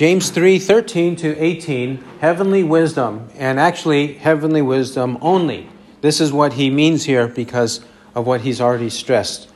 James 0.00 0.30
3 0.30 0.58
13 0.58 1.14
to 1.16 1.36
18, 1.36 2.02
heavenly 2.20 2.64
wisdom, 2.64 3.28
and 3.36 3.60
actually 3.60 4.14
heavenly 4.14 4.62
wisdom 4.62 5.18
only. 5.20 5.68
This 6.00 6.22
is 6.22 6.32
what 6.32 6.54
he 6.54 6.70
means 6.70 7.04
here 7.04 7.28
because 7.28 7.84
of 8.14 8.26
what 8.26 8.40
he's 8.40 8.62
already 8.62 8.88
stressed 8.88 9.50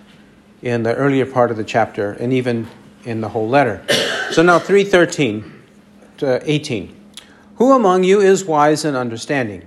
in 0.61 0.83
the 0.83 0.95
earlier 0.97 1.25
part 1.25 1.51
of 1.51 1.57
the 1.57 1.65
chapter 1.65 2.13
and 2.13 2.31
even 2.31 2.69
in 3.07 3.23
the 3.23 3.31
whole 3.31 3.49
letter. 3.49 3.87
So 4.33 4.43
now 4.43 4.59
313 4.59 5.51
to 6.19 6.43
18. 6.45 6.95
Who 7.57 7.73
among 7.73 8.05
you 8.05 8.21
is 8.21 8.45
wise 8.45 8.85
and 8.85 8.99
understanding? 8.99 9.67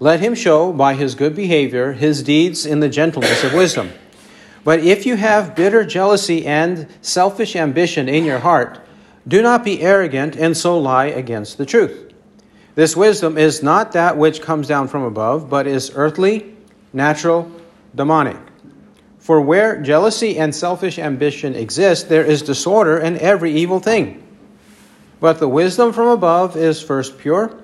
Let 0.00 0.20
him 0.20 0.34
show 0.34 0.72
by 0.72 0.94
his 0.94 1.14
good 1.14 1.36
behavior 1.36 1.92
his 1.92 2.22
deeds 2.22 2.64
in 2.64 2.80
the 2.80 2.88
gentleness 2.88 3.44
of 3.44 3.52
wisdom. 3.52 3.92
But 4.64 4.80
if 4.80 5.04
you 5.04 5.16
have 5.16 5.54
bitter 5.54 5.84
jealousy 5.84 6.46
and 6.46 6.88
selfish 7.02 7.54
ambition 7.54 8.08
in 8.08 8.24
your 8.24 8.38
heart, 8.38 8.78
do 9.26 9.42
not 9.42 9.64
be 9.64 9.80
arrogant 9.80 10.36
and 10.36 10.56
so 10.56 10.78
lie 10.78 11.06
against 11.06 11.58
the 11.58 11.66
truth. 11.66 12.12
This 12.74 12.96
wisdom 12.96 13.36
is 13.36 13.62
not 13.62 13.92
that 13.92 14.16
which 14.16 14.40
comes 14.40 14.66
down 14.66 14.88
from 14.88 15.02
above, 15.02 15.50
but 15.50 15.66
is 15.66 15.92
earthly, 15.94 16.56
natural, 16.92 17.50
demonic. 17.94 18.38
For 19.18 19.40
where 19.40 19.80
jealousy 19.80 20.38
and 20.38 20.54
selfish 20.54 20.98
ambition 20.98 21.54
exist, 21.54 22.08
there 22.08 22.24
is 22.24 22.42
disorder 22.42 22.98
and 22.98 23.18
every 23.18 23.52
evil 23.52 23.78
thing. 23.78 24.22
But 25.20 25.38
the 25.38 25.48
wisdom 25.48 25.92
from 25.92 26.08
above 26.08 26.56
is 26.56 26.82
first 26.82 27.18
pure, 27.18 27.56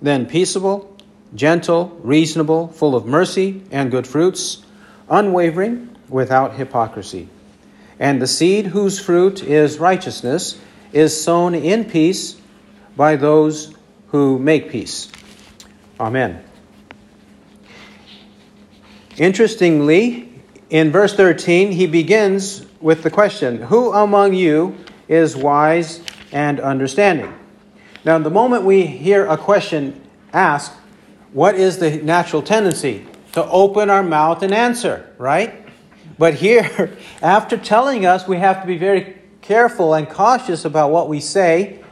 then 0.00 0.26
peaceable, 0.26 0.96
gentle, 1.34 1.98
reasonable, 2.02 2.68
full 2.68 2.94
of 2.94 3.06
mercy 3.06 3.62
and 3.72 3.90
good 3.90 4.06
fruits, 4.06 4.62
unwavering, 5.08 5.88
without 6.08 6.54
hypocrisy. 6.54 7.28
And 7.98 8.20
the 8.20 8.26
seed 8.26 8.66
whose 8.66 9.00
fruit 9.00 9.42
is 9.42 9.78
righteousness 9.78 10.60
is 10.92 11.22
sown 11.22 11.54
in 11.54 11.84
peace 11.84 12.36
by 12.96 13.16
those 13.16 13.74
who 14.08 14.38
make 14.38 14.70
peace. 14.70 15.10
Amen. 15.98 16.44
Interestingly, 19.16 20.32
in 20.70 20.90
verse 20.90 21.14
13, 21.14 21.72
he 21.72 21.86
begins 21.86 22.66
with 22.80 23.02
the 23.02 23.10
question 23.10 23.62
Who 23.62 23.92
among 23.92 24.34
you 24.34 24.76
is 25.08 25.36
wise 25.36 26.02
and 26.32 26.60
understanding? 26.60 27.32
Now, 28.04 28.18
the 28.18 28.30
moment 28.30 28.64
we 28.64 28.86
hear 28.86 29.26
a 29.26 29.36
question 29.36 30.00
asked, 30.32 30.72
what 31.32 31.54
is 31.54 31.78
the 31.78 31.98
natural 31.98 32.42
tendency? 32.42 33.06
To 33.32 33.44
open 33.46 33.88
our 33.88 34.02
mouth 34.02 34.42
and 34.42 34.52
answer, 34.52 35.10
right? 35.18 35.66
But 36.18 36.34
here, 36.34 36.96
after 37.22 37.56
telling 37.56 38.04
us 38.04 38.26
we 38.26 38.38
have 38.38 38.60
to 38.60 38.66
be 38.66 38.76
very 38.76 39.21
careful 39.42 39.92
and 39.92 40.08
cautious 40.08 40.64
about 40.64 40.90
what 40.90 41.08
we 41.08 41.20
say, 41.20 41.84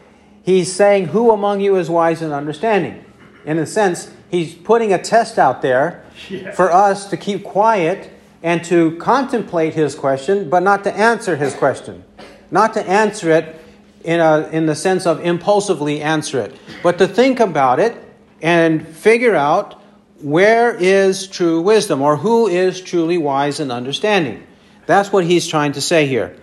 he's 0.43 0.73
saying, 0.73 1.07
Who 1.07 1.31
among 1.31 1.61
you 1.61 1.77
is 1.77 1.91
wise 1.91 2.23
and 2.23 2.33
understanding? 2.33 3.05
In 3.45 3.59
a 3.59 3.67
sense, 3.67 4.11
he's 4.31 4.55
putting 4.55 4.93
a 4.93 5.03
test 5.03 5.39
out 5.39 5.61
there 5.61 6.05
yeah. 6.29 6.53
for 6.53 6.73
us 6.73 7.11
to 7.11 7.17
keep 7.17 7.45
quiet 7.45 8.11
and 8.43 8.65
to 8.65 8.97
contemplate 8.97 9.75
his 9.75 9.95
question, 9.95 10.49
but 10.49 10.63
not 10.63 10.85
to 10.85 10.93
answer 10.95 11.37
his 11.37 11.55
question. 11.55 12.05
Not 12.51 12.73
to 12.75 12.89
answer 12.89 13.31
it 13.31 13.61
in, 14.05 14.21
a, 14.21 14.49
in 14.49 14.67
the 14.67 14.75
sense 14.75 15.07
of 15.07 15.21
impulsively 15.21 16.01
answer 16.01 16.41
it, 16.41 16.57
but 16.83 16.99
to 16.99 17.07
think 17.07 17.39
about 17.39 17.79
it 17.79 17.97
and 18.41 18.87
figure 18.89 19.35
out 19.35 19.81
where 20.23 20.75
is 20.75 21.27
true 21.27 21.61
wisdom 21.61 22.01
or 22.01 22.17
who 22.17 22.47
is 22.47 22.81
truly 22.81 23.19
wise 23.19 23.61
and 23.61 23.71
understanding. 23.71 24.47
That's 24.87 25.13
what 25.13 25.25
he's 25.25 25.47
trying 25.47 25.73
to 25.73 25.81
say 25.81 26.07
here. 26.07 26.37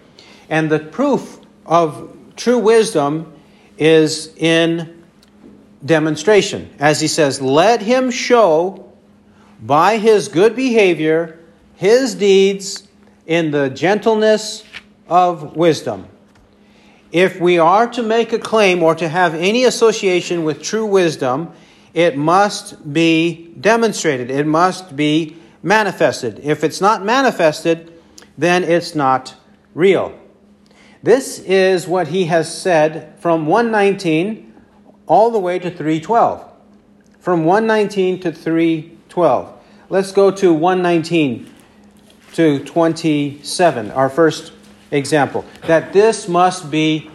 And 0.49 0.69
the 0.69 0.79
proof 0.79 1.39
of 1.65 2.15
true 2.35 2.59
wisdom 2.59 3.33
is 3.77 4.33
in 4.37 5.03
demonstration. 5.85 6.73
As 6.79 7.01
he 7.01 7.07
says, 7.07 7.41
let 7.41 7.81
him 7.81 8.11
show 8.11 8.91
by 9.61 9.97
his 9.97 10.27
good 10.27 10.55
behavior 10.55 11.39
his 11.75 12.15
deeds 12.15 12.87
in 13.25 13.51
the 13.51 13.69
gentleness 13.69 14.63
of 15.07 15.55
wisdom. 15.55 16.07
If 17.11 17.39
we 17.39 17.59
are 17.59 17.87
to 17.91 18.03
make 18.03 18.33
a 18.33 18.39
claim 18.39 18.83
or 18.83 18.95
to 18.95 19.07
have 19.07 19.33
any 19.35 19.63
association 19.63 20.43
with 20.43 20.61
true 20.61 20.85
wisdom, 20.85 21.53
it 21.93 22.17
must 22.17 22.93
be 22.93 23.53
demonstrated, 23.59 24.29
it 24.29 24.45
must 24.45 24.95
be 24.95 25.37
manifested. 25.63 26.39
If 26.43 26.63
it's 26.63 26.81
not 26.81 27.03
manifested, 27.03 27.93
then 28.37 28.63
it's 28.63 28.93
not 28.93 29.35
real. 29.73 30.17
This 31.07 31.39
is 31.39 31.87
what 31.87 32.09
he 32.09 32.25
has 32.25 32.53
said 32.53 33.13
from 33.19 33.47
119 33.47 34.53
all 35.05 35.31
the 35.31 35.39
way 35.39 35.57
to 35.57 35.71
312. 35.71 36.43
From 37.21 37.45
119 37.45 38.19
to 38.19 38.33
312. 38.33 39.53
Let's 39.87 40.11
go 40.11 40.31
to 40.31 40.51
119 40.51 41.49
to 42.33 42.61
27, 42.61 43.91
our 43.91 44.09
first 44.09 44.51
example. 44.91 45.45
That 45.65 45.93
this 45.93 46.27
must 46.27 46.69
be 46.69 47.09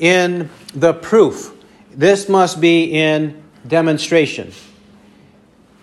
in 0.00 0.50
the 0.74 0.92
proof, 0.92 1.54
this 1.92 2.28
must 2.28 2.60
be 2.60 2.86
in 2.86 3.40
demonstration. 3.64 4.50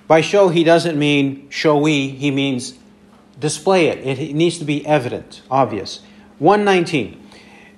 By 0.09 0.19
show, 0.19 0.49
he 0.49 0.65
doesn't 0.65 0.99
mean 0.99 1.49
showy, 1.49 2.09
he 2.09 2.31
means 2.31 2.77
display 3.39 3.87
it. 3.87 4.19
It 4.19 4.35
needs 4.35 4.57
to 4.57 4.65
be 4.65 4.85
evident, 4.85 5.41
obvious. 5.49 6.01
119. 6.39 7.19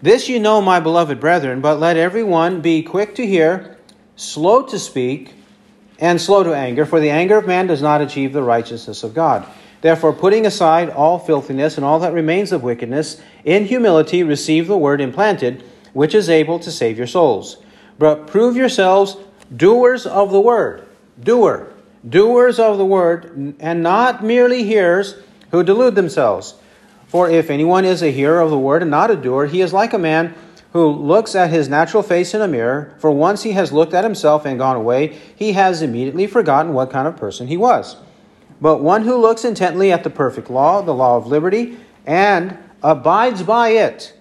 This 0.01 0.29
you 0.29 0.39
know, 0.39 0.61
my 0.61 0.79
beloved 0.79 1.19
brethren, 1.19 1.61
but 1.61 1.79
let 1.79 1.97
everyone 1.97 2.61
be 2.61 2.83
quick 2.83 3.15
to 3.15 3.25
hear, 3.25 3.77
slow 4.15 4.61
to 4.63 4.77
speak, 4.77 5.33
and 5.99 6.19
slow 6.19 6.43
to 6.43 6.53
anger, 6.53 6.85
for 6.85 6.99
the 6.99 7.09
anger 7.09 7.37
of 7.37 7.47
man 7.47 7.67
does 7.67 7.81
not 7.81 8.01
achieve 8.01 8.33
the 8.33 8.43
righteousness 8.43 9.03
of 9.03 9.13
God. 9.13 9.47
Therefore, 9.81 10.13
putting 10.13 10.45
aside 10.45 10.89
all 10.89 11.19
filthiness 11.19 11.77
and 11.77 11.85
all 11.85 11.99
that 11.99 12.13
remains 12.13 12.51
of 12.51 12.63
wickedness, 12.63 13.21
in 13.43 13.65
humility 13.65 14.23
receive 14.23 14.67
the 14.67 14.77
word 14.77 14.99
implanted, 14.99 15.63
which 15.93 16.15
is 16.15 16.29
able 16.29 16.59
to 16.59 16.71
save 16.71 16.97
your 16.97 17.07
souls. 17.07 17.57
But 17.97 18.27
prove 18.27 18.55
yourselves 18.55 19.15
doers 19.55 20.05
of 20.05 20.31
the 20.31 20.39
word. 20.39 20.87
Doer. 21.21 21.71
Doers 22.07 22.59
of 22.59 22.77
the 22.77 22.85
word, 22.85 23.55
and 23.59 23.81
not 23.81 24.23
merely 24.23 24.63
hearers 24.63 25.15
who 25.51 25.63
delude 25.63 25.95
themselves. 25.95 26.55
For 27.15 27.29
if 27.29 27.49
anyone 27.49 27.85
is 27.85 28.03
a 28.03 28.11
hearer 28.11 28.41
of 28.41 28.49
the 28.49 28.59
word 28.59 28.81
and 28.81 28.91
not 28.91 29.09
a 29.09 29.15
doer, 29.15 29.45
he 29.45 29.61
is 29.61 29.71
like 29.71 29.93
a 29.93 29.97
man 29.97 30.35
who 30.73 30.89
looks 30.89 31.33
at 31.33 31.49
his 31.49 31.69
natural 31.69 32.03
face 32.03 32.33
in 32.33 32.41
a 32.41 32.47
mirror. 32.49 32.93
For 32.97 33.09
once 33.09 33.43
he 33.43 33.53
has 33.53 33.71
looked 33.71 33.93
at 33.93 34.03
himself 34.03 34.45
and 34.45 34.59
gone 34.59 34.75
away, 34.75 35.17
he 35.33 35.53
has 35.53 35.81
immediately 35.81 36.27
forgotten 36.27 36.73
what 36.73 36.91
kind 36.91 37.07
of 37.07 37.15
person 37.15 37.47
he 37.47 37.55
was. 37.55 37.95
But 38.59 38.81
one 38.81 39.03
who 39.03 39.15
looks 39.15 39.45
intently 39.45 39.93
at 39.93 40.03
the 40.03 40.09
perfect 40.09 40.49
law, 40.49 40.81
the 40.81 40.93
law 40.93 41.15
of 41.15 41.25
liberty, 41.25 41.77
and 42.05 42.57
abides 42.83 43.43
by 43.43 43.69
it, 43.69 44.13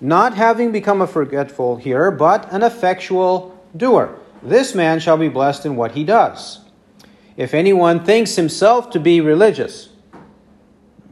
not 0.00 0.32
having 0.32 0.72
become 0.72 1.02
a 1.02 1.06
forgetful 1.06 1.76
hearer, 1.76 2.10
but 2.10 2.50
an 2.50 2.62
effectual 2.62 3.62
doer, 3.76 4.18
this 4.42 4.74
man 4.74 4.98
shall 4.98 5.18
be 5.18 5.28
blessed 5.28 5.66
in 5.66 5.76
what 5.76 5.92
he 5.92 6.04
does. 6.04 6.60
If 7.36 7.52
anyone 7.52 8.02
thinks 8.02 8.36
himself 8.36 8.88
to 8.92 8.98
be 8.98 9.20
religious, 9.20 9.90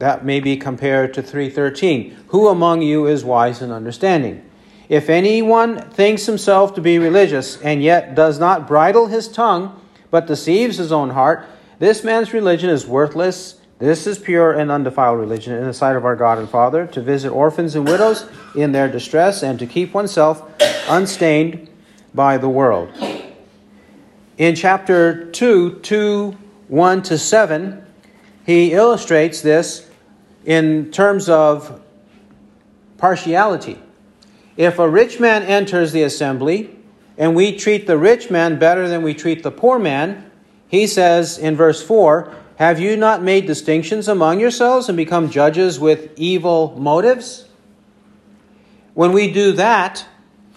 that 0.03 0.25
may 0.25 0.41
be 0.41 0.57
compared 0.57 1.13
to 1.13 1.21
313. 1.23 2.25
Who 2.27 2.49
among 2.49 2.81
you 2.81 3.07
is 3.07 3.23
wise 3.23 3.61
and 3.61 3.71
understanding? 3.71 4.43
If 4.89 5.09
anyone 5.09 5.79
thinks 5.91 6.25
himself 6.25 6.75
to 6.75 6.81
be 6.81 6.99
religious 6.99 7.55
and 7.61 7.81
yet 7.81 8.13
does 8.13 8.37
not 8.37 8.67
bridle 8.67 9.07
his 9.07 9.29
tongue, 9.29 9.79
but 10.11 10.27
deceives 10.27 10.75
his 10.75 10.91
own 10.91 11.11
heart, 11.11 11.47
this 11.79 12.03
man's 12.03 12.33
religion 12.33 12.69
is 12.69 12.85
worthless. 12.85 13.61
This 13.79 14.05
is 14.05 14.19
pure 14.19 14.51
and 14.51 14.69
undefiled 14.69 15.21
religion 15.21 15.53
in 15.53 15.63
the 15.63 15.73
sight 15.73 15.95
of 15.95 16.03
our 16.03 16.17
God 16.17 16.37
and 16.37 16.49
Father, 16.49 16.85
to 16.87 17.01
visit 17.01 17.29
orphans 17.29 17.73
and 17.73 17.87
widows 17.87 18.25
in 18.57 18.73
their 18.73 18.89
distress 18.89 19.41
and 19.41 19.57
to 19.59 19.65
keep 19.65 19.93
oneself 19.93 20.43
unstained 20.89 21.69
by 22.13 22.37
the 22.37 22.49
world. 22.49 22.91
In 24.37 24.55
chapter 24.55 25.31
2, 25.31 25.79
2 25.79 26.37
1 26.67 27.01
to 27.03 27.17
7, 27.17 27.85
he 28.45 28.73
illustrates 28.73 29.39
this 29.39 29.89
in 30.45 30.91
terms 30.91 31.29
of 31.29 31.81
partiality. 32.97 33.79
If 34.55 34.79
a 34.79 34.87
rich 34.87 35.19
man 35.19 35.43
enters 35.43 35.91
the 35.91 36.03
assembly 36.03 36.75
and 37.17 37.35
we 37.35 37.55
treat 37.55 37.87
the 37.87 37.97
rich 37.97 38.29
man 38.29 38.59
better 38.59 38.87
than 38.87 39.03
we 39.03 39.13
treat 39.13 39.43
the 39.43 39.51
poor 39.51 39.79
man, 39.79 40.29
he 40.67 40.87
says 40.87 41.37
in 41.37 41.55
verse 41.55 41.81
4 41.81 42.33
Have 42.57 42.79
you 42.79 42.95
not 42.95 43.21
made 43.21 43.45
distinctions 43.45 44.07
among 44.07 44.39
yourselves 44.39 44.89
and 44.89 44.95
become 44.95 45.29
judges 45.29 45.79
with 45.79 46.11
evil 46.17 46.75
motives? 46.77 47.45
When 48.93 49.11
we 49.11 49.31
do 49.31 49.53
that, 49.53 50.05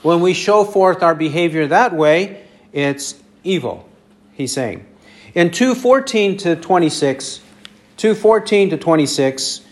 when 0.03 0.21
we 0.21 0.35
show 0.35 0.65
forth 0.65 1.03
our 1.03 1.15
behavior 1.15 1.67
that 1.69 1.94
way, 1.94 2.44
it's 2.73 3.15
evil, 3.44 3.88
he's 4.35 4.53
saying. 4.53 4.85
In 5.35 5.50
2:14 5.50 6.38
to 6.38 6.56
26, 6.56 7.41
2:14 7.97 8.71
to 8.71 8.77
26, 8.77 9.62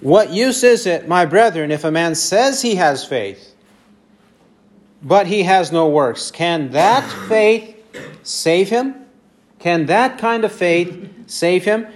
what 0.00 0.30
use 0.30 0.62
is 0.64 0.86
it, 0.86 1.08
my 1.08 1.26
brethren, 1.26 1.70
if 1.70 1.84
a 1.84 1.90
man 1.90 2.14
says 2.14 2.62
he 2.62 2.76
has 2.76 3.04
faith, 3.04 3.54
but 5.02 5.26
he 5.26 5.42
has 5.42 5.72
no 5.72 5.88
works. 5.88 6.30
Can 6.30 6.70
that 6.72 7.04
faith 7.28 7.76
save 8.22 8.68
him? 8.68 8.94
Can 9.58 9.86
that 9.86 10.18
kind 10.18 10.44
of 10.44 10.52
faith 10.52 11.08
save 11.26 11.64
him? 11.64 11.86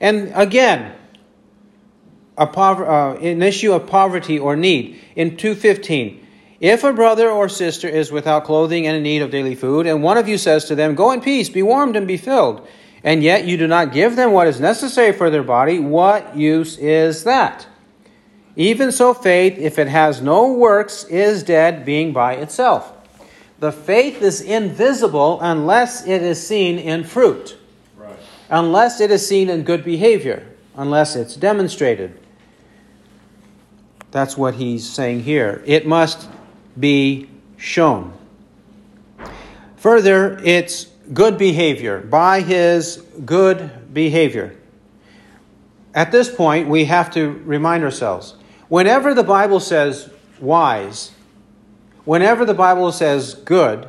And 0.00 0.32
again, 0.34 0.92
a 2.36 2.46
pover- 2.46 2.88
uh, 2.88 3.14
an 3.16 3.42
issue 3.42 3.72
of 3.72 3.86
poverty 3.86 4.38
or 4.38 4.56
need 4.56 5.00
in 5.14 5.36
215. 5.36 6.26
If 6.60 6.84
a 6.84 6.92
brother 6.92 7.28
or 7.28 7.48
sister 7.48 7.88
is 7.88 8.12
without 8.12 8.44
clothing 8.44 8.86
and 8.86 8.96
in 8.96 9.02
need 9.02 9.22
of 9.22 9.30
daily 9.30 9.54
food, 9.54 9.86
and 9.86 10.02
one 10.02 10.16
of 10.16 10.28
you 10.28 10.38
says 10.38 10.64
to 10.66 10.74
them, 10.74 10.94
Go 10.94 11.10
in 11.10 11.20
peace, 11.20 11.48
be 11.48 11.62
warmed 11.62 11.96
and 11.96 12.06
be 12.06 12.16
filled, 12.16 12.66
and 13.04 13.22
yet 13.22 13.44
you 13.44 13.56
do 13.56 13.66
not 13.66 13.92
give 13.92 14.16
them 14.16 14.32
what 14.32 14.46
is 14.46 14.60
necessary 14.60 15.12
for 15.12 15.30
their 15.30 15.42
body, 15.42 15.78
what 15.78 16.36
use 16.36 16.78
is 16.78 17.24
that? 17.24 17.66
Even 18.54 18.92
so, 18.92 19.14
faith, 19.14 19.58
if 19.58 19.78
it 19.78 19.88
has 19.88 20.20
no 20.20 20.52
works, 20.52 21.04
is 21.04 21.42
dead, 21.42 21.84
being 21.84 22.12
by 22.12 22.34
itself. 22.34 22.92
The 23.58 23.72
faith 23.72 24.20
is 24.22 24.40
invisible 24.40 25.40
unless 25.40 26.06
it 26.06 26.22
is 26.22 26.44
seen 26.44 26.78
in 26.78 27.04
fruit, 27.04 27.56
right. 27.96 28.16
unless 28.50 29.00
it 29.00 29.10
is 29.10 29.26
seen 29.26 29.48
in 29.48 29.62
good 29.62 29.84
behavior, 29.84 30.46
unless 30.76 31.16
it's 31.16 31.34
demonstrated. 31.36 32.18
That's 34.10 34.36
what 34.36 34.54
he's 34.54 34.88
saying 34.88 35.22
here. 35.22 35.62
It 35.64 35.86
must 35.86 36.28
be 36.78 37.30
shown. 37.56 38.12
Further, 39.76 40.38
it's 40.44 40.91
good 41.12 41.38
behavior, 41.38 42.00
by 42.00 42.40
his 42.40 42.96
good 43.24 43.92
behavior. 43.92 44.56
At 45.94 46.12
this 46.12 46.34
point, 46.34 46.68
we 46.68 46.86
have 46.86 47.10
to 47.12 47.30
remind 47.44 47.84
ourselves 47.84 48.34
whenever 48.68 49.12
the 49.14 49.24
Bible 49.24 49.60
says 49.60 50.10
wise, 50.40 51.12
whenever 52.04 52.44
the 52.44 52.54
Bible 52.54 52.92
says 52.92 53.34
good, 53.34 53.88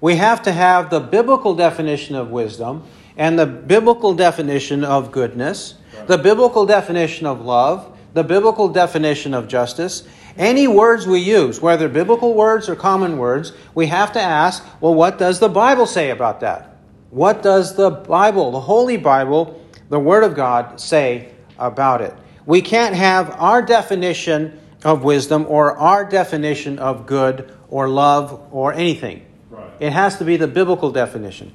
we 0.00 0.16
have 0.16 0.42
to 0.42 0.52
have 0.52 0.90
the 0.90 1.00
biblical 1.00 1.54
definition 1.54 2.14
of 2.14 2.30
wisdom 2.30 2.84
and 3.16 3.38
the 3.38 3.46
biblical 3.46 4.14
definition 4.14 4.84
of 4.84 5.10
goodness, 5.10 5.74
the 6.06 6.18
biblical 6.18 6.66
definition 6.66 7.26
of 7.26 7.40
love, 7.40 7.96
the 8.12 8.22
biblical 8.22 8.68
definition 8.68 9.32
of 9.32 9.48
justice, 9.48 10.06
any 10.38 10.68
words 10.68 11.06
we 11.06 11.20
use, 11.20 11.60
whether 11.60 11.88
biblical 11.88 12.34
words 12.34 12.68
or 12.68 12.76
common 12.76 13.18
words, 13.18 13.52
we 13.74 13.86
have 13.86 14.12
to 14.12 14.20
ask, 14.20 14.64
well, 14.80 14.94
what 14.94 15.18
does 15.18 15.40
the 15.40 15.48
Bible 15.48 15.86
say 15.86 16.10
about 16.10 16.40
that? 16.40 16.76
What 17.10 17.42
does 17.42 17.76
the 17.76 17.90
Bible, 17.90 18.50
the 18.50 18.60
Holy 18.60 18.96
Bible, 18.96 19.62
the 19.88 19.98
Word 19.98 20.24
of 20.24 20.34
God, 20.34 20.80
say 20.80 21.32
about 21.58 22.02
it? 22.02 22.14
We 22.44 22.60
can't 22.60 22.94
have 22.94 23.30
our 23.38 23.62
definition 23.62 24.58
of 24.84 25.02
wisdom 25.04 25.46
or 25.48 25.76
our 25.78 26.04
definition 26.04 26.78
of 26.78 27.06
good 27.06 27.52
or 27.68 27.88
love 27.88 28.48
or 28.52 28.72
anything. 28.72 29.24
Right. 29.50 29.70
It 29.80 29.92
has 29.92 30.18
to 30.18 30.24
be 30.24 30.36
the 30.36 30.46
biblical 30.46 30.90
definition. 30.90 31.52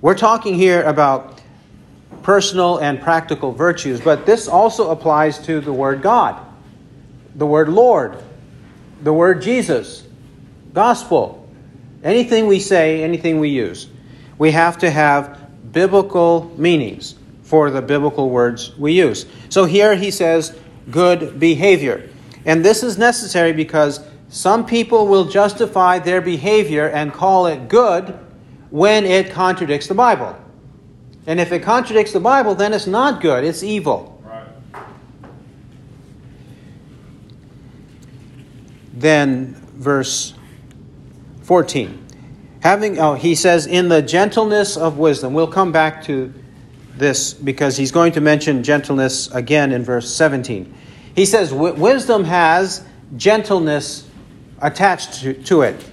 We're 0.00 0.14
talking 0.14 0.54
here 0.54 0.82
about 0.82 1.40
personal 2.22 2.78
and 2.78 3.00
practical 3.00 3.52
virtues, 3.52 4.00
but 4.00 4.24
this 4.24 4.48
also 4.48 4.90
applies 4.90 5.38
to 5.46 5.60
the 5.60 5.72
Word 5.72 6.00
God 6.00 6.43
the 7.34 7.46
word 7.46 7.68
Lord, 7.68 8.16
the 9.02 9.12
word 9.12 9.42
Jesus, 9.42 10.06
gospel. 10.72 11.48
Anything 12.02 12.46
we 12.46 12.60
say, 12.60 13.02
anything 13.02 13.40
we 13.40 13.48
use, 13.48 13.88
we 14.38 14.50
have 14.50 14.78
to 14.78 14.90
have 14.90 15.72
biblical 15.72 16.52
meanings 16.56 17.14
for 17.42 17.70
the 17.70 17.82
biblical 17.82 18.30
words 18.30 18.76
we 18.76 18.92
use. 18.92 19.26
So 19.48 19.64
here 19.64 19.94
he 19.94 20.10
says 20.10 20.56
good 20.90 21.38
behavior. 21.38 22.08
And 22.44 22.64
this 22.64 22.82
is 22.82 22.98
necessary 22.98 23.52
because 23.52 24.00
some 24.28 24.66
people 24.66 25.06
will 25.06 25.26
justify 25.26 25.98
their 25.98 26.20
behavior 26.20 26.88
and 26.88 27.12
call 27.12 27.46
it 27.46 27.68
good 27.68 28.18
when 28.70 29.04
it 29.04 29.30
contradicts 29.30 29.86
the 29.86 29.94
Bible. 29.94 30.36
And 31.26 31.40
if 31.40 31.52
it 31.52 31.60
contradicts 31.60 32.12
the 32.12 32.20
Bible, 32.20 32.54
then 32.54 32.72
it's 32.72 32.86
not 32.86 33.20
good, 33.20 33.44
it's 33.44 33.62
evil. 33.62 34.13
Then 39.04 39.54
verse 39.74 40.34
14. 41.42 42.06
Having, 42.60 42.98
oh, 42.98 43.14
he 43.14 43.34
says, 43.34 43.66
in 43.66 43.88
the 43.88 44.00
gentleness 44.00 44.76
of 44.78 44.96
wisdom. 44.96 45.34
We'll 45.34 45.46
come 45.46 45.72
back 45.72 46.04
to 46.04 46.32
this 46.96 47.34
because 47.34 47.76
he's 47.76 47.92
going 47.92 48.12
to 48.12 48.22
mention 48.22 48.62
gentleness 48.62 49.30
again 49.30 49.72
in 49.72 49.84
verse 49.84 50.08
17. 50.14 50.72
He 51.14 51.26
says, 51.26 51.52
wisdom 51.52 52.24
has 52.24 52.84
gentleness 53.16 54.08
attached 54.60 55.20
to, 55.20 55.34
to 55.44 55.62
it. 55.62 55.84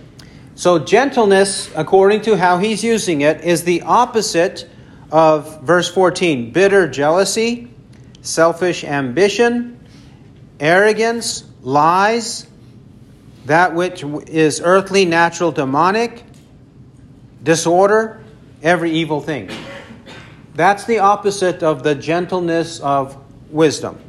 So, 0.56 0.80
gentleness, 0.80 1.72
according 1.76 2.22
to 2.22 2.38
how 2.38 2.60
he's 2.60 2.84
using 2.84 3.22
it, 3.22 3.42
is 3.42 3.64
the 3.64 3.82
opposite 3.82 4.70
of 5.12 5.62
verse 5.64 5.90
14 5.90 6.52
bitter 6.52 6.88
jealousy, 6.88 7.74
selfish 8.22 8.84
ambition, 8.84 9.80
arrogance, 10.60 11.44
lies, 11.62 12.48
that 13.46 13.74
which 13.74 14.04
is 14.28 14.62
earthly, 14.64 15.06
natural, 15.06 15.52
demonic, 15.52 16.24
disorder, 17.44 18.22
every 18.62 18.92
evil 18.92 19.22
thing. 19.22 19.50
That's 20.54 20.86
the 20.86 21.00
opposite 21.00 21.64
of 21.64 21.84
the 21.84 21.96
gentleness 21.96 22.80
of 22.80 23.18
wisdom. 23.50 24.00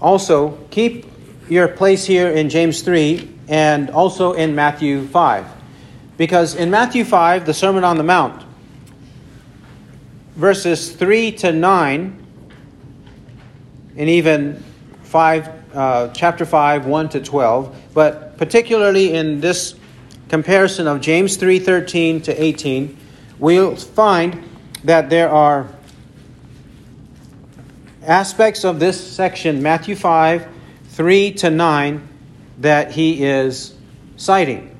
Also, 0.00 0.58
keep 0.70 1.06
your 1.48 1.68
place 1.68 2.04
here 2.04 2.28
in 2.28 2.48
James 2.48 2.82
3 2.82 3.32
and 3.48 3.90
also 3.90 4.32
in 4.32 4.54
Matthew 4.54 5.06
5. 5.06 5.46
Because 6.16 6.54
in 6.54 6.70
Matthew 6.70 7.04
5, 7.04 7.46
the 7.46 7.54
Sermon 7.54 7.84
on 7.84 7.96
the 7.98 8.02
Mount, 8.02 8.42
verses 10.34 10.92
3 10.92 11.32
to 11.32 11.52
9, 11.52 12.26
and 13.96 14.08
even 14.08 14.62
5 15.04 15.65
uh, 15.76 16.08
chapter 16.08 16.46
5, 16.46 16.86
1 16.86 17.08
to 17.10 17.20
12, 17.20 17.76
but 17.92 18.36
particularly 18.38 19.14
in 19.14 19.40
this 19.40 19.74
comparison 20.28 20.86
of 20.86 21.00
James 21.00 21.36
3, 21.36 21.58
13 21.58 22.22
to 22.22 22.42
18, 22.42 22.96
we'll 23.38 23.76
find 23.76 24.42
that 24.84 25.10
there 25.10 25.28
are 25.28 25.68
aspects 28.02 28.64
of 28.64 28.80
this 28.80 28.98
section, 28.98 29.62
Matthew 29.62 29.94
5, 29.94 30.48
3 30.88 31.32
to 31.32 31.50
9, 31.50 32.08
that 32.58 32.92
he 32.92 33.22
is 33.22 33.74
citing. 34.16 34.72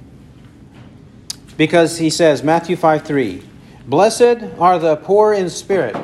Because 1.56 1.98
he 1.98 2.10
says, 2.10 2.42
Matthew 2.42 2.76
5, 2.76 3.02
3, 3.04 3.42
Blessed 3.86 4.42
are 4.58 4.78
the 4.78 4.96
poor 4.96 5.32
in 5.32 5.50
spirit, 5.50 5.96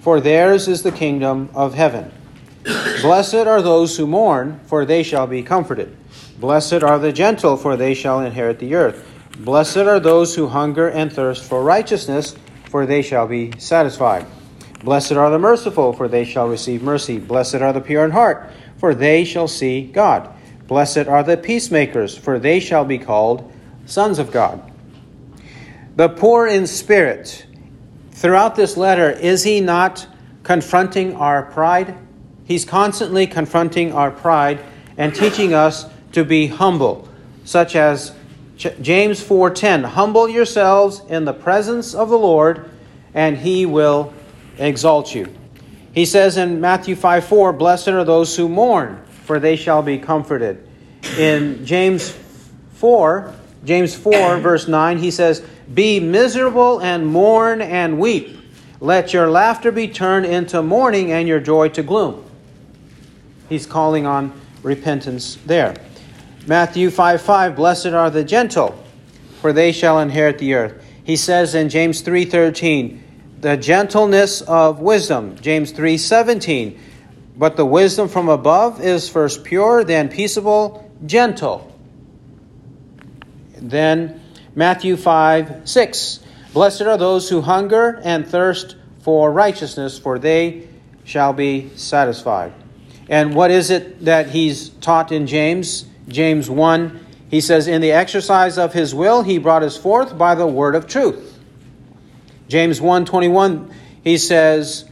for 0.00 0.20
theirs 0.20 0.68
is 0.68 0.82
the 0.82 0.92
kingdom 0.92 1.48
of 1.54 1.74
heaven. 1.74 2.12
Blessed 2.64 3.34
are 3.34 3.62
those 3.62 3.96
who 3.96 4.06
mourn, 4.06 4.60
for 4.66 4.84
they 4.84 5.02
shall 5.02 5.26
be 5.26 5.42
comforted. 5.42 5.96
Blessed 6.38 6.82
are 6.82 6.98
the 6.98 7.12
gentle, 7.12 7.56
for 7.56 7.76
they 7.76 7.94
shall 7.94 8.20
inherit 8.20 8.58
the 8.58 8.74
earth. 8.74 9.06
Blessed 9.38 9.78
are 9.78 10.00
those 10.00 10.34
who 10.34 10.46
hunger 10.46 10.88
and 10.88 11.12
thirst 11.12 11.44
for 11.44 11.62
righteousness, 11.62 12.36
for 12.66 12.86
they 12.86 13.02
shall 13.02 13.26
be 13.26 13.52
satisfied. 13.58 14.26
Blessed 14.84 15.12
are 15.12 15.30
the 15.30 15.38
merciful, 15.38 15.92
for 15.92 16.08
they 16.08 16.24
shall 16.24 16.48
receive 16.48 16.82
mercy. 16.82 17.18
Blessed 17.18 17.56
are 17.56 17.72
the 17.72 17.80
pure 17.80 18.04
in 18.04 18.10
heart, 18.10 18.50
for 18.76 18.94
they 18.94 19.24
shall 19.24 19.48
see 19.48 19.82
God. 19.82 20.32
Blessed 20.66 21.06
are 21.08 21.22
the 21.22 21.36
peacemakers, 21.36 22.16
for 22.16 22.38
they 22.38 22.60
shall 22.60 22.84
be 22.84 22.98
called 22.98 23.52
sons 23.86 24.18
of 24.18 24.30
God. 24.30 24.72
The 25.96 26.08
poor 26.08 26.46
in 26.46 26.66
spirit. 26.66 27.46
Throughout 28.12 28.56
this 28.56 28.76
letter, 28.76 29.10
is 29.10 29.42
he 29.44 29.60
not 29.60 30.06
confronting 30.42 31.14
our 31.16 31.42
pride? 31.42 31.96
He's 32.44 32.64
constantly 32.64 33.26
confronting 33.26 33.92
our 33.92 34.10
pride 34.10 34.60
and 34.96 35.14
teaching 35.14 35.54
us 35.54 35.86
to 36.12 36.24
be 36.24 36.48
humble, 36.48 37.08
such 37.44 37.74
as 37.74 38.12
James 38.80 39.20
4:10, 39.20 39.84
"Humble 39.84 40.28
yourselves 40.28 41.02
in 41.08 41.24
the 41.24 41.32
presence 41.32 41.94
of 41.94 42.10
the 42.10 42.18
Lord, 42.18 42.64
and 43.14 43.38
he 43.38 43.66
will 43.66 44.12
exalt 44.58 45.14
you." 45.14 45.28
He 45.92 46.04
says 46.04 46.36
in 46.36 46.60
Matthew 46.60 46.94
5:4, 46.94 47.52
"Blessed 47.52 47.88
are 47.88 48.04
those 48.04 48.36
who 48.36 48.48
mourn, 48.48 48.98
for 49.24 49.38
they 49.38 49.56
shall 49.56 49.82
be 49.82 49.98
comforted." 49.98 50.58
In 51.18 51.64
James 51.64 52.12
4, 52.74 53.32
James 53.64 53.94
4 53.94 54.38
verse 54.38 54.68
9, 54.68 54.98
he 54.98 55.10
says, 55.10 55.42
"Be 55.72 56.00
miserable 56.00 56.78
and 56.78 57.06
mourn 57.06 57.60
and 57.60 57.98
weep. 57.98 58.38
Let 58.80 59.12
your 59.12 59.30
laughter 59.30 59.70
be 59.70 59.88
turned 59.88 60.26
into 60.26 60.62
mourning 60.62 61.12
and 61.12 61.28
your 61.28 61.40
joy 61.40 61.68
to 61.70 61.82
gloom." 61.82 62.16
He's 63.48 63.66
calling 63.66 64.06
on 64.06 64.32
repentance 64.62 65.36
there. 65.46 65.74
Matthew 66.46 66.90
5 66.90 67.22
5, 67.22 67.56
Blessed 67.56 67.86
are 67.88 68.10
the 68.10 68.24
gentle, 68.24 68.78
for 69.40 69.52
they 69.52 69.72
shall 69.72 70.00
inherit 70.00 70.38
the 70.38 70.54
earth. 70.54 70.84
He 71.04 71.16
says 71.16 71.54
in 71.54 71.68
James 71.68 72.00
3 72.00 72.24
13, 72.24 73.02
the 73.40 73.56
gentleness 73.56 74.40
of 74.40 74.78
wisdom. 74.78 75.36
James 75.40 75.72
3 75.72 75.98
17, 75.98 76.78
but 77.36 77.56
the 77.56 77.64
wisdom 77.64 78.08
from 78.08 78.28
above 78.28 78.80
is 78.80 79.08
first 79.08 79.44
pure, 79.44 79.84
then 79.84 80.08
peaceable, 80.08 80.90
gentle. 81.04 81.68
then 83.56 84.20
Matthew 84.54 84.96
5 84.96 85.68
6. 85.68 86.20
Blessed 86.52 86.82
are 86.82 86.98
those 86.98 87.28
who 87.28 87.40
hunger 87.40 88.00
and 88.04 88.26
thirst 88.26 88.76
for 89.00 89.32
righteousness, 89.32 89.98
for 89.98 90.18
they 90.18 90.68
shall 91.04 91.32
be 91.32 91.70
satisfied. 91.76 92.52
And 93.08 93.34
what 93.34 93.50
is 93.50 93.70
it 93.70 94.04
that 94.04 94.30
he's 94.30 94.68
taught 94.68 95.12
in 95.12 95.26
James? 95.26 95.86
James 96.08 96.48
1, 96.48 97.04
he 97.30 97.40
says, 97.40 97.66
In 97.66 97.80
the 97.80 97.92
exercise 97.92 98.58
of 98.58 98.72
his 98.72 98.94
will, 98.94 99.22
he 99.22 99.38
brought 99.38 99.62
us 99.62 99.76
forth 99.76 100.16
by 100.16 100.34
the 100.34 100.46
word 100.46 100.74
of 100.74 100.86
truth. 100.86 101.38
James 102.48 102.80
1 102.80 103.04
21, 103.04 103.72
he 104.04 104.18
says, 104.18 104.84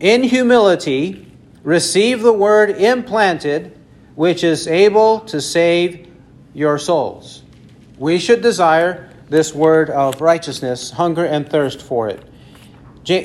In 0.00 0.22
humility, 0.22 1.26
receive 1.62 2.22
the 2.22 2.32
word 2.32 2.70
implanted, 2.70 3.78
which 4.14 4.42
is 4.44 4.66
able 4.66 5.20
to 5.20 5.40
save 5.40 6.08
your 6.54 6.78
souls. 6.78 7.42
We 7.98 8.18
should 8.18 8.42
desire 8.42 9.10
this 9.28 9.54
word 9.54 9.90
of 9.90 10.20
righteousness, 10.20 10.90
hunger 10.90 11.24
and 11.24 11.48
thirst 11.48 11.80
for 11.80 12.08
it. 12.08 12.24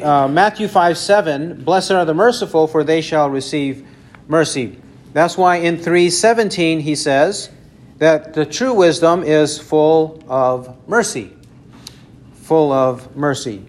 Uh, 0.03 0.27
Matthew 0.27 0.67
5 0.67 0.97
7, 0.97 1.63
Blessed 1.63 1.91
are 1.91 2.05
the 2.05 2.13
merciful, 2.13 2.67
for 2.67 2.83
they 2.83 3.01
shall 3.01 3.29
receive 3.29 3.87
mercy. 4.27 4.79
That's 5.13 5.37
why 5.37 5.57
in 5.57 5.77
317 5.77 6.79
he 6.79 6.95
says 6.95 7.49
that 7.97 8.33
the 8.33 8.45
true 8.45 8.73
wisdom 8.73 9.23
is 9.23 9.57
full 9.57 10.23
of 10.27 10.87
mercy. 10.87 11.33
Full 12.43 12.71
of 12.71 13.15
mercy. 13.15 13.65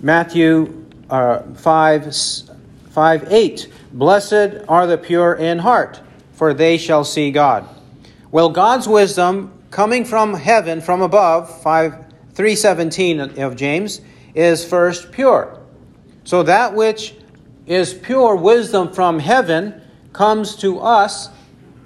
Matthew 0.00 0.86
uh, 1.08 1.42
5, 1.54 2.16
5 2.90 3.32
8, 3.32 3.72
Blessed 3.92 4.64
are 4.68 4.86
the 4.86 4.98
pure 4.98 5.34
in 5.34 5.58
heart, 5.58 6.00
for 6.32 6.54
they 6.54 6.78
shall 6.78 7.04
see 7.04 7.30
God. 7.30 7.68
Well, 8.30 8.48
God's 8.48 8.88
wisdom 8.88 9.52
coming 9.70 10.04
from 10.04 10.34
heaven, 10.34 10.80
from 10.80 11.02
above, 11.02 11.62
5, 11.62 11.92
317 12.34 13.20
of 13.38 13.56
James, 13.56 14.00
is 14.34 14.64
first 14.64 15.12
pure. 15.12 15.58
So 16.24 16.42
that 16.44 16.74
which 16.74 17.14
is 17.66 17.94
pure 17.94 18.34
wisdom 18.36 18.92
from 18.92 19.18
heaven 19.18 19.80
comes 20.12 20.56
to 20.56 20.80
us 20.80 21.28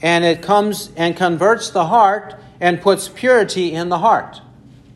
and 0.03 0.25
it 0.25 0.43
comes 0.43 0.91
and 0.97 1.17
converts 1.17 1.71
the 1.71 1.87
heart 1.87 2.35
and 2.61 2.81
puts 2.81 3.09
purity 3.09 3.73
in 3.73 3.89
the 3.89 3.99
heart. 3.99 4.41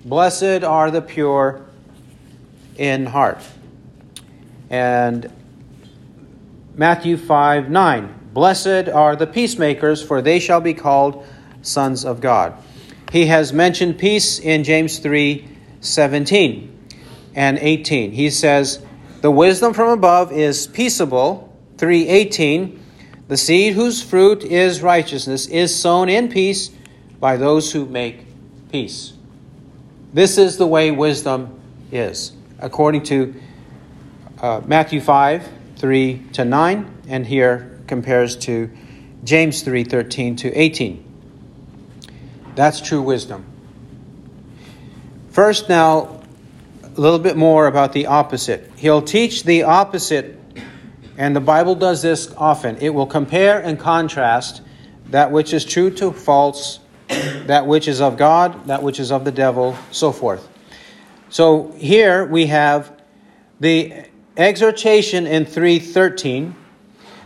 Blessed 0.04 0.64
are 0.64 0.90
the 0.90 1.02
pure 1.02 1.66
in 2.76 3.06
heart. 3.06 3.42
And 4.70 5.30
Matthew 6.74 7.16
5 7.16 7.70
9. 7.70 8.14
Blessed 8.32 8.88
are 8.88 9.16
the 9.16 9.26
peacemakers, 9.26 10.02
for 10.02 10.22
they 10.22 10.38
shall 10.38 10.60
be 10.60 10.72
called 10.72 11.26
sons 11.62 12.04
of 12.04 12.20
God. 12.20 12.54
He 13.10 13.26
has 13.26 13.52
mentioned 13.52 13.98
peace 13.98 14.38
in 14.38 14.64
James 14.64 14.98
3 15.00 15.46
17 15.80 16.78
and 17.34 17.58
18. 17.58 18.12
He 18.12 18.30
says, 18.30 18.84
The 19.20 19.30
wisdom 19.30 19.74
from 19.74 19.90
above 19.90 20.32
is 20.32 20.66
peaceable. 20.66 21.46
318. 21.78 22.82
The 23.28 23.36
seed 23.36 23.74
whose 23.74 24.02
fruit 24.02 24.42
is 24.42 24.82
righteousness 24.82 25.46
is 25.46 25.74
sown 25.74 26.08
in 26.08 26.28
peace 26.28 26.70
by 27.20 27.36
those 27.36 27.72
who 27.72 27.86
make 27.86 28.24
peace. 28.70 29.12
This 30.12 30.38
is 30.38 30.56
the 30.56 30.66
way 30.66 30.90
wisdom 30.90 31.60
is, 31.92 32.32
according 32.58 33.04
to 33.04 33.34
uh, 34.40 34.62
Matthew 34.66 35.00
5 35.00 35.48
3 35.76 36.22
to 36.32 36.44
9, 36.44 37.02
and 37.08 37.26
here 37.26 37.78
compares 37.86 38.36
to 38.36 38.70
James 39.24 39.62
3 39.62 39.84
13 39.84 40.36
to 40.36 40.52
18. 40.52 41.04
That's 42.54 42.80
true 42.80 43.00
wisdom. 43.00 43.44
First, 45.30 45.68
now, 45.68 46.19
little 47.00 47.18
bit 47.18 47.36
more 47.36 47.66
about 47.66 47.94
the 47.94 48.06
opposite. 48.06 48.70
He'll 48.76 49.00
teach 49.00 49.44
the 49.44 49.62
opposite, 49.62 50.38
and 51.16 51.34
the 51.34 51.40
Bible 51.40 51.74
does 51.74 52.02
this 52.02 52.30
often. 52.36 52.76
It 52.76 52.90
will 52.90 53.06
compare 53.06 53.58
and 53.58 53.78
contrast 53.78 54.60
that 55.08 55.32
which 55.32 55.54
is 55.54 55.64
true 55.64 55.90
to 55.92 56.12
false, 56.12 56.78
that 57.08 57.66
which 57.66 57.88
is 57.88 58.02
of 58.02 58.18
God, 58.18 58.66
that 58.66 58.82
which 58.82 59.00
is 59.00 59.10
of 59.10 59.24
the 59.24 59.32
devil, 59.32 59.78
so 59.90 60.12
forth. 60.12 60.46
So 61.30 61.72
here 61.78 62.26
we 62.26 62.46
have 62.46 62.92
the 63.60 64.04
exhortation 64.36 65.26
in 65.26 65.46
313, 65.46 66.54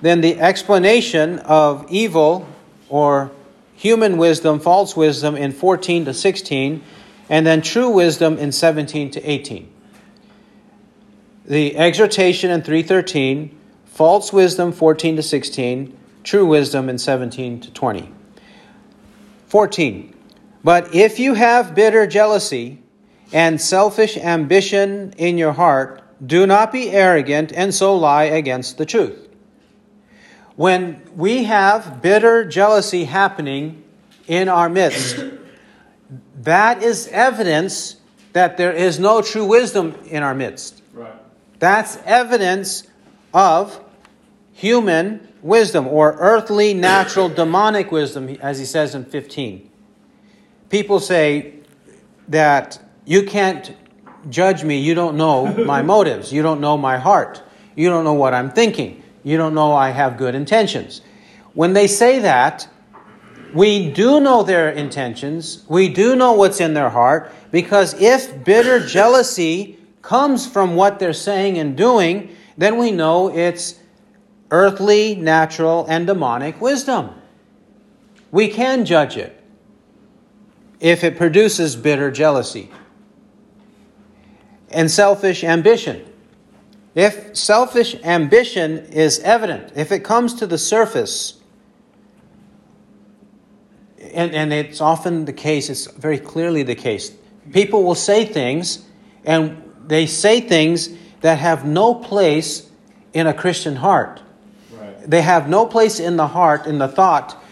then 0.02 0.20
the 0.20 0.38
explanation 0.40 1.40
of 1.40 1.86
evil 1.90 2.46
or 2.88 3.32
human 3.74 4.18
wisdom, 4.18 4.60
false 4.60 4.96
wisdom 4.96 5.34
in 5.34 5.50
14 5.50 6.04
to 6.04 6.14
16, 6.14 6.82
and 7.28 7.46
then 7.46 7.62
true 7.62 7.90
wisdom 7.90 8.38
in 8.38 8.52
17 8.52 9.10
to 9.12 9.30
18. 9.30 9.70
The 11.46 11.76
exhortation 11.76 12.50
in 12.50 12.62
313, 12.62 13.58
false 13.84 14.32
wisdom 14.32 14.72
14 14.72 15.16
to 15.16 15.22
16, 15.22 15.96
true 16.22 16.46
wisdom 16.46 16.88
in 16.88 16.98
17 16.98 17.60
to 17.60 17.70
20. 17.70 18.10
14. 19.46 20.16
But 20.62 20.94
if 20.94 21.18
you 21.18 21.34
have 21.34 21.74
bitter 21.74 22.06
jealousy 22.06 22.82
and 23.32 23.60
selfish 23.60 24.16
ambition 24.16 25.12
in 25.18 25.36
your 25.36 25.52
heart, 25.52 26.02
do 26.26 26.46
not 26.46 26.72
be 26.72 26.90
arrogant 26.90 27.52
and 27.52 27.74
so 27.74 27.94
lie 27.94 28.24
against 28.24 28.78
the 28.78 28.86
truth. 28.86 29.28
When 30.56 31.02
we 31.16 31.44
have 31.44 32.00
bitter 32.00 32.44
jealousy 32.44 33.04
happening 33.04 33.82
in 34.26 34.48
our 34.48 34.68
midst, 34.68 35.22
that 36.42 36.82
is 36.82 37.08
evidence 37.08 37.96
that 38.32 38.56
there 38.56 38.72
is 38.72 38.98
no 38.98 39.22
true 39.22 39.44
wisdom 39.44 39.94
in 40.06 40.22
our 40.22 40.34
midst. 40.34 40.82
Right. 40.92 41.14
That's 41.58 41.96
evidence 42.04 42.84
of 43.32 43.80
human 44.52 45.28
wisdom 45.42 45.86
or 45.86 46.16
earthly, 46.18 46.74
natural, 46.74 47.28
demonic 47.42 47.90
wisdom, 47.92 48.28
as 48.40 48.58
he 48.58 48.64
says 48.64 48.94
in 48.94 49.04
15. 49.04 49.70
People 50.70 51.00
say 51.00 51.54
that 52.28 52.80
you 53.04 53.24
can't 53.24 53.76
judge 54.28 54.64
me, 54.64 54.80
you 54.80 54.94
don't 54.94 55.16
know 55.16 55.46
my 55.64 55.82
motives, 55.82 56.32
you 56.32 56.42
don't 56.42 56.60
know 56.60 56.76
my 56.76 56.98
heart, 56.98 57.42
you 57.76 57.88
don't 57.88 58.04
know 58.04 58.14
what 58.14 58.34
I'm 58.34 58.50
thinking. 58.50 59.02
You 59.24 59.38
don't 59.38 59.54
know 59.54 59.74
I 59.74 59.90
have 59.90 60.18
good 60.18 60.34
intentions. 60.34 61.00
When 61.54 61.72
they 61.72 61.88
say 61.88 62.20
that, 62.20 62.68
we 63.54 63.90
do 63.90 64.20
know 64.20 64.42
their 64.42 64.70
intentions. 64.70 65.64
We 65.68 65.88
do 65.88 66.16
know 66.16 66.32
what's 66.32 66.60
in 66.60 66.74
their 66.74 66.90
heart 66.90 67.32
because 67.52 67.94
if 68.00 68.44
bitter 68.44 68.84
jealousy 68.84 69.78
comes 70.02 70.46
from 70.46 70.74
what 70.74 70.98
they're 70.98 71.12
saying 71.12 71.58
and 71.58 71.76
doing, 71.76 72.34
then 72.58 72.78
we 72.78 72.90
know 72.90 73.34
it's 73.34 73.78
earthly, 74.50 75.14
natural, 75.14 75.86
and 75.88 76.06
demonic 76.06 76.60
wisdom. 76.60 77.10
We 78.30 78.48
can 78.48 78.84
judge 78.84 79.16
it 79.16 79.40
if 80.80 81.04
it 81.04 81.16
produces 81.16 81.76
bitter 81.76 82.10
jealousy 82.10 82.70
and 84.70 84.90
selfish 84.90 85.44
ambition. 85.44 86.04
If 86.94 87.36
selfish 87.36 87.94
ambition 88.02 88.78
is 88.86 89.20
evident, 89.20 89.72
if 89.74 89.90
it 89.90 90.00
comes 90.00 90.34
to 90.34 90.46
the 90.46 90.58
surface, 90.58 91.40
and, 94.14 94.34
and 94.34 94.52
it's 94.52 94.80
often 94.80 95.24
the 95.24 95.32
case, 95.32 95.68
it's 95.68 95.86
very 95.86 96.18
clearly 96.18 96.62
the 96.62 96.74
case, 96.74 97.12
people 97.52 97.84
will 97.84 97.94
say 97.94 98.24
things, 98.24 98.84
and 99.24 99.62
they 99.86 100.06
say 100.06 100.40
things 100.40 100.90
that 101.20 101.38
have 101.38 101.64
no 101.64 101.94
place 101.94 102.70
in 103.12 103.26
a 103.26 103.34
Christian 103.34 103.76
heart. 103.76 104.22
Right. 104.72 105.10
They 105.10 105.22
have 105.22 105.48
no 105.48 105.66
place 105.66 106.00
in 106.00 106.16
the 106.16 106.26
heart, 106.26 106.66
in 106.66 106.78
the 106.78 106.88
thought, 106.88 107.42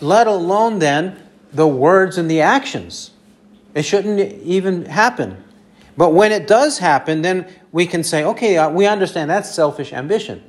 let 0.00 0.26
alone 0.26 0.78
then 0.78 1.20
the 1.52 1.66
words 1.66 2.18
and 2.18 2.30
the 2.30 2.40
actions. 2.40 3.10
It 3.74 3.84
shouldn't 3.84 4.20
even 4.42 4.84
happen. 4.86 5.42
But 5.96 6.10
when 6.10 6.32
it 6.32 6.46
does 6.46 6.78
happen, 6.78 7.22
then 7.22 7.46
we 7.72 7.86
can 7.86 8.02
say, 8.02 8.24
okay, 8.24 8.56
uh, 8.56 8.70
we 8.70 8.86
understand 8.86 9.30
that's 9.30 9.54
selfish 9.54 9.92
ambition. 9.92 10.42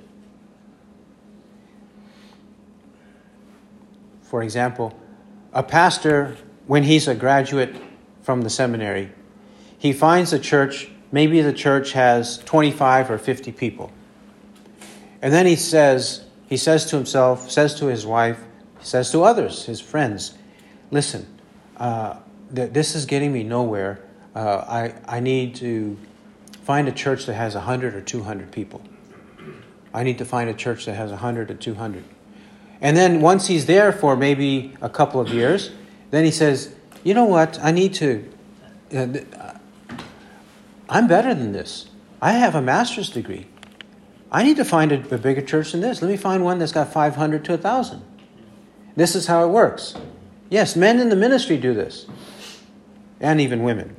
For 4.23 4.41
example, 4.41 4.97
a 5.55 5.63
pastor, 5.63 6.35
when 6.67 6.83
he's 6.83 7.07
a 7.07 7.15
graduate 7.15 7.75
from 8.21 8.41
the 8.41 8.49
seminary, 8.49 9.11
he 9.77 9.93
finds 9.93 10.33
a 10.33 10.39
church, 10.39 10.89
maybe 11.11 11.41
the 11.41 11.53
church 11.53 11.93
has 11.93 12.37
25 12.39 13.09
or 13.09 13.17
50 13.17 13.51
people. 13.53 13.91
And 15.21 15.33
then 15.33 15.45
he 15.45 15.55
says, 15.55 16.25
he 16.47 16.57
says 16.57 16.85
to 16.87 16.97
himself, 16.97 17.49
says 17.49 17.73
to 17.79 17.87
his 17.87 18.05
wife, 18.05 18.39
he 18.79 18.85
says 18.85 19.11
to 19.13 19.23
others, 19.23 19.65
his 19.65 19.79
friends, 19.79 20.37
listen, 20.91 21.25
uh, 21.77 22.17
th- 22.53 22.71
this 22.73 22.93
is 22.93 23.05
getting 23.05 23.33
me 23.33 23.43
nowhere 23.43 24.01
uh, 24.35 24.91
I, 25.07 25.17
I 25.17 25.19
need 25.21 25.55
to 25.55 25.97
find 26.63 26.87
a 26.89 26.91
church 26.91 27.25
that 27.25 27.35
has 27.35 27.55
100 27.55 27.95
or 27.95 28.01
200 28.01 28.51
people. 28.51 28.81
I 29.93 30.03
need 30.03 30.17
to 30.17 30.25
find 30.25 30.49
a 30.49 30.53
church 30.53 30.85
that 30.85 30.95
has 30.95 31.09
100 31.11 31.49
or 31.49 31.53
200. 31.53 32.03
And 32.81 32.95
then 32.95 33.21
once 33.21 33.47
he's 33.47 33.65
there 33.65 33.91
for 33.91 34.15
maybe 34.15 34.75
a 34.81 34.89
couple 34.89 35.19
of 35.19 35.29
years, 35.29 35.71
then 36.11 36.25
he 36.25 36.31
says, 36.31 36.75
you 37.03 37.13
know 37.13 37.25
what? 37.25 37.59
I 37.61 37.71
need 37.71 37.93
to. 37.95 38.29
Uh, 38.95 39.07
I'm 40.89 41.07
better 41.07 41.33
than 41.33 41.51
this. 41.51 41.89
I 42.21 42.33
have 42.33 42.55
a 42.55 42.61
master's 42.61 43.09
degree. 43.09 43.47
I 44.31 44.43
need 44.43 44.57
to 44.57 44.65
find 44.65 44.91
a, 44.91 45.15
a 45.15 45.17
bigger 45.17 45.41
church 45.41 45.71
than 45.71 45.81
this. 45.81 46.01
Let 46.01 46.09
me 46.09 46.17
find 46.17 46.43
one 46.43 46.59
that's 46.59 46.71
got 46.71 46.91
500 46.91 47.45
to 47.45 47.51
1,000. 47.53 48.01
This 48.95 49.15
is 49.15 49.27
how 49.27 49.43
it 49.43 49.49
works. 49.49 49.95
Yes, 50.49 50.75
men 50.75 50.99
in 50.99 51.09
the 51.09 51.15
ministry 51.15 51.57
do 51.57 51.73
this, 51.73 52.05
and 53.19 53.41
even 53.41 53.63
women. 53.63 53.95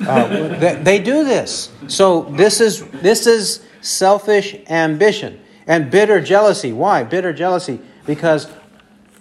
Uh, 0.00 0.26
they, 0.58 0.74
they 0.76 0.98
do 0.98 1.24
this. 1.24 1.70
So 1.88 2.22
this 2.22 2.60
is 2.60 2.84
this 2.90 3.26
is 3.26 3.64
selfish 3.80 4.56
ambition 4.68 5.40
and 5.66 5.90
bitter 5.90 6.20
jealousy. 6.20 6.72
Why 6.72 7.02
bitter 7.04 7.32
jealousy? 7.32 7.80
Because 8.10 8.50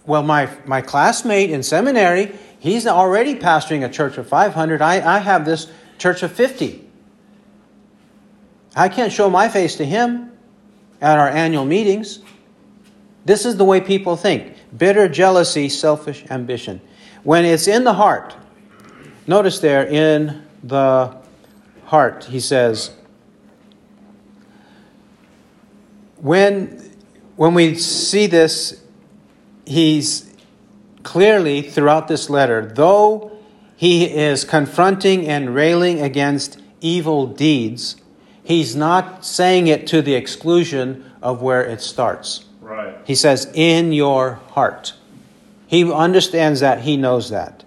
well, 0.07 0.23
my 0.23 0.49
my 0.65 0.81
classmate 0.81 1.51
in 1.51 1.61
seminary, 1.61 2.31
he's 2.57 2.87
already 2.87 3.35
pastoring 3.35 3.85
a 3.85 3.89
church 3.89 4.17
of 4.17 4.27
500. 4.27 4.81
I, 4.81 5.17
I 5.17 5.19
have 5.19 5.45
this 5.45 5.71
church 5.99 6.23
of 6.23 6.31
50. 6.31 6.89
I 8.75 8.89
can't 8.89 9.13
show 9.13 9.29
my 9.29 9.47
face 9.47 9.75
to 9.75 9.85
him 9.85 10.31
at 10.99 11.19
our 11.19 11.29
annual 11.29 11.65
meetings. 11.65 12.17
This 13.25 13.45
is 13.45 13.57
the 13.57 13.63
way 13.63 13.79
people 13.79 14.15
think 14.15 14.55
bitter 14.75 15.07
jealousy, 15.07 15.69
selfish 15.69 16.25
ambition. 16.31 16.81
When 17.21 17.45
it's 17.45 17.67
in 17.67 17.83
the 17.83 17.93
heart, 17.93 18.35
notice 19.27 19.59
there 19.59 19.85
in 19.85 20.47
the 20.63 21.15
heart, 21.85 22.23
he 22.23 22.39
says, 22.39 22.89
when, 26.17 26.91
when 27.35 27.53
we 27.53 27.75
see 27.75 28.27
this, 28.27 28.78
he's 29.69 30.33
clearly 31.03 31.61
throughout 31.61 32.07
this 32.07 32.29
letter, 32.29 32.65
though 32.65 33.31
he 33.75 34.05
is 34.05 34.43
confronting 34.43 35.27
and 35.27 35.55
railing 35.55 36.01
against 36.01 36.59
evil 36.81 37.27
deeds, 37.27 37.95
he's 38.43 38.75
not 38.75 39.23
saying 39.23 39.67
it 39.67 39.87
to 39.87 40.01
the 40.01 40.15
exclusion 40.15 41.09
of 41.21 41.41
where 41.41 41.63
it 41.63 41.81
starts. 41.81 42.45
Right. 42.61 42.97
He 43.05 43.15
says, 43.15 43.49
in 43.53 43.93
your 43.93 44.35
heart. 44.51 44.93
He 45.67 45.91
understands 45.91 46.59
that, 46.59 46.81
he 46.81 46.97
knows 46.97 47.29
that. 47.29 47.63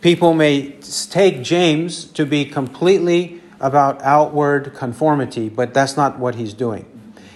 People 0.00 0.34
may 0.34 0.72
take 1.10 1.42
James 1.42 2.04
to 2.04 2.24
be 2.26 2.44
completely 2.44 3.40
about 3.60 4.00
outward 4.02 4.74
conformity, 4.74 5.48
but 5.48 5.74
that's 5.74 5.96
not 5.96 6.18
what 6.18 6.36
he's 6.36 6.54
doing. 6.54 6.84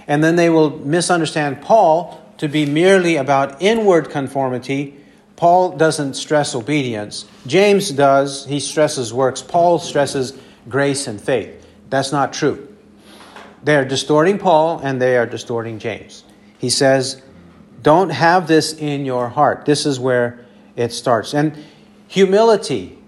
And 0.07 0.23
then 0.23 0.37
they 0.37 0.51
will 0.51 0.79
misunderstand 0.79 1.63
Paul 1.63 2.22
to 2.43 2.49
be 2.49 2.67
merely 2.67 3.15
about 3.15 3.63
inward 3.63 4.11
conformity. 4.11 4.97
Paul 5.37 5.77
doesn't 5.77 6.15
stress 6.15 6.57
obedience. 6.57 7.25
James 7.47 7.93
does. 7.93 8.45
He 8.47 8.59
stresses 8.59 9.15
works. 9.15 9.43
Paul 9.43 9.79
stresses 9.79 10.37
grace 10.69 11.07
and 11.07 11.21
faith. 11.21 11.65
That's 11.89 12.11
not 12.11 12.33
true. 12.33 12.67
They're 13.63 13.85
distorting 13.85 14.39
Paul 14.39 14.81
and 14.83 15.01
they 15.01 15.17
are 15.17 15.25
distorting 15.25 15.79
James. 15.79 16.25
He 16.59 16.69
says, 16.69 17.23
Don't 17.81 18.09
have 18.09 18.49
this 18.49 18.73
in 18.73 19.07
your 19.07 19.29
heart. 19.29 19.65
This 19.65 19.87
is 19.87 20.01
where 20.01 20.45
it 20.75 20.93
starts. 20.93 21.35
And 21.35 21.57
humility, 22.09 22.99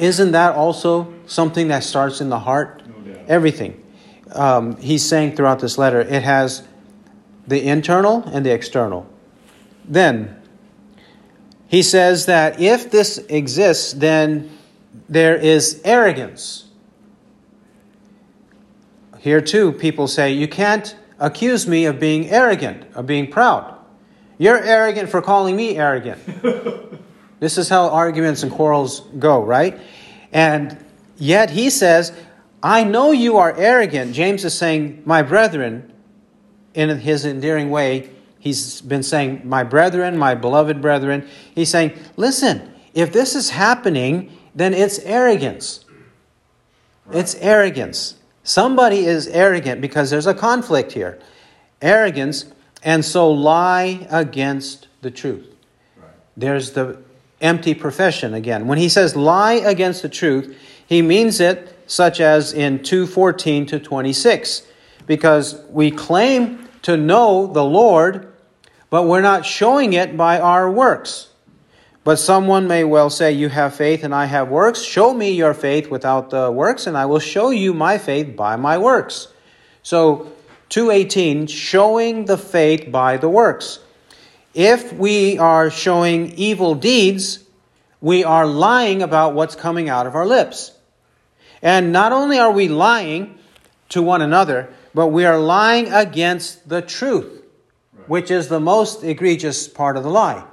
isn't 0.00 0.32
that 0.32 0.56
also 0.56 1.14
something 1.26 1.68
that 1.68 1.84
starts 1.84 2.20
in 2.20 2.30
the 2.30 2.40
heart? 2.40 2.82
No 2.84 3.12
doubt. 3.12 3.26
Everything. 3.28 3.80
Um, 4.32 4.76
he's 4.78 5.08
saying 5.08 5.36
throughout 5.36 5.60
this 5.60 5.78
letter, 5.78 6.00
it 6.00 6.24
has 6.24 6.66
the 7.46 7.66
internal 7.66 8.22
and 8.28 8.44
the 8.44 8.52
external. 8.52 9.06
Then, 9.86 10.40
he 11.68 11.82
says 11.82 12.26
that 12.26 12.60
if 12.60 12.90
this 12.90 13.18
exists, 13.28 13.92
then 13.92 14.50
there 15.08 15.36
is 15.36 15.80
arrogance. 15.84 16.66
Here, 19.18 19.40
too, 19.40 19.72
people 19.72 20.06
say, 20.06 20.32
You 20.32 20.48
can't 20.48 20.94
accuse 21.18 21.66
me 21.66 21.86
of 21.86 21.98
being 21.98 22.28
arrogant, 22.30 22.84
of 22.94 23.06
being 23.06 23.30
proud. 23.30 23.74
You're 24.38 24.62
arrogant 24.62 25.08
for 25.08 25.22
calling 25.22 25.56
me 25.56 25.78
arrogant. 25.78 26.20
this 27.40 27.56
is 27.56 27.68
how 27.68 27.88
arguments 27.88 28.42
and 28.42 28.52
quarrels 28.52 29.00
go, 29.18 29.42
right? 29.42 29.80
And 30.32 30.84
yet 31.16 31.50
he 31.50 31.70
says, 31.70 32.12
I 32.62 32.84
know 32.84 33.12
you 33.12 33.36
are 33.38 33.56
arrogant. 33.56 34.14
James 34.14 34.44
is 34.44 34.56
saying, 34.56 35.02
My 35.06 35.22
brethren, 35.22 35.93
in 36.74 36.98
his 36.98 37.24
endearing 37.24 37.70
way, 37.70 38.10
he's 38.38 38.80
been 38.80 39.02
saying, 39.02 39.42
My 39.44 39.64
brethren, 39.64 40.18
my 40.18 40.34
beloved 40.34 40.82
brethren. 40.82 41.26
He's 41.54 41.70
saying, 41.70 41.92
Listen, 42.16 42.72
if 42.92 43.12
this 43.12 43.34
is 43.34 43.50
happening, 43.50 44.30
then 44.54 44.74
it's 44.74 44.98
arrogance. 45.00 45.84
It's 47.12 47.34
arrogance. 47.36 48.16
Somebody 48.42 49.06
is 49.06 49.26
arrogant 49.28 49.80
because 49.80 50.10
there's 50.10 50.26
a 50.26 50.34
conflict 50.34 50.92
here. 50.92 51.18
Arrogance, 51.80 52.46
and 52.82 53.04
so 53.04 53.30
lie 53.30 54.06
against 54.10 54.88
the 55.02 55.10
truth. 55.10 55.46
Right. 55.96 56.10
There's 56.36 56.72
the 56.72 56.98
empty 57.40 57.74
profession 57.74 58.34
again. 58.34 58.66
When 58.66 58.78
he 58.78 58.88
says 58.88 59.16
lie 59.16 59.54
against 59.54 60.02
the 60.02 60.08
truth, 60.08 60.56
he 60.86 61.02
means 61.02 61.40
it 61.40 61.78
such 61.86 62.20
as 62.20 62.52
in 62.52 62.78
2:14 62.78 63.66
to 63.66 63.78
26 63.78 64.62
because 65.06 65.60
we 65.70 65.90
claim 65.90 66.63
to 66.84 66.96
know 66.96 67.46
the 67.46 67.64
Lord, 67.64 68.32
but 68.90 69.04
we're 69.04 69.22
not 69.22 69.44
showing 69.44 69.94
it 69.94 70.16
by 70.16 70.38
our 70.38 70.70
works. 70.70 71.28
But 72.04 72.16
someone 72.16 72.68
may 72.68 72.84
well 72.84 73.08
say, 73.08 73.32
You 73.32 73.48
have 73.48 73.74
faith 73.74 74.04
and 74.04 74.14
I 74.14 74.26
have 74.26 74.50
works. 74.50 74.82
Show 74.82 75.12
me 75.14 75.32
your 75.32 75.54
faith 75.54 75.90
without 75.90 76.28
the 76.28 76.52
works, 76.52 76.86
and 76.86 76.96
I 76.96 77.06
will 77.06 77.18
show 77.18 77.50
you 77.50 77.72
my 77.72 77.96
faith 77.96 78.36
by 78.36 78.56
my 78.56 78.76
works. 78.76 79.28
So, 79.82 80.30
218, 80.68 81.46
showing 81.46 82.26
the 82.26 82.36
faith 82.36 82.92
by 82.92 83.16
the 83.16 83.28
works. 83.28 83.78
If 84.52 84.92
we 84.92 85.38
are 85.38 85.70
showing 85.70 86.32
evil 86.34 86.74
deeds, 86.74 87.42
we 88.00 88.24
are 88.24 88.46
lying 88.46 89.02
about 89.02 89.34
what's 89.34 89.56
coming 89.56 89.88
out 89.88 90.06
of 90.06 90.14
our 90.14 90.26
lips. 90.26 90.72
And 91.62 91.92
not 91.92 92.12
only 92.12 92.38
are 92.38 92.52
we 92.52 92.68
lying 92.68 93.38
to 93.90 94.02
one 94.02 94.20
another, 94.20 94.68
but 94.94 95.08
we 95.08 95.24
are 95.24 95.38
lying 95.38 95.92
against 95.92 96.68
the 96.68 96.80
truth, 96.80 97.42
which 98.06 98.30
is 98.30 98.48
the 98.48 98.60
most 98.60 99.02
egregious 99.02 99.66
part 99.66 99.96
of 99.96 100.04
the 100.04 100.10
lie. 100.10 100.44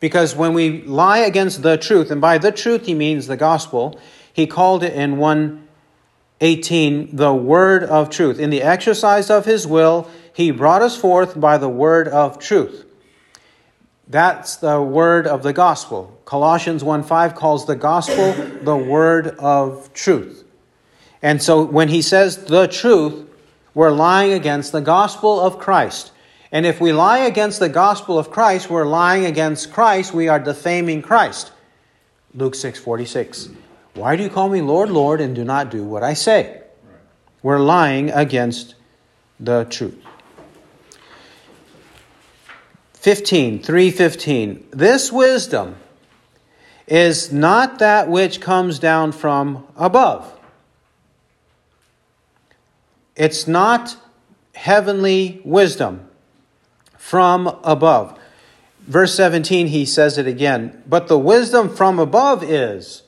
Because 0.00 0.36
when 0.36 0.52
we 0.52 0.82
lie 0.82 1.18
against 1.18 1.62
the 1.62 1.78
truth, 1.78 2.10
and 2.10 2.20
by 2.20 2.36
the 2.36 2.52
truth 2.52 2.84
he 2.84 2.94
means 2.94 3.26
the 3.26 3.38
gospel, 3.38 3.98
he 4.32 4.46
called 4.46 4.82
it 4.82 4.92
in 4.92 5.16
118 5.16 7.16
the 7.16 7.32
word 7.32 7.84
of 7.84 8.10
truth. 8.10 8.38
In 8.38 8.50
the 8.50 8.62
exercise 8.62 9.30
of 9.30 9.46
his 9.46 9.66
will, 9.66 10.10
he 10.34 10.50
brought 10.50 10.82
us 10.82 10.96
forth 10.96 11.40
by 11.40 11.56
the 11.56 11.68
word 11.68 12.06
of 12.08 12.38
truth. 12.38 12.84
That's 14.06 14.56
the 14.56 14.82
word 14.82 15.26
of 15.26 15.42
the 15.42 15.54
gospel. 15.54 16.20
Colossians 16.26 16.84
1 16.84 17.04
5 17.04 17.34
calls 17.34 17.66
the 17.66 17.76
gospel 17.76 18.34
the 18.62 18.76
word 18.76 19.28
of 19.38 19.90
truth. 19.94 20.44
And 21.22 21.42
so 21.42 21.64
when 21.64 21.88
he 21.88 22.02
says 22.02 22.44
the 22.44 22.66
truth, 22.66 23.30
we're 23.74 23.90
lying 23.90 24.32
against 24.32 24.72
the 24.72 24.80
gospel 24.80 25.40
of 25.40 25.58
Christ. 25.58 26.12
And 26.52 26.64
if 26.64 26.80
we 26.80 26.92
lie 26.92 27.18
against 27.18 27.58
the 27.58 27.68
gospel 27.68 28.18
of 28.18 28.30
Christ, 28.30 28.70
we're 28.70 28.86
lying 28.86 29.26
against 29.26 29.72
Christ, 29.72 30.14
we 30.14 30.28
are 30.28 30.38
defaming 30.38 31.02
Christ. 31.02 31.50
Luke 32.32 32.54
6:46. 32.54 33.48
Why 33.94 34.16
do 34.16 34.22
you 34.22 34.28
call 34.28 34.48
me 34.48 34.60
Lord, 34.60 34.90
Lord 34.90 35.20
and 35.20 35.34
do 35.34 35.44
not 35.44 35.70
do 35.70 35.84
what 35.84 36.02
I 36.02 36.14
say? 36.14 36.62
We're 37.42 37.58
lying 37.58 38.10
against 38.10 38.74
the 39.38 39.66
truth. 39.68 39.98
15, 42.94 43.62
315. 43.62 44.66
This 44.70 45.12
wisdom 45.12 45.76
is 46.86 47.32
not 47.32 47.78
that 47.78 48.08
which 48.08 48.40
comes 48.40 48.78
down 48.78 49.12
from 49.12 49.66
above. 49.76 50.32
It's 53.16 53.46
not 53.46 53.96
heavenly 54.54 55.40
wisdom 55.44 56.08
from 56.98 57.46
above. 57.62 58.18
Verse 58.80 59.14
17, 59.14 59.68
he 59.68 59.84
says 59.84 60.18
it 60.18 60.26
again. 60.26 60.82
But 60.86 61.08
the 61.08 61.18
wisdom 61.18 61.74
from 61.74 61.98
above 61.98 62.42
is 62.42 63.02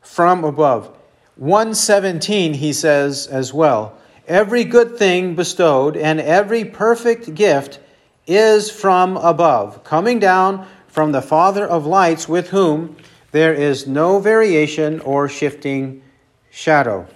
from 0.00 0.44
above. 0.44 0.96
117, 1.36 2.54
he 2.54 2.72
says 2.72 3.26
as 3.26 3.52
well. 3.52 3.96
Every 4.28 4.64
good 4.64 4.96
thing 4.96 5.34
bestowed 5.34 5.96
and 5.96 6.20
every 6.20 6.64
perfect 6.64 7.34
gift 7.34 7.80
is 8.26 8.70
from 8.70 9.16
above, 9.16 9.82
coming 9.82 10.18
down 10.18 10.66
from 10.86 11.12
the 11.12 11.22
Father 11.22 11.66
of 11.66 11.86
lights, 11.86 12.28
with 12.28 12.50
whom 12.50 12.96
there 13.32 13.52
is 13.52 13.86
no 13.86 14.20
variation 14.20 15.00
or 15.00 15.28
shifting 15.28 16.02
shadow. 16.50 17.08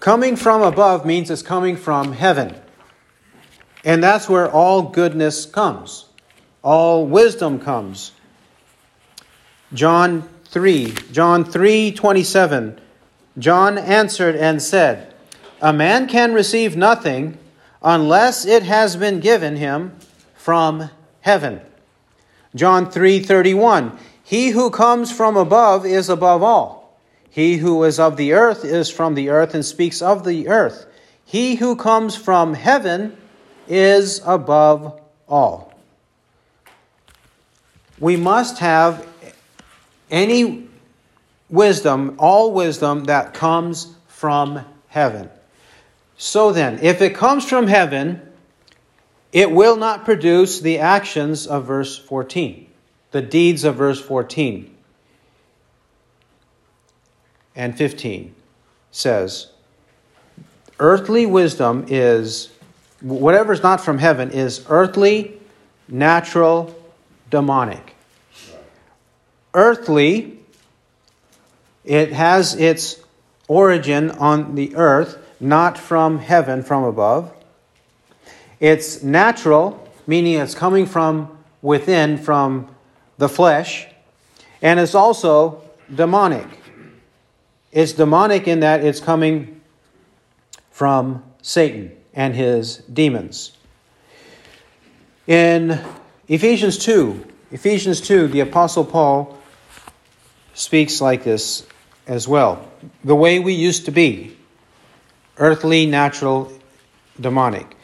Coming 0.00 0.36
from 0.36 0.62
above 0.62 1.06
means 1.06 1.30
it's 1.30 1.42
coming 1.42 1.76
from 1.76 2.12
heaven. 2.12 2.54
And 3.84 4.02
that's 4.02 4.28
where 4.28 4.50
all 4.50 4.82
goodness 4.82 5.46
comes, 5.46 6.06
all 6.62 7.06
wisdom 7.06 7.58
comes. 7.60 8.12
John 9.72 10.28
3, 10.46 10.92
John 11.12 11.44
3 11.44 11.92
27. 11.92 12.80
John 13.38 13.78
answered 13.78 14.36
and 14.36 14.62
said, 14.62 15.14
A 15.60 15.72
man 15.72 16.08
can 16.08 16.32
receive 16.32 16.76
nothing 16.76 17.38
unless 17.82 18.46
it 18.46 18.62
has 18.62 18.96
been 18.96 19.20
given 19.20 19.56
him 19.56 19.96
from 20.34 20.90
heaven. 21.20 21.60
John 22.54 22.90
3 22.90 23.20
31. 23.20 23.98
He 24.22 24.50
who 24.50 24.70
comes 24.70 25.12
from 25.12 25.36
above 25.36 25.86
is 25.86 26.08
above 26.08 26.42
all. 26.42 26.85
He 27.36 27.58
who 27.58 27.84
is 27.84 28.00
of 28.00 28.16
the 28.16 28.32
earth 28.32 28.64
is 28.64 28.88
from 28.88 29.14
the 29.14 29.28
earth 29.28 29.52
and 29.52 29.62
speaks 29.62 30.00
of 30.00 30.24
the 30.24 30.48
earth. 30.48 30.86
He 31.26 31.56
who 31.56 31.76
comes 31.76 32.16
from 32.16 32.54
heaven 32.54 33.14
is 33.68 34.22
above 34.24 34.98
all. 35.28 35.74
We 37.98 38.16
must 38.16 38.60
have 38.60 39.06
any 40.10 40.66
wisdom, 41.50 42.14
all 42.18 42.52
wisdom 42.54 43.04
that 43.04 43.34
comes 43.34 43.94
from 44.08 44.64
heaven. 44.88 45.28
So 46.16 46.52
then, 46.52 46.78
if 46.80 47.02
it 47.02 47.14
comes 47.14 47.46
from 47.46 47.66
heaven, 47.66 48.22
it 49.30 49.50
will 49.50 49.76
not 49.76 50.06
produce 50.06 50.60
the 50.60 50.78
actions 50.78 51.46
of 51.46 51.66
verse 51.66 51.98
14, 51.98 52.66
the 53.10 53.20
deeds 53.20 53.64
of 53.64 53.74
verse 53.76 54.00
14 54.00 54.75
and 57.56 57.76
15 57.76 58.34
says, 58.92 59.48
Earthly 60.78 61.24
wisdom 61.24 61.86
is, 61.88 62.50
whatever's 63.00 63.62
not 63.62 63.80
from 63.80 63.98
heaven, 63.98 64.30
is 64.30 64.64
earthly, 64.68 65.40
natural, 65.88 66.74
demonic. 67.30 67.94
Earthly, 69.54 70.38
it 71.84 72.12
has 72.12 72.54
its 72.54 73.00
origin 73.48 74.10
on 74.10 74.54
the 74.54 74.76
earth, 74.76 75.18
not 75.40 75.78
from 75.78 76.18
heaven, 76.18 76.62
from 76.62 76.84
above. 76.84 77.32
It's 78.60 79.02
natural, 79.02 79.88
meaning 80.06 80.34
it's 80.34 80.54
coming 80.54 80.84
from 80.84 81.38
within, 81.62 82.18
from 82.18 82.68
the 83.16 83.28
flesh. 83.28 83.86
And 84.60 84.78
it's 84.78 84.94
also 84.94 85.62
demonic. 85.94 86.48
It's 87.76 87.92
demonic 87.92 88.48
in 88.48 88.60
that 88.60 88.82
it's 88.82 89.00
coming 89.00 89.60
from 90.70 91.22
Satan 91.42 91.94
and 92.14 92.34
his 92.34 92.78
demons. 92.90 93.54
In 95.26 95.84
Ephesians 96.26 96.78
2, 96.78 97.22
Ephesians 97.50 98.00
2, 98.00 98.28
the 98.28 98.40
Apostle 98.40 98.82
Paul 98.82 99.36
speaks 100.54 101.02
like 101.02 101.22
this 101.22 101.66
as 102.06 102.26
well. 102.26 102.66
The 103.04 103.14
way 103.14 103.40
we 103.40 103.52
used 103.52 103.84
to 103.84 103.90
be 103.90 104.38
earthly, 105.36 105.84
natural, 105.84 106.50
demonic. 107.20 107.76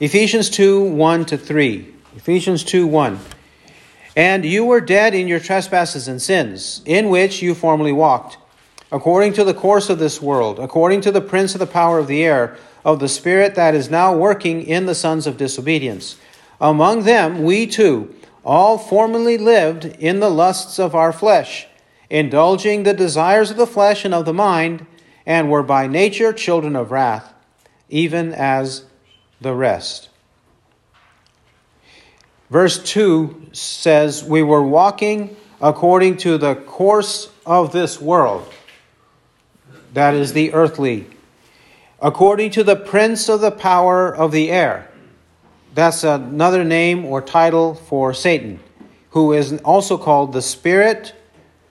Ephesians 0.00 0.50
2 0.50 0.90
1 0.90 1.24
to 1.26 1.38
3. 1.38 1.94
Ephesians 2.16 2.64
2 2.64 2.84
1. 2.88 3.20
And 4.16 4.44
you 4.44 4.64
were 4.64 4.80
dead 4.80 5.14
in 5.14 5.28
your 5.28 5.38
trespasses 5.38 6.08
and 6.08 6.20
sins, 6.20 6.82
in 6.84 7.10
which 7.10 7.42
you 7.42 7.54
formerly 7.54 7.92
walked 7.92 8.38
according 8.92 9.32
to 9.32 9.44
the 9.44 9.54
course 9.54 9.90
of 9.90 9.98
this 9.98 10.22
world, 10.22 10.58
according 10.58 11.00
to 11.00 11.10
the 11.10 11.20
prince 11.20 11.54
of 11.54 11.58
the 11.58 11.66
power 11.66 11.98
of 11.98 12.06
the 12.06 12.24
air, 12.24 12.56
of 12.84 13.00
the 13.00 13.08
spirit 13.08 13.54
that 13.56 13.74
is 13.74 13.90
now 13.90 14.16
working 14.16 14.62
in 14.62 14.86
the 14.86 14.94
sons 14.94 15.26
of 15.26 15.36
disobedience. 15.36 16.16
Among 16.60 17.02
them, 17.02 17.42
we 17.42 17.66
too, 17.66 18.14
all 18.44 18.78
formerly 18.78 19.36
lived 19.36 19.84
in 19.84 20.20
the 20.20 20.30
lusts 20.30 20.78
of 20.78 20.94
our 20.94 21.12
flesh, 21.12 21.66
indulging 22.08 22.84
the 22.84 22.94
desires 22.94 23.50
of 23.50 23.56
the 23.56 23.66
flesh 23.66 24.04
and 24.04 24.14
of 24.14 24.24
the 24.24 24.32
mind, 24.32 24.86
and 25.26 25.50
were 25.50 25.64
by 25.64 25.88
nature 25.88 26.32
children 26.32 26.76
of 26.76 26.92
wrath, 26.92 27.34
even 27.88 28.32
as 28.32 28.84
the 29.40 29.52
rest. 29.52 30.08
Verse 32.48 32.80
2 32.84 33.48
says, 33.50 34.22
We 34.22 34.44
were 34.44 34.62
walking 34.62 35.36
according 35.60 36.18
to 36.18 36.38
the 36.38 36.54
course 36.54 37.32
of 37.44 37.72
this 37.72 38.00
world 38.00 38.48
that 39.96 40.12
is 40.12 40.34
the 40.34 40.52
earthly, 40.52 41.06
according 42.02 42.50
to 42.50 42.62
the 42.62 42.76
prince 42.76 43.30
of 43.30 43.40
the 43.40 43.50
power 43.50 44.14
of 44.14 44.30
the 44.30 44.50
air. 44.50 44.90
That's 45.74 46.04
another 46.04 46.64
name 46.64 47.06
or 47.06 47.22
title 47.22 47.74
for 47.74 48.12
Satan, 48.12 48.60
who 49.12 49.32
is 49.32 49.54
also 49.64 49.96
called 49.96 50.34
the 50.34 50.42
spirit 50.42 51.14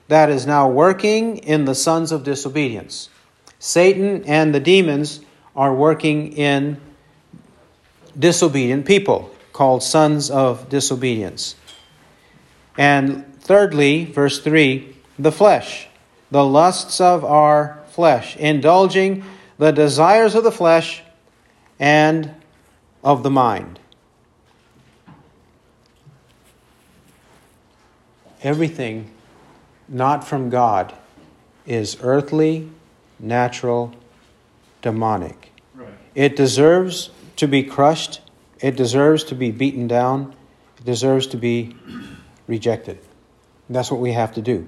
that 0.08 0.28
is 0.28 0.44
now 0.44 0.68
working 0.68 1.36
in 1.36 1.66
the 1.66 1.74
sons 1.76 2.10
of 2.10 2.24
disobedience. 2.24 3.10
Satan 3.60 4.24
and 4.24 4.52
the 4.52 4.58
demons 4.58 5.20
are 5.54 5.72
working 5.72 6.32
in 6.32 6.80
disobedient 8.18 8.86
people, 8.86 9.30
called 9.52 9.84
sons 9.84 10.32
of 10.32 10.68
disobedience. 10.68 11.54
And 12.76 13.40
thirdly, 13.40 14.04
verse 14.04 14.40
3 14.40 14.96
the 15.16 15.30
flesh, 15.30 15.86
the 16.32 16.44
lusts 16.44 17.00
of 17.00 17.24
our 17.24 17.85
flesh, 17.96 18.36
indulging 18.36 19.24
the 19.56 19.72
desires 19.72 20.34
of 20.34 20.44
the 20.44 20.52
flesh 20.52 21.02
and 21.80 22.30
of 23.02 23.22
the 23.22 23.30
mind. 23.30 23.80
Everything 28.42 29.10
not 29.88 30.28
from 30.28 30.50
God 30.50 30.94
is 31.64 31.96
earthly, 32.02 32.68
natural, 33.18 33.94
demonic. 34.82 35.52
Right. 35.74 35.88
It 36.14 36.36
deserves 36.36 37.08
to 37.36 37.48
be 37.48 37.62
crushed, 37.62 38.20
it 38.60 38.76
deserves 38.76 39.24
to 39.24 39.34
be 39.34 39.50
beaten 39.50 39.88
down, 39.88 40.34
it 40.76 40.84
deserves 40.84 41.28
to 41.28 41.38
be 41.38 41.74
rejected. 42.46 42.98
And 43.68 43.74
that's 43.74 43.90
what 43.90 44.00
we 44.00 44.12
have 44.12 44.34
to 44.34 44.42
do. 44.42 44.66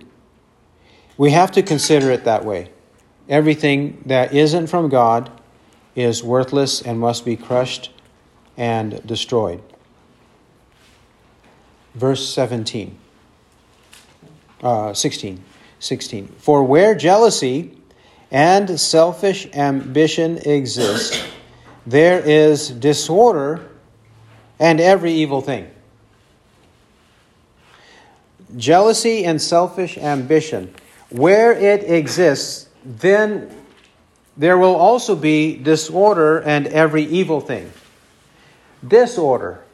We 1.19 1.33
have 1.33 1.53
to 1.53 1.63
consider 1.63 2.11
it 2.11 2.25
that 2.25 2.47
way. 2.47 2.71
Everything 3.29 4.03
that 4.07 4.35
isn't 4.35 4.69
from 4.69 4.89
God 4.89 5.31
is 5.95 6.23
worthless 6.23 6.81
and 6.81 6.99
must 6.99 7.25
be 7.25 7.37
crushed 7.37 7.91
and 8.57 9.05
destroyed. 9.07 9.63
Verse 11.95 12.27
17. 12.29 12.97
Uh, 14.63 14.93
16. 14.95 15.43
16. 15.81 16.29
For 16.39 16.63
where 16.63 16.95
jealousy 16.95 17.77
and 18.31 18.79
selfish 18.79 19.47
ambition 19.55 20.39
exist, 20.39 21.25
there 21.87 22.21
is 22.21 22.71
disorder 22.71 23.69
and 24.59 24.81
every 24.81 25.13
evil 25.13 25.41
thing. 25.41 25.71
Jealousy 28.57 29.25
and 29.25 29.41
selfish 29.41 29.99
ambition, 29.99 30.75
where 31.11 31.53
it 31.53 31.85
exists, 31.85 32.68
then 32.85 33.51
there 34.37 34.57
will 34.57 34.77
also 34.77 35.17
be 35.17 35.57
disorder 35.57 36.39
and 36.39 36.67
every 36.69 37.05
evil 37.05 37.41
thing. 37.41 37.73
Disorder. 38.87 39.65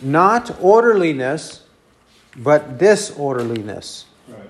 Not 0.00 0.60
orderliness, 0.60 1.62
but 2.36 2.78
disorderliness. 2.78 4.06
Right. 4.26 4.40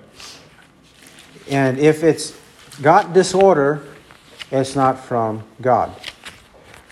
And 1.49 1.79
if 1.79 2.03
it's 2.03 2.35
got 2.81 3.13
disorder, 3.13 3.83
it's 4.51 4.75
not 4.75 4.99
from 4.99 5.43
God. 5.61 5.91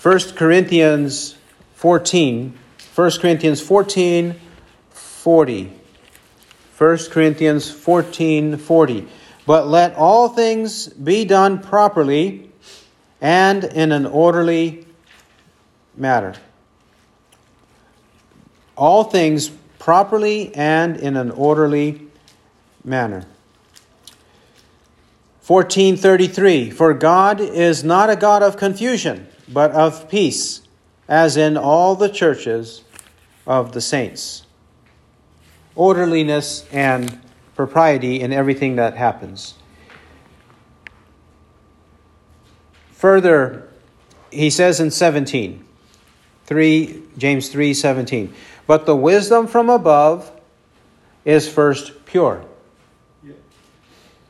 1 0.02 0.19
Corinthians 0.36 1.36
14, 1.76 2.58
1 2.93 3.12
Corinthians 3.19 3.62
14, 3.62 4.36
40. 4.91 5.73
1 6.78 6.97
Corinthians 7.10 7.71
14, 7.71 8.58
40. 8.58 9.08
But 9.47 9.69
let 9.69 9.95
all 9.95 10.27
things 10.27 10.89
be 10.89 11.23
done 11.23 11.60
properly 11.60 12.51
and 13.21 13.63
in 13.63 13.93
an 13.93 14.05
orderly 14.05 14.86
manner. 15.95 16.36
All 18.75 19.05
things 19.05 19.49
properly 19.79 20.53
and 20.53 20.97
in 20.97 21.15
an 21.15 21.31
orderly 21.31 22.07
manner. 22.83 23.25
1433 25.45 26.69
For 26.69 26.93
God 26.93 27.39
is 27.39 27.86
not 27.86 28.10
a 28.10 28.17
God 28.17 28.43
of 28.43 28.57
confusion, 28.57 29.29
but 29.47 29.71
of 29.71 30.10
peace, 30.10 30.62
as 31.07 31.38
in 31.38 31.55
all 31.55 31.95
the 31.95 32.10
churches 32.10 32.83
of 33.45 33.71
the 33.71 33.79
saints. 33.79 34.45
Orderliness 35.73 36.65
and 36.73 37.21
propriety 37.57 38.21
in 38.21 38.31
everything 38.31 38.75
that 38.77 38.95
happens. 38.95 39.55
Further, 42.91 43.67
he 44.31 44.49
says 44.49 44.79
in 44.79 44.91
17, 44.91 45.65
3, 46.45 47.03
James 47.17 47.49
3 47.49 47.73
17, 47.73 48.33
but 48.65 48.85
the 48.85 48.95
wisdom 48.95 49.47
from 49.47 49.69
above 49.69 50.31
is 51.25 51.49
first 51.49 52.05
pure. 52.05 52.45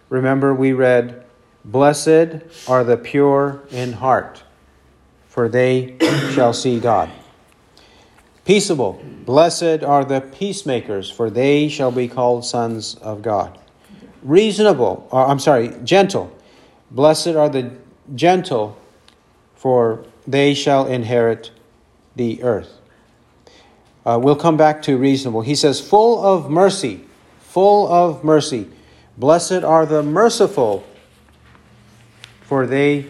Remember, 0.09 0.53
we 0.53 0.71
read, 0.71 1.25
Blessed 1.65 2.41
are 2.67 2.83
the 2.85 2.95
pure 2.95 3.61
in 3.71 3.93
heart, 3.93 4.43
for 5.27 5.49
they 5.49 5.97
shall 6.33 6.53
see 6.53 6.79
God. 6.79 7.09
Peaceable, 8.47 8.97
blessed 9.25 9.83
are 9.83 10.05
the 10.05 10.21
peacemakers, 10.21 11.09
for 11.09 11.29
they 11.29 11.67
shall 11.67 11.91
be 11.91 12.07
called 12.07 12.45
sons 12.45 12.95
of 12.95 13.21
God. 13.21 13.59
Reasonable, 14.23 15.05
or, 15.11 15.25
uh, 15.25 15.27
I'm 15.27 15.37
sorry, 15.37 15.75
gentle, 15.83 16.33
blessed 16.89 17.35
are 17.35 17.49
the 17.49 17.73
gentle, 18.15 18.77
for 19.53 20.05
they 20.25 20.53
shall 20.53 20.87
inherit 20.87 21.51
the 22.15 22.41
earth. 22.41 22.79
Uh, 24.05 24.17
we'll 24.17 24.37
come 24.37 24.55
back 24.55 24.81
to 24.83 24.97
reasonable. 24.97 25.41
He 25.41 25.53
says, 25.53 25.81
full 25.81 26.25
of 26.25 26.49
mercy, 26.49 27.03
full 27.41 27.91
of 27.91 28.23
mercy. 28.23 28.69
Blessed 29.17 29.65
are 29.65 29.85
the 29.85 30.01
merciful, 30.01 30.87
for 32.43 32.65
they 32.65 33.09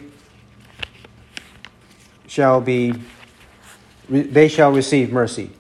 shall 2.26 2.60
be 2.60 2.96
they 4.10 4.48
shall 4.48 4.72
receive 4.72 5.12
mercy. 5.12 5.52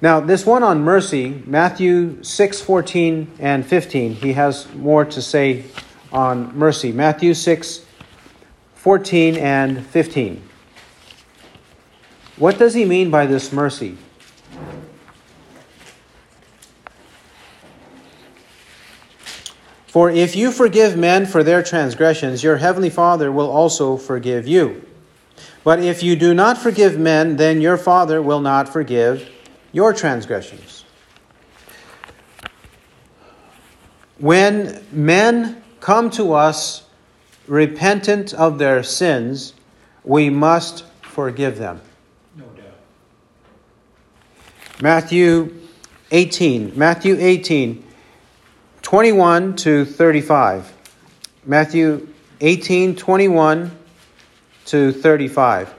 Now, 0.00 0.20
this 0.20 0.46
one 0.46 0.62
on 0.62 0.82
mercy, 0.82 1.42
Matthew 1.44 2.22
6, 2.22 2.60
14 2.60 3.32
and 3.40 3.66
15, 3.66 4.14
he 4.14 4.34
has 4.34 4.72
more 4.74 5.04
to 5.04 5.20
say 5.20 5.64
on 6.12 6.56
mercy. 6.56 6.92
Matthew 6.92 7.34
6, 7.34 7.84
14 8.76 9.36
and 9.36 9.84
15. 9.84 10.42
What 12.36 12.58
does 12.58 12.74
he 12.74 12.84
mean 12.84 13.10
by 13.10 13.26
this 13.26 13.52
mercy? 13.52 13.98
For 19.88 20.08
if 20.10 20.36
you 20.36 20.52
forgive 20.52 20.96
men 20.96 21.26
for 21.26 21.42
their 21.42 21.62
transgressions, 21.62 22.44
your 22.44 22.58
heavenly 22.58 22.90
Father 22.90 23.32
will 23.32 23.50
also 23.50 23.96
forgive 23.96 24.46
you. 24.46 24.87
But 25.64 25.80
if 25.80 26.02
you 26.02 26.16
do 26.16 26.34
not 26.34 26.58
forgive 26.58 26.98
men, 26.98 27.36
then 27.36 27.60
your 27.60 27.76
Father 27.76 28.22
will 28.22 28.40
not 28.40 28.68
forgive 28.68 29.28
your 29.72 29.92
transgressions. 29.92 30.84
When 34.18 34.84
men 34.90 35.62
come 35.80 36.10
to 36.10 36.32
us 36.32 36.84
repentant 37.46 38.34
of 38.34 38.58
their 38.58 38.82
sins, 38.82 39.54
we 40.04 40.30
must 40.30 40.84
forgive 41.02 41.58
them. 41.58 41.80
No 42.36 42.44
doubt. 42.46 42.64
Matthew 44.80 45.54
18. 46.10 46.72
Matthew 46.76 47.16
18, 47.18 47.84
21 48.82 49.56
to 49.56 49.84
35. 49.84 50.72
Matthew 51.44 52.08
18, 52.40 52.96
21 52.96 53.77
to 54.68 54.92
35. 54.92 55.74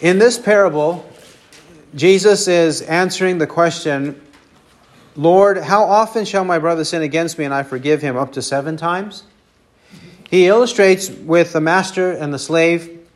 In 0.00 0.18
this 0.18 0.36
parable, 0.36 1.08
Jesus 1.94 2.48
is 2.48 2.82
answering 2.82 3.38
the 3.38 3.46
question 3.46 4.20
Lord, 5.14 5.56
how 5.56 5.84
often 5.84 6.26
shall 6.26 6.44
my 6.44 6.58
brother 6.58 6.84
sin 6.84 7.00
against 7.00 7.38
me 7.38 7.46
and 7.46 7.54
I 7.54 7.62
forgive 7.62 8.02
him? 8.02 8.16
Up 8.16 8.32
to 8.32 8.42
seven 8.42 8.76
times? 8.76 9.22
He 10.28 10.46
illustrates 10.46 11.08
with 11.08 11.52
the 11.52 11.60
master 11.60 12.10
and 12.10 12.34
the 12.34 12.38
slave, 12.38 13.06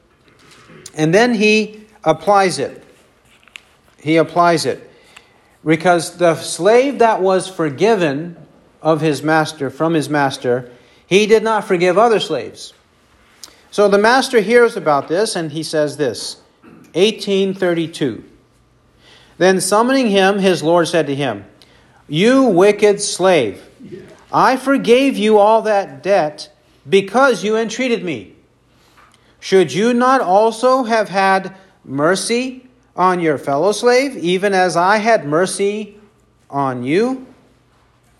and 0.94 1.12
then 1.12 1.34
he 1.34 1.84
applies 2.04 2.58
it. 2.58 2.82
He 3.98 4.16
applies 4.16 4.64
it. 4.64 4.90
Because 5.62 6.16
the 6.16 6.36
slave 6.36 7.00
that 7.00 7.20
was 7.20 7.48
forgiven 7.48 8.36
of 8.80 9.02
his 9.02 9.22
master, 9.22 9.68
from 9.68 9.92
his 9.92 10.08
master, 10.08 10.70
he 11.06 11.26
did 11.26 11.42
not 11.42 11.64
forgive 11.64 11.98
other 11.98 12.20
slaves. 12.20 12.72
So 13.70 13.88
the 13.88 13.98
master 13.98 14.40
hears 14.40 14.76
about 14.76 15.08
this 15.08 15.36
and 15.36 15.52
he 15.52 15.62
says 15.62 15.96
this 15.96 16.36
1832. 16.94 18.24
Then 19.38 19.60
summoning 19.60 20.08
him, 20.08 20.38
his 20.38 20.62
Lord 20.62 20.88
said 20.88 21.06
to 21.06 21.14
him, 21.14 21.44
You 22.08 22.44
wicked 22.44 23.00
slave, 23.00 23.64
I 24.32 24.56
forgave 24.56 25.16
you 25.16 25.38
all 25.38 25.62
that 25.62 26.02
debt 26.02 26.52
because 26.88 27.44
you 27.44 27.56
entreated 27.56 28.04
me. 28.04 28.34
Should 29.38 29.72
you 29.72 29.94
not 29.94 30.20
also 30.20 30.84
have 30.84 31.08
had 31.08 31.56
mercy 31.84 32.68
on 32.94 33.20
your 33.20 33.38
fellow 33.38 33.72
slave, 33.72 34.16
even 34.16 34.52
as 34.52 34.76
I 34.76 34.98
had 34.98 35.24
mercy 35.24 35.98
on 36.50 36.82
you? 36.82 37.26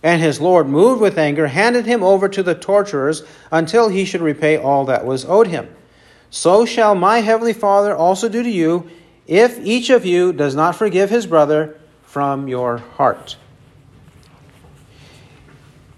And 0.03 0.23
his 0.23 0.41
Lord, 0.41 0.67
moved 0.67 1.01
with 1.01 1.19
anger, 1.19 1.49
handed 1.49 1.85
him 1.85 2.03
over 2.03 2.29
to 2.29 2.43
the 2.43 2.55
torturers 2.55 3.23
until 3.51 3.89
he 3.89 4.05
should 4.05 4.23
repay 4.23 4.57
all 4.57 4.87
that 4.87 5.05
was 5.05 5.25
owed 5.25 5.49
him. 5.49 5.69
So 6.31 6.65
shall 6.65 6.95
my 6.95 7.19
heavenly 7.19 7.53
Father 7.53 7.95
also 7.95 8.29
do 8.29 8.43
to 8.43 8.51
you, 8.51 8.89
if 9.27 9.59
each 9.59 9.91
of 9.91 10.07
you 10.07 10.33
does 10.33 10.55
not 10.55 10.77
forgive 10.77 11.11
his 11.11 11.27
brother 11.27 11.79
from 12.03 12.49
your 12.49 12.79
heart. 12.79 13.37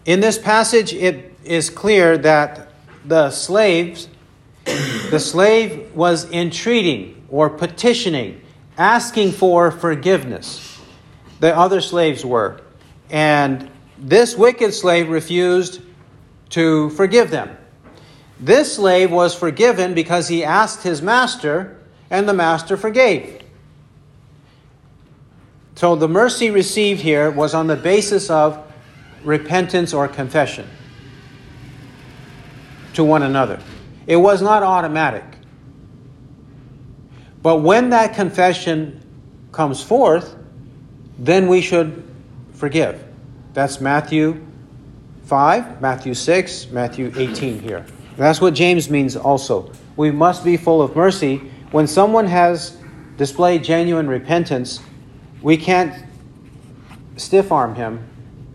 In 0.04 0.20
this 0.20 0.36
passage, 0.36 0.92
it 0.92 1.32
is 1.44 1.70
clear 1.70 2.18
that 2.18 2.72
the 3.04 3.30
slaves, 3.30 4.08
the 4.64 5.20
slave 5.20 5.94
was 5.94 6.30
entreating 6.30 7.24
or 7.28 7.48
petitioning, 7.48 8.40
asking 8.76 9.32
for 9.32 9.70
forgiveness. 9.70 10.80
The 11.40 11.56
other 11.56 11.80
slaves 11.80 12.24
were. 12.24 12.60
And 13.10 13.70
this 14.02 14.36
wicked 14.36 14.74
slave 14.74 15.08
refused 15.08 15.80
to 16.50 16.90
forgive 16.90 17.30
them. 17.30 17.56
This 18.40 18.74
slave 18.74 19.12
was 19.12 19.34
forgiven 19.34 19.94
because 19.94 20.26
he 20.26 20.42
asked 20.42 20.82
his 20.82 21.00
master, 21.00 21.78
and 22.10 22.28
the 22.28 22.34
master 22.34 22.76
forgave. 22.76 23.40
So 25.76 25.94
the 25.94 26.08
mercy 26.08 26.50
received 26.50 27.00
here 27.00 27.30
was 27.30 27.54
on 27.54 27.68
the 27.68 27.76
basis 27.76 28.28
of 28.28 28.62
repentance 29.24 29.94
or 29.94 30.08
confession 30.08 30.68
to 32.94 33.04
one 33.04 33.22
another. 33.22 33.60
It 34.06 34.16
was 34.16 34.42
not 34.42 34.64
automatic. 34.64 35.24
But 37.40 37.58
when 37.58 37.90
that 37.90 38.14
confession 38.14 39.02
comes 39.52 39.82
forth, 39.82 40.36
then 41.18 41.46
we 41.46 41.60
should 41.60 42.02
forgive. 42.54 43.11
That's 43.54 43.80
Matthew 43.80 44.46
5, 45.24 45.80
Matthew 45.80 46.14
6, 46.14 46.70
Matthew 46.70 47.12
18 47.16 47.60
here. 47.60 47.84
That's 48.16 48.40
what 48.40 48.54
James 48.54 48.88
means 48.88 49.16
also. 49.16 49.72
We 49.96 50.10
must 50.10 50.44
be 50.44 50.56
full 50.56 50.80
of 50.80 50.96
mercy. 50.96 51.38
When 51.70 51.86
someone 51.86 52.26
has 52.26 52.76
displayed 53.16 53.62
genuine 53.62 54.08
repentance, 54.08 54.80
we 55.42 55.56
can't 55.56 56.04
stiff 57.16 57.52
arm 57.52 57.74
him, 57.74 58.06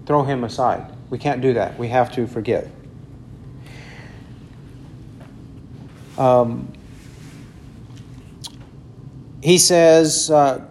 throw 0.06 0.24
him 0.24 0.44
aside. 0.44 0.92
We 1.10 1.18
can't 1.18 1.42
do 1.42 1.54
that. 1.54 1.78
We 1.78 1.88
have 1.90 2.12
to 2.14 2.28
forgive. 2.28 2.70
Um, 6.18 6.74
he 9.44 9.58
says, 9.58 10.32
uh, 10.32 10.66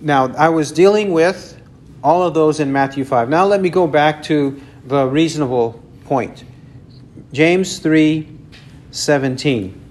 now 0.00 0.34
I 0.34 0.48
was 0.48 0.72
dealing 0.72 1.12
with 1.12 1.57
all 2.02 2.22
of 2.22 2.34
those 2.34 2.60
in 2.60 2.72
Matthew 2.72 3.04
5. 3.04 3.28
Now 3.28 3.44
let 3.46 3.60
me 3.60 3.70
go 3.70 3.86
back 3.86 4.22
to 4.24 4.60
the 4.84 5.06
reasonable 5.06 5.82
point. 6.04 6.44
James 7.32 7.78
3 7.78 8.28
17. 8.90 9.84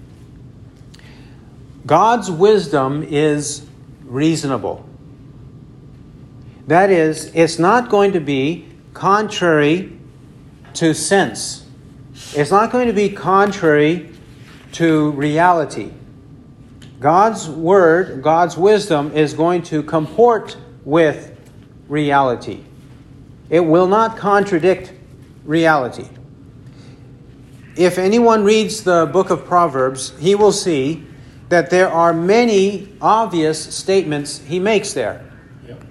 God's 1.86 2.30
wisdom 2.30 3.02
is 3.02 3.66
reasonable. 4.04 4.84
That 6.66 6.90
is, 6.90 7.30
it's 7.34 7.58
not 7.58 7.88
going 7.88 8.12
to 8.12 8.20
be 8.20 8.68
contrary 8.92 9.96
to 10.74 10.92
sense. 10.92 11.64
It's 12.34 12.50
not 12.50 12.70
going 12.70 12.88
to 12.88 12.92
be 12.92 13.10
contrary 13.10 14.10
to 14.72 15.12
reality. 15.12 15.92
God's 17.00 17.48
word, 17.48 18.22
God's 18.22 18.56
wisdom 18.56 19.12
is 19.12 19.32
going 19.32 19.62
to 19.62 19.82
comport 19.82 20.56
with 20.84 21.37
reality. 21.88 22.64
It 23.50 23.60
will 23.60 23.86
not 23.86 24.16
contradict 24.16 24.92
reality. 25.44 26.06
If 27.76 27.98
anyone 27.98 28.44
reads 28.44 28.82
the 28.82 29.08
book 29.10 29.30
of 29.30 29.44
Proverbs, 29.44 30.12
he 30.18 30.34
will 30.34 30.52
see 30.52 31.06
that 31.48 31.70
there 31.70 31.88
are 31.88 32.12
many 32.12 32.92
obvious 33.00 33.74
statements 33.74 34.38
he 34.38 34.58
makes 34.58 34.92
there. 34.92 35.24
Yep. 35.66 35.84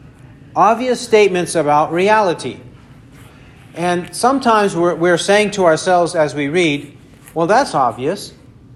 Obvious 0.55 1.01
statements 1.01 1.55
about 1.55 1.91
reality. 1.91 2.59
And 3.73 4.15
sometimes 4.15 4.75
we're, 4.75 4.95
we're 4.95 5.17
saying 5.17 5.51
to 5.51 5.65
ourselves 5.65 6.13
as 6.13 6.35
we 6.35 6.47
read, 6.47 6.95
well, 7.33 7.47
that's 7.47 7.73
obvious. 7.73 8.33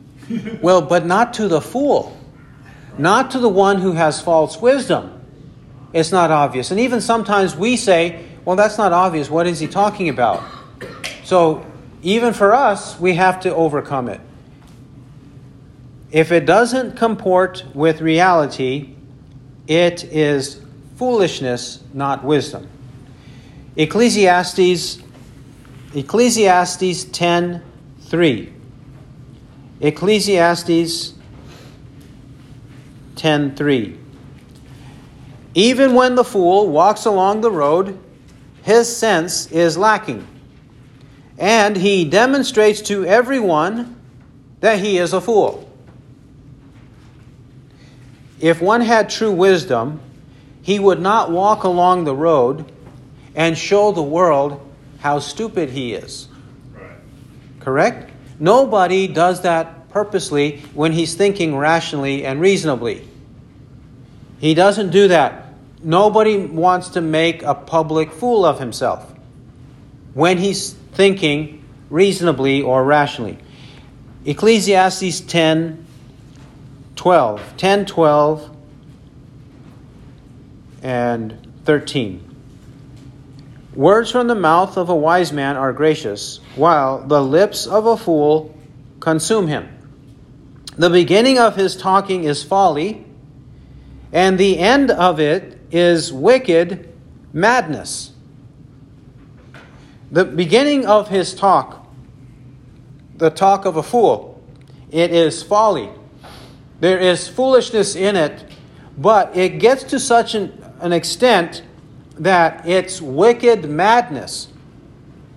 well, 0.61 0.81
but 0.81 1.05
not 1.05 1.33
to 1.35 1.47
the 1.47 1.61
fool, 1.61 2.17
not 2.97 3.31
to 3.31 3.39
the 3.39 3.49
one 3.49 3.81
who 3.81 3.91
has 3.91 4.21
false 4.21 4.59
wisdom 4.59 5.20
it's 5.93 6.11
not 6.11 6.31
obvious. 6.31 6.71
And 6.71 6.79
even 6.79 7.01
sometimes 7.01 7.55
we 7.55 7.75
say, 7.77 8.25
well, 8.45 8.55
that's 8.55 8.77
not 8.77 8.93
obvious. 8.93 9.29
What 9.29 9.47
is 9.47 9.59
he 9.59 9.67
talking 9.67 10.09
about? 10.09 10.43
So, 11.23 11.65
even 12.01 12.33
for 12.33 12.53
us, 12.53 12.99
we 12.99 13.13
have 13.15 13.41
to 13.41 13.53
overcome 13.53 14.09
it. 14.09 14.19
If 16.11 16.31
it 16.31 16.45
doesn't 16.45 16.97
comport 16.97 17.63
with 17.73 18.01
reality, 18.01 18.95
it 19.67 20.03
is 20.03 20.61
foolishness, 20.97 21.83
not 21.93 22.23
wisdom. 22.23 22.67
Ecclesiastes 23.75 24.99
Ecclesiastes 25.93 27.05
10:3 27.05 28.49
Ecclesiastes 29.79 31.13
10:3 33.15 33.97
Even 35.53 35.93
when 35.93 36.15
the 36.15 36.23
fool 36.23 36.69
walks 36.69 37.05
along 37.05 37.41
the 37.41 37.51
road, 37.51 37.99
his 38.63 38.95
sense 38.95 39.51
is 39.51 39.77
lacking, 39.77 40.25
and 41.37 41.75
he 41.75 42.05
demonstrates 42.05 42.81
to 42.83 43.05
everyone 43.05 43.99
that 44.61 44.79
he 44.79 44.97
is 44.97 45.13
a 45.13 45.19
fool. 45.19 45.67
If 48.39 48.61
one 48.61 48.81
had 48.81 49.09
true 49.09 49.31
wisdom, 49.31 49.99
he 50.61 50.79
would 50.79 50.99
not 50.99 51.31
walk 51.31 51.63
along 51.63 52.05
the 52.05 52.15
road 52.15 52.71
and 53.35 53.57
show 53.57 53.91
the 53.91 54.01
world 54.01 54.59
how 54.99 55.19
stupid 55.19 55.69
he 55.69 55.93
is. 55.93 56.27
Right. 56.73 56.97
Correct? 57.59 58.11
Nobody 58.39 59.07
does 59.07 59.41
that 59.41 59.89
purposely 59.89 60.59
when 60.73 60.91
he's 60.91 61.15
thinking 61.15 61.55
rationally 61.55 62.25
and 62.25 62.39
reasonably. 62.39 63.07
He 64.39 64.53
doesn't 64.53 64.89
do 64.89 65.07
that. 65.09 65.40
Nobody 65.83 66.37
wants 66.37 66.89
to 66.89 67.01
make 67.01 67.43
a 67.43 67.55
public 67.55 68.11
fool 68.11 68.45
of 68.45 68.59
himself 68.59 69.13
when 70.13 70.37
he's 70.37 70.73
thinking 70.73 71.63
reasonably 71.89 72.61
or 72.61 72.83
rationally. 72.83 73.37
Ecclesiastes 74.25 75.21
10 75.21 75.87
12. 77.01 77.57
10, 77.57 77.85
12, 77.87 78.57
and 80.83 81.47
13. 81.65 82.35
Words 83.73 84.11
from 84.11 84.27
the 84.27 84.35
mouth 84.35 84.77
of 84.77 84.89
a 84.89 84.95
wise 84.95 85.31
man 85.31 85.55
are 85.55 85.73
gracious, 85.73 86.41
while 86.55 86.99
the 87.07 87.19
lips 87.19 87.65
of 87.65 87.87
a 87.87 87.97
fool 87.97 88.55
consume 88.99 89.47
him. 89.47 89.67
The 90.77 90.91
beginning 90.91 91.39
of 91.39 91.55
his 91.55 91.75
talking 91.75 92.25
is 92.25 92.43
folly, 92.43 93.03
and 94.13 94.37
the 94.37 94.59
end 94.59 94.91
of 94.91 95.19
it 95.19 95.57
is 95.71 96.11
wicked 96.11 96.91
madness. 97.33 98.11
The 100.11 100.25
beginning 100.25 100.85
of 100.85 101.07
his 101.07 101.33
talk, 101.33 101.87
the 103.17 103.29
talk 103.29 103.65
of 103.65 103.77
a 103.77 103.83
fool, 103.83 104.43
it 104.91 105.11
is 105.11 105.41
folly. 105.41 105.89
There 106.81 106.99
is 106.99 107.27
foolishness 107.27 107.95
in 107.95 108.15
it, 108.15 108.43
but 108.97 109.35
it 109.37 109.59
gets 109.59 109.83
to 109.85 109.99
such 109.99 110.35
an, 110.35 110.61
an 110.81 110.91
extent 110.91 111.63
that 112.17 112.67
it's 112.67 113.01
wicked 113.01 113.69
madness. 113.69 114.49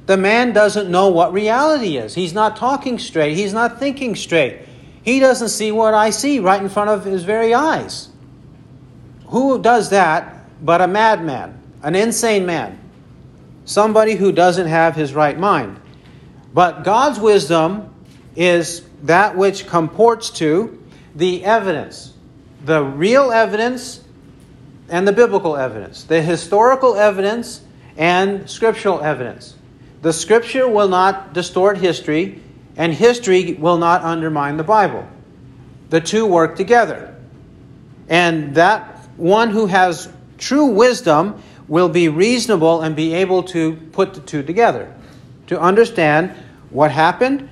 The 0.06 0.16
man 0.16 0.52
doesn't 0.52 0.90
know 0.90 1.08
what 1.08 1.32
reality 1.32 1.96
is. 1.96 2.14
He's 2.14 2.34
not 2.34 2.56
talking 2.56 2.98
straight. 2.98 3.36
He's 3.36 3.54
not 3.54 3.78
thinking 3.78 4.16
straight. 4.16 4.60
He 5.02 5.20
doesn't 5.20 5.48
see 5.50 5.70
what 5.70 5.94
I 5.94 6.10
see 6.10 6.40
right 6.40 6.60
in 6.60 6.68
front 6.68 6.90
of 6.90 7.04
his 7.04 7.24
very 7.24 7.54
eyes. 7.54 8.08
Who 9.26 9.60
does 9.60 9.90
that 9.90 10.46
but 10.64 10.80
a 10.80 10.86
madman, 10.86 11.60
an 11.82 11.94
insane 11.94 12.46
man? 12.46 12.78
Somebody 13.64 14.14
who 14.14 14.32
doesn't 14.32 14.66
have 14.66 14.94
his 14.94 15.14
right 15.14 15.38
mind. 15.38 15.80
But 16.52 16.84
God's 16.84 17.18
wisdom 17.18 17.92
is 18.36 18.82
that 19.02 19.36
which 19.36 19.66
comports 19.66 20.30
to 20.30 20.82
the 21.14 21.44
evidence, 21.44 22.14
the 22.64 22.82
real 22.82 23.32
evidence 23.32 24.04
and 24.88 25.08
the 25.08 25.12
biblical 25.12 25.56
evidence, 25.56 26.04
the 26.04 26.20
historical 26.20 26.96
evidence 26.96 27.62
and 27.96 28.48
scriptural 28.48 29.00
evidence. 29.00 29.56
The 30.02 30.12
scripture 30.12 30.68
will 30.68 30.88
not 30.88 31.32
distort 31.32 31.78
history, 31.78 32.40
and 32.76 32.92
history 32.92 33.54
will 33.54 33.78
not 33.78 34.02
undermine 34.02 34.56
the 34.56 34.64
Bible. 34.64 35.08
The 35.90 36.00
two 36.00 36.26
work 36.26 36.56
together. 36.56 37.16
And 38.08 38.54
that 38.56 38.93
one 39.16 39.50
who 39.50 39.66
has 39.66 40.08
true 40.38 40.66
wisdom 40.66 41.42
will 41.68 41.88
be 41.88 42.08
reasonable 42.08 42.82
and 42.82 42.94
be 42.94 43.14
able 43.14 43.42
to 43.42 43.76
put 43.92 44.14
the 44.14 44.20
two 44.20 44.42
together, 44.42 44.94
to 45.46 45.60
understand 45.60 46.30
what 46.70 46.90
happened 46.90 47.48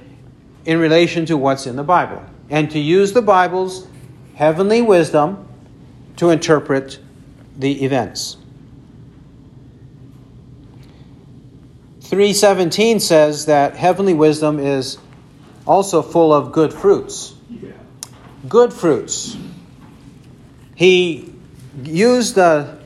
in 0.65 0.79
relation 0.79 1.27
to 1.27 1.37
what's 1.37 1.67
in 1.67 1.77
the 1.77 1.83
Bible 1.83 2.23
and 2.51 2.71
to 2.71 2.79
use 2.79 3.13
the 3.13 3.23
Bible's 3.23 3.87
heavenly 4.35 4.83
wisdom 4.83 5.49
to 6.17 6.31
interpret 6.31 6.99
the 7.57 7.85
events. 7.85 8.37
317 12.01 13.01
says 13.01 13.47
that 13.47 13.75
heavenly 13.75 14.13
wisdom 14.13 14.59
is 14.59 14.99
also 15.67 16.03
full 16.03 16.33
of 16.33 16.53
good 16.53 16.73
fruits. 16.73 17.35
Yeah. 17.49 17.71
Good 18.49 18.73
fruits. 18.73 19.37
He 20.75 21.32
used 21.83 22.39
a, 22.39 22.79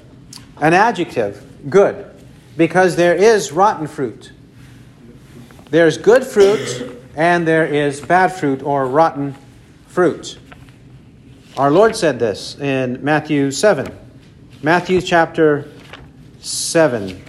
an 0.61 0.75
adjective, 0.75 1.44
good, 1.68 2.11
because 2.57 2.96
there 2.96 3.14
is 3.14 3.53
rotten 3.53 3.87
fruit. 3.87 4.33
There's 5.70 5.99
good 5.99 6.25
fruit 6.25 7.01
and 7.16 7.49
there 7.49 7.66
is 7.66 8.01
bad 8.01 8.29
fruit 8.29 8.62
or 8.62 8.87
rotten 8.87 9.35
fruit. 9.88 10.38
Our 11.57 11.70
Lord 11.70 11.96
said 11.96 12.18
this 12.18 12.59
in 12.59 13.03
Matthew 13.03 13.51
7. 13.51 13.90
Matthew 14.62 15.01
chapter 15.01 15.70
7. 16.40 17.22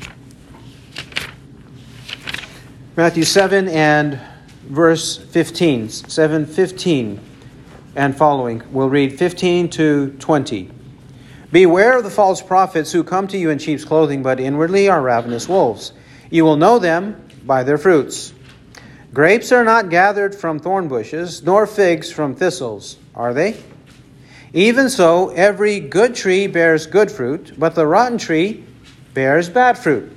Matthew 2.95 3.23
7 3.23 3.69
and 3.69 4.19
verse 4.65 5.17
15. 5.17 5.89
7 5.89 6.45
15 6.45 7.19
and 7.95 8.17
following. 8.17 8.61
We'll 8.71 8.89
read 8.89 9.17
15 9.17 9.69
to 9.69 10.09
20. 10.19 10.71
Beware 11.51 11.97
of 11.97 12.03
the 12.03 12.09
false 12.09 12.41
prophets 12.41 12.91
who 12.91 13.03
come 13.03 13.27
to 13.29 13.37
you 13.37 13.49
in 13.49 13.59
sheep's 13.59 13.85
clothing, 13.85 14.21
but 14.21 14.39
inwardly 14.39 14.89
are 14.89 15.01
ravenous 15.01 15.47
wolves. 15.47 15.93
You 16.29 16.43
will 16.43 16.57
know 16.57 16.77
them 16.77 17.25
by 17.45 17.63
their 17.63 17.77
fruits. 17.77 18.33
Grapes 19.13 19.53
are 19.53 19.63
not 19.63 19.89
gathered 19.89 20.35
from 20.35 20.59
thorn 20.59 20.89
bushes, 20.89 21.41
nor 21.41 21.65
figs 21.65 22.11
from 22.11 22.35
thistles, 22.35 22.97
are 23.15 23.33
they? 23.33 23.55
Even 24.51 24.89
so, 24.89 25.29
every 25.29 25.79
good 25.79 26.15
tree 26.15 26.47
bears 26.47 26.85
good 26.85 27.09
fruit, 27.09 27.53
but 27.57 27.75
the 27.75 27.87
rotten 27.87 28.17
tree 28.17 28.65
bears 29.13 29.49
bad 29.49 29.77
fruit. 29.77 30.11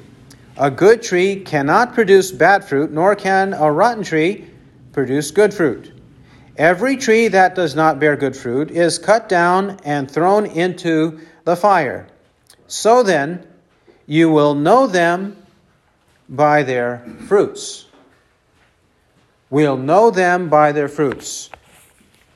A 0.56 0.70
good 0.70 1.02
tree 1.02 1.36
cannot 1.40 1.94
produce 1.94 2.32
bad 2.32 2.64
fruit, 2.64 2.90
nor 2.90 3.14
can 3.14 3.54
a 3.54 3.70
rotten 3.70 4.02
tree 4.02 4.46
produce 4.92 5.30
good 5.30 5.54
fruit. 5.54 5.92
Every 6.60 6.98
tree 6.98 7.28
that 7.28 7.54
does 7.54 7.74
not 7.74 7.98
bear 7.98 8.16
good 8.16 8.36
fruit 8.36 8.70
is 8.70 8.98
cut 8.98 9.30
down 9.30 9.80
and 9.82 10.10
thrown 10.10 10.44
into 10.44 11.20
the 11.44 11.56
fire. 11.56 12.06
So 12.66 13.02
then, 13.02 13.46
you 14.06 14.28
will 14.28 14.54
know 14.54 14.86
them 14.86 15.38
by 16.28 16.62
their 16.62 16.98
fruits. 17.26 17.86
We'll 19.48 19.78
know 19.78 20.10
them 20.10 20.50
by 20.50 20.72
their 20.72 20.88
fruits. 20.88 21.48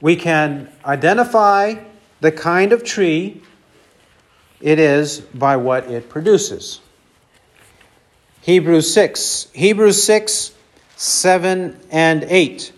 We 0.01 0.16
can 0.16 0.72
identify 0.86 1.74
the 2.22 2.32
kind 2.32 2.72
of 2.72 2.82
tree 2.82 3.42
it 4.62 4.78
is 4.78 5.20
by 5.20 5.57
what 5.57 5.90
it 5.90 6.09
produces. 6.09 6.80
Hebrews 8.40 8.90
6. 8.90 9.48
Hebrews 9.53 10.03
6, 10.03 10.55
7 10.96 11.78
and 11.90 12.24
8. 12.24 12.72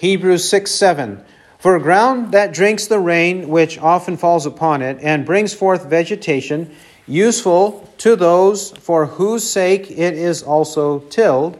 Hebrews 0.00 0.48
6, 0.48 0.70
7. 0.70 1.22
For 1.58 1.78
ground 1.78 2.32
that 2.32 2.54
drinks 2.54 2.86
the 2.86 2.98
rain 2.98 3.50
which 3.50 3.78
often 3.78 4.16
falls 4.16 4.46
upon 4.46 4.80
it 4.80 4.96
and 5.02 5.26
brings 5.26 5.52
forth 5.52 5.90
vegetation, 5.90 6.74
useful 7.06 7.86
to 7.98 8.16
those 8.16 8.70
for 8.70 9.04
whose 9.04 9.44
sake 9.46 9.90
it 9.90 10.14
is 10.14 10.42
also 10.42 11.00
tilled, 11.10 11.58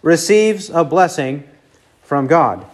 receives 0.00 0.70
a 0.70 0.84
blessing 0.84 1.42
from 2.04 2.28
God. 2.28 2.64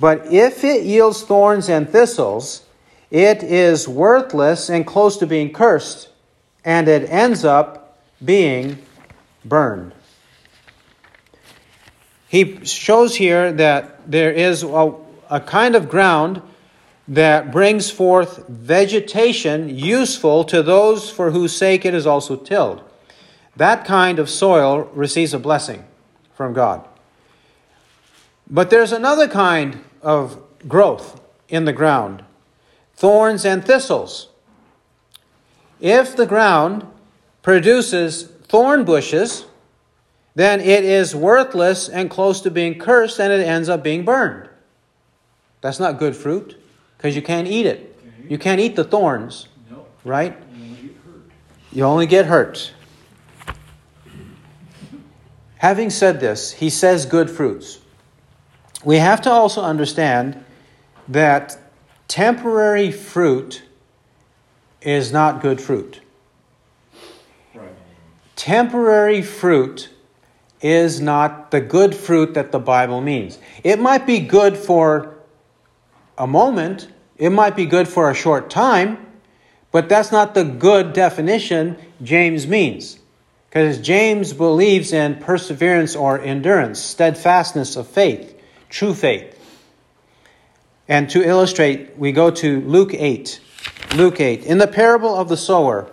But 0.00 0.26
if 0.32 0.64
it 0.64 0.82
yields 0.82 1.22
thorns 1.22 1.68
and 1.68 1.88
thistles, 1.88 2.64
it 3.12 3.44
is 3.44 3.86
worthless 3.86 4.68
and 4.68 4.84
close 4.84 5.16
to 5.18 5.26
being 5.28 5.52
cursed, 5.52 6.08
and 6.64 6.88
it 6.88 7.08
ends 7.08 7.44
up 7.44 7.96
being 8.24 8.78
burned. 9.44 9.92
He 12.28 12.64
shows 12.64 13.16
here 13.16 13.52
that 13.52 14.10
there 14.10 14.32
is 14.32 14.62
a, 14.62 14.94
a 15.30 15.40
kind 15.40 15.74
of 15.74 15.88
ground 15.88 16.42
that 17.08 17.52
brings 17.52 17.90
forth 17.90 18.46
vegetation 18.48 19.68
useful 19.68 20.42
to 20.44 20.62
those 20.62 21.08
for 21.08 21.30
whose 21.30 21.56
sake 21.56 21.84
it 21.84 21.94
is 21.94 22.06
also 22.06 22.36
tilled. 22.36 22.82
that 23.56 23.84
kind 23.84 24.18
of 24.18 24.28
soil 24.28 24.90
receives 24.92 25.32
a 25.32 25.38
blessing 25.38 25.84
from 26.34 26.52
God. 26.52 26.86
But 28.50 28.70
there's 28.70 28.92
another 28.92 29.28
kind 29.28 29.82
of 30.02 30.38
growth 30.68 31.20
in 31.48 31.64
the 31.64 31.72
ground 31.72 32.22
thorns 32.94 33.44
and 33.44 33.64
thistles. 33.64 34.28
If 35.80 36.16
the 36.16 36.26
ground 36.26 36.86
produces 37.42 38.24
thorn 38.24 38.84
bushes, 38.84 39.44
then 40.36 40.60
it 40.60 40.84
is 40.84 41.16
worthless 41.16 41.88
and 41.88 42.10
close 42.10 42.42
to 42.42 42.50
being 42.50 42.78
cursed 42.78 43.18
and 43.18 43.32
it 43.32 43.40
ends 43.40 43.70
up 43.70 43.82
being 43.82 44.04
burned. 44.04 44.50
That's 45.62 45.80
not 45.80 45.98
good 45.98 46.14
fruit 46.14 46.62
because 46.98 47.16
you 47.16 47.22
can't 47.22 47.48
eat 47.48 47.64
it. 47.64 47.98
You 48.28 48.36
can't 48.36 48.60
eat 48.60 48.76
the 48.76 48.84
thorns, 48.84 49.48
right? 50.04 50.36
You 51.72 51.84
only 51.84 52.06
get 52.06 52.26
hurt. 52.26 52.72
Having 55.56 55.88
said 55.88 56.20
this, 56.20 56.52
he 56.52 56.68
says 56.68 57.06
good 57.06 57.30
fruits. 57.30 57.78
We 58.84 58.98
have 58.98 59.22
to 59.22 59.30
also 59.30 59.62
understand 59.62 60.44
that 61.08 61.58
temporary 62.08 62.92
fruit 62.92 63.62
is 64.82 65.12
not 65.12 65.40
good 65.40 65.62
fruit. 65.62 66.02
Right. 67.54 67.70
Temporary 68.36 69.22
fruit 69.22 69.88
is 70.60 71.00
not 71.00 71.50
the 71.50 71.60
good 71.60 71.94
fruit 71.94 72.34
that 72.34 72.52
the 72.52 72.58
Bible 72.58 73.00
means. 73.00 73.38
It 73.62 73.78
might 73.78 74.06
be 74.06 74.20
good 74.20 74.56
for 74.56 75.14
a 76.16 76.26
moment, 76.26 76.88
it 77.16 77.30
might 77.30 77.56
be 77.56 77.66
good 77.66 77.88
for 77.88 78.10
a 78.10 78.14
short 78.14 78.48
time, 78.48 78.98
but 79.70 79.88
that's 79.88 80.10
not 80.10 80.34
the 80.34 80.44
good 80.44 80.92
definition 80.92 81.76
James 82.02 82.46
means. 82.46 82.98
Because 83.48 83.78
James 83.78 84.32
believes 84.32 84.92
in 84.92 85.16
perseverance 85.16 85.96
or 85.96 86.20
endurance, 86.20 86.80
steadfastness 86.80 87.76
of 87.76 87.86
faith, 87.86 88.38
true 88.68 88.94
faith. 88.94 89.32
And 90.88 91.10
to 91.10 91.22
illustrate, 91.22 91.98
we 91.98 92.12
go 92.12 92.30
to 92.30 92.60
Luke 92.60 92.94
8. 92.94 93.40
Luke 93.94 94.20
8. 94.20 94.44
In 94.44 94.58
the 94.58 94.66
parable 94.66 95.14
of 95.14 95.28
the 95.28 95.36
sower, 95.36 95.90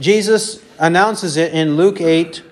Jesus 0.00 0.62
announces 0.78 1.36
it 1.36 1.52
in 1.52 1.76
Luke 1.76 2.00
8 2.00 2.42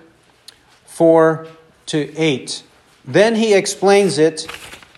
4 0.93 1.47
to 1.87 2.15
8. 2.15 2.63
Then 3.03 3.35
he 3.35 3.55
explains 3.55 4.19
it 4.19 4.47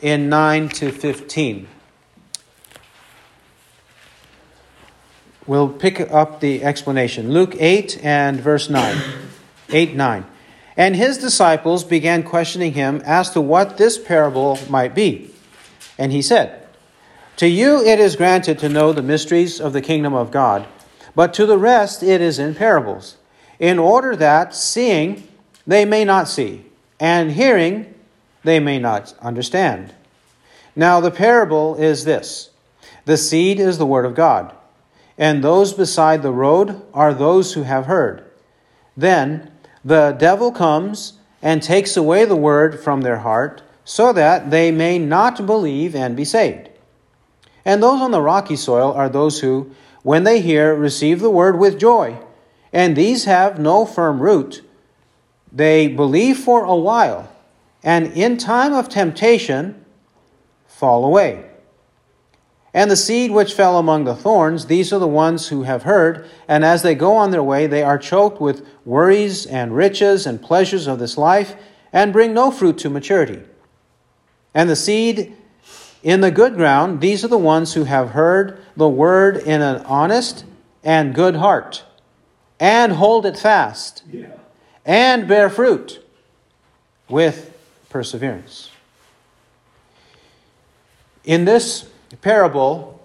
in 0.01 0.27
9 0.27 0.67
to 0.69 0.91
15. 0.91 1.67
We'll 5.47 5.69
pick 5.69 6.01
up 6.01 6.41
the 6.41 6.65
explanation. 6.65 7.31
Luke 7.31 7.55
8 7.57 8.03
and 8.03 8.41
verse 8.41 8.69
9. 8.69 8.97
8 9.69 9.95
9. 9.95 10.25
And 10.75 10.97
his 10.97 11.17
disciples 11.17 11.85
began 11.85 12.23
questioning 12.23 12.73
him 12.73 13.01
as 13.05 13.29
to 13.29 13.39
what 13.39 13.77
this 13.77 13.97
parable 13.97 14.59
might 14.69 14.93
be. 14.93 15.31
And 15.97 16.11
he 16.11 16.21
said, 16.21 16.67
To 17.37 17.47
you 17.47 17.81
it 17.81 18.01
is 18.01 18.17
granted 18.17 18.59
to 18.59 18.67
know 18.67 18.91
the 18.91 19.01
mysteries 19.01 19.61
of 19.61 19.71
the 19.71 19.81
kingdom 19.81 20.13
of 20.13 20.29
God, 20.29 20.67
but 21.15 21.33
to 21.35 21.45
the 21.45 21.57
rest 21.57 22.03
it 22.03 22.19
is 22.19 22.37
in 22.37 22.53
parables, 22.53 23.15
in 23.59 23.79
order 23.79 24.13
that, 24.17 24.53
seeing, 24.53 25.25
they 25.67 25.85
may 25.85 26.05
not 26.05 26.27
see, 26.27 26.65
and 26.99 27.31
hearing, 27.31 27.93
they 28.43 28.59
may 28.59 28.79
not 28.79 29.13
understand. 29.21 29.93
Now, 30.75 30.99
the 30.99 31.11
parable 31.11 31.75
is 31.75 32.05
this 32.05 32.51
the 33.05 33.17
seed 33.17 33.59
is 33.59 33.77
the 33.77 33.85
word 33.85 34.05
of 34.05 34.15
God, 34.15 34.53
and 35.17 35.43
those 35.43 35.73
beside 35.73 36.21
the 36.21 36.31
road 36.31 36.81
are 36.93 37.13
those 37.13 37.53
who 37.53 37.63
have 37.63 37.85
heard. 37.85 38.23
Then 38.97 39.51
the 39.83 40.15
devil 40.17 40.51
comes 40.51 41.13
and 41.41 41.61
takes 41.61 41.95
away 41.95 42.25
the 42.25 42.35
word 42.35 42.79
from 42.79 43.01
their 43.01 43.19
heart 43.19 43.61
so 43.83 44.11
that 44.11 44.49
they 44.49 44.71
may 44.71 44.97
not 44.97 45.45
believe 45.45 45.95
and 45.95 46.17
be 46.17 46.25
saved. 46.25 46.69
And 47.63 47.81
those 47.81 48.01
on 48.01 48.11
the 48.11 48.21
rocky 48.21 48.55
soil 48.55 48.91
are 48.93 49.09
those 49.09 49.41
who, 49.41 49.71
when 50.01 50.23
they 50.23 50.41
hear, 50.41 50.73
receive 50.73 51.19
the 51.19 51.29
word 51.29 51.59
with 51.59 51.79
joy. 51.79 52.17
And 52.73 52.95
these 52.95 53.25
have 53.25 53.59
no 53.59 53.85
firm 53.85 54.21
root. 54.21 54.64
They 55.55 55.87
believe 55.87 56.37
for 56.37 56.65
a 56.65 56.75
while, 56.75 57.29
and 57.81 58.07
in 58.07 58.35
time 58.35 58.73
of 58.73 58.89
temptation 58.89 59.85
fall 60.67 61.05
away. 61.05 61.45
And 62.73 62.91
the 62.91 62.97
seed 62.97 63.31
which 63.31 63.53
fell 63.53 63.77
among 63.77 64.03
the 64.03 64.17
thorns, 64.17 64.65
these 64.65 64.91
are 64.91 64.99
the 64.99 65.07
ones 65.07 65.47
who 65.47 65.63
have 65.63 65.83
heard, 65.83 66.27
and 66.45 66.65
as 66.65 66.81
they 66.81 66.93
go 66.93 67.15
on 67.15 67.31
their 67.31 67.41
way, 67.41 67.67
they 67.67 67.83
are 67.83 67.97
choked 67.97 68.41
with 68.41 68.67
worries 68.83 69.45
and 69.45 69.73
riches 69.73 70.27
and 70.27 70.41
pleasures 70.41 70.87
of 70.87 70.99
this 70.99 71.17
life, 71.17 71.55
and 71.93 72.11
bring 72.11 72.33
no 72.33 72.51
fruit 72.51 72.77
to 72.79 72.89
maturity. 72.89 73.41
And 74.53 74.69
the 74.69 74.75
seed 74.75 75.37
in 76.03 76.19
the 76.19 76.31
good 76.31 76.55
ground, 76.55 76.99
these 76.99 77.23
are 77.23 77.29
the 77.29 77.37
ones 77.37 77.75
who 77.75 77.85
have 77.85 78.09
heard 78.09 78.59
the 78.75 78.89
word 78.89 79.37
in 79.37 79.61
an 79.61 79.77
honest 79.85 80.43
and 80.83 81.15
good 81.15 81.37
heart, 81.37 81.85
and 82.59 82.91
hold 82.91 83.25
it 83.25 83.37
fast, 83.37 84.03
Yeah. 84.11 84.27
And 84.85 85.27
bear 85.27 85.49
fruit 85.49 86.05
with 87.09 87.57
perseverance. 87.89 88.69
In 91.23 91.45
this 91.45 91.89
parable, 92.21 93.01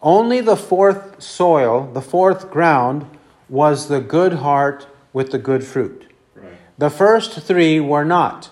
only 0.00 0.40
the 0.40 0.56
fourth 0.56 1.22
soil, 1.22 1.90
the 1.92 2.00
fourth 2.00 2.50
ground, 2.50 3.06
was 3.48 3.88
the 3.88 4.00
good 4.00 4.34
heart 4.34 4.86
with 5.12 5.30
the 5.30 5.38
good 5.38 5.62
fruit. 5.62 6.10
Right. 6.34 6.52
The 6.78 6.88
first 6.88 7.40
three 7.42 7.78
were 7.78 8.04
not. 8.04 8.50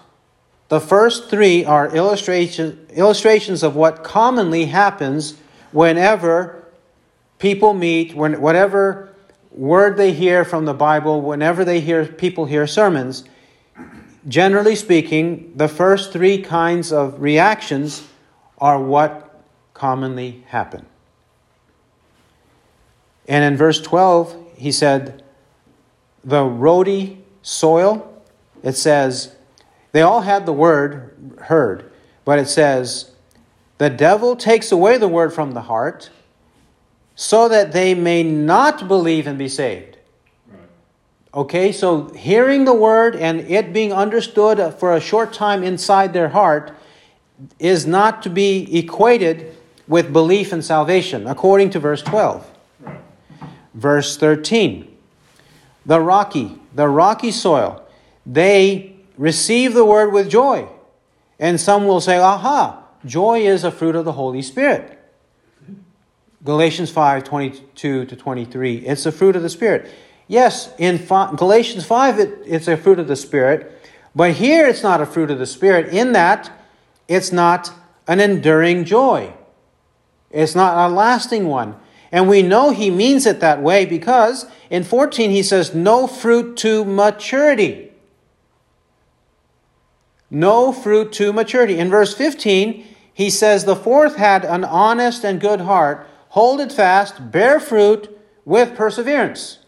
The 0.69 0.81
first 0.81 1.31
three 1.31 1.65
are 1.65 1.95
illustration, 1.95 2.87
illustrations 2.91 3.63
of 3.63 3.75
what 3.75 4.05
commonly 4.05 4.67
happens 4.67 5.35
whenever 5.73 6.65
people 7.39 7.73
meet, 7.73 8.15
when, 8.15 8.41
whatever 8.41 9.10
word 9.51 9.97
they 9.97 10.13
hear 10.13 10.45
from 10.45 10.65
the 10.65 10.75
Bible, 10.75 11.21
whenever 11.23 11.65
they 11.65 11.81
hear 11.81 12.07
people 12.07 12.47
hear 12.47 12.67
sermons. 12.67 13.25
Generally 14.29 14.77
speaking, 14.77 15.53
the 15.57 15.69
first 15.69 16.13
three 16.13 16.43
kinds 16.43 16.93
of 16.93 17.21
reactions 17.21 18.07
are 18.59 18.81
what 18.81 19.43
commonly 19.75 20.45
happen. 20.49 20.87
And 23.27 23.45
in 23.45 23.57
verse 23.57 23.81
12, 23.81 24.37
he 24.57 24.73
said, 24.73 25.23
the 26.23 26.45
rody 26.45 27.25
soil, 27.43 28.23
it 28.63 28.77
says, 28.77 29.35
they 29.93 30.03
all 30.03 30.21
had 30.21 30.47
the 30.47 30.53
word 30.53 31.37
heard, 31.43 31.91
but 32.25 32.39
it 32.39 32.49
says, 32.49 33.13
the 33.79 33.89
devil 33.89 34.37
takes 34.37 34.71
away 34.71 34.99
the 34.99 35.09
word 35.09 35.33
from 35.33 35.53
the 35.53 35.63
heart 35.63 36.11
so 37.21 37.51
that 37.51 37.73
they 37.73 37.95
may 37.95 38.23
not 38.23 38.89
believe 38.89 39.27
and 39.27 39.39
be 39.39 39.47
saved. 39.47 39.99
Right. 40.51 40.63
Okay, 41.35 41.71
so 41.71 42.09
hearing 42.15 42.65
the 42.65 42.73
word 42.73 43.15
and 43.15 43.41
it 43.41 43.75
being 43.75 43.93
understood 43.93 44.73
for 44.77 44.97
a 44.97 45.01
short 45.03 45.35
time 45.35 45.63
inside 45.63 46.15
their 46.15 46.31
heart 46.31 46.73
is 47.59 47.87
not 47.87 48.23
to 48.23 48.31
be 48.31 48.67
equated 48.75 49.55
with 49.87 50.15
belief 50.15 50.51
and 50.51 50.65
salvation, 50.65 51.27
according 51.27 51.69
to 51.69 51.79
verse 51.79 52.01
12. 52.01 52.51
Right. 52.81 53.01
Verse 53.75 54.17
13 54.17 54.89
the 55.85 56.01
rocky, 56.01 56.59
the 56.75 56.89
rocky 56.89 57.33
soil, 57.33 57.87
they 58.25 58.97
receive 59.19 59.75
the 59.75 59.85
word 59.85 60.15
with 60.15 60.31
joy. 60.31 60.69
And 61.39 61.61
some 61.61 61.87
will 61.87 62.01
say, 62.01 62.19
aha, 62.19 62.83
joy 63.05 63.41
is 63.41 63.63
a 63.63 63.71
fruit 63.71 63.95
of 63.95 64.07
the 64.07 64.13
Holy 64.13 64.41
Spirit. 64.41 65.00
Galatians 66.45 66.91
5 66.91 67.25
22 67.25 68.07
to 68.07 68.17
23. 68.17 68.77
It's 68.79 69.05
the 69.05 69.13
fruit 69.13 69.37
of 69.37 69.43
the 69.43 69.49
Spirit. 69.49 69.91
Yes, 70.27 70.73
in 70.79 70.99
fi- 70.99 71.35
Galatians 71.35 71.85
5, 71.85 72.19
it, 72.19 72.39
it's 72.47 72.69
a 72.69 72.77
fruit 72.77 72.99
of 72.99 73.09
the 73.09 73.17
Spirit. 73.17 73.77
But 74.15 74.35
here 74.35 74.67
it's 74.67 74.83
not 74.83 75.01
a 75.01 75.07
fruit 75.07 75.31
of 75.31 75.39
the 75.39 75.47
Spirit, 75.47 75.93
in 75.93 76.13
that 76.13 76.51
it's 77.09 77.33
not 77.33 77.73
an 78.07 78.21
enduring 78.21 78.85
joy. 78.85 79.33
It's 80.31 80.55
not 80.55 80.91
a 80.91 80.93
lasting 80.93 81.47
one. 81.47 81.77
And 82.13 82.29
we 82.29 82.43
know 82.43 82.71
he 82.71 82.91
means 82.91 83.27
it 83.27 83.41
that 83.41 83.63
way 83.63 83.85
because 83.85 84.47
in 84.69 84.85
14 84.85 85.31
he 85.31 85.43
says, 85.43 85.75
no 85.75 86.07
fruit 86.07 86.57
to 86.59 86.85
maturity. 86.85 87.93
No 90.31 90.73
fruit 90.73 91.13
to 91.15 91.33
maturity. 91.33 91.79
In 91.79 91.91
verse 91.91 92.15
15, 92.15 92.85
he 93.13 93.31
says, 93.31 93.65
the 93.65 93.77
fourth 93.77 94.17
had 94.17 94.45
an 94.45 94.65
honest 94.65 95.25
and 95.25 95.41
good 95.41 95.63
heart, 95.63 96.07
hold 96.31 96.61
it 96.61 96.73
fast, 96.73 97.31
bear 97.31 97.61
fruit 97.61 98.19
with 98.45 98.75
perseverance. 98.75 99.59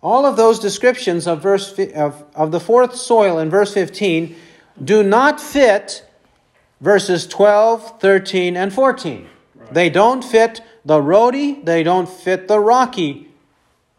All 0.00 0.24
of 0.24 0.36
those 0.36 0.58
descriptions 0.58 1.26
of, 1.26 1.42
verse, 1.42 1.76
of, 1.94 2.24
of 2.34 2.52
the 2.52 2.60
fourth 2.60 2.94
soil 2.94 3.38
in 3.38 3.50
verse 3.50 3.74
15 3.74 4.36
do 4.82 5.02
not 5.02 5.40
fit 5.40 6.04
verses 6.80 7.26
12, 7.26 8.00
13, 8.00 8.56
and 8.56 8.72
14. 8.72 9.28
They 9.72 9.90
don't 9.90 10.22
fit 10.22 10.60
the 10.84 11.02
roady, 11.02 11.60
they 11.62 11.82
don't 11.82 12.08
fit 12.08 12.46
the 12.46 12.60
rocky 12.60 13.28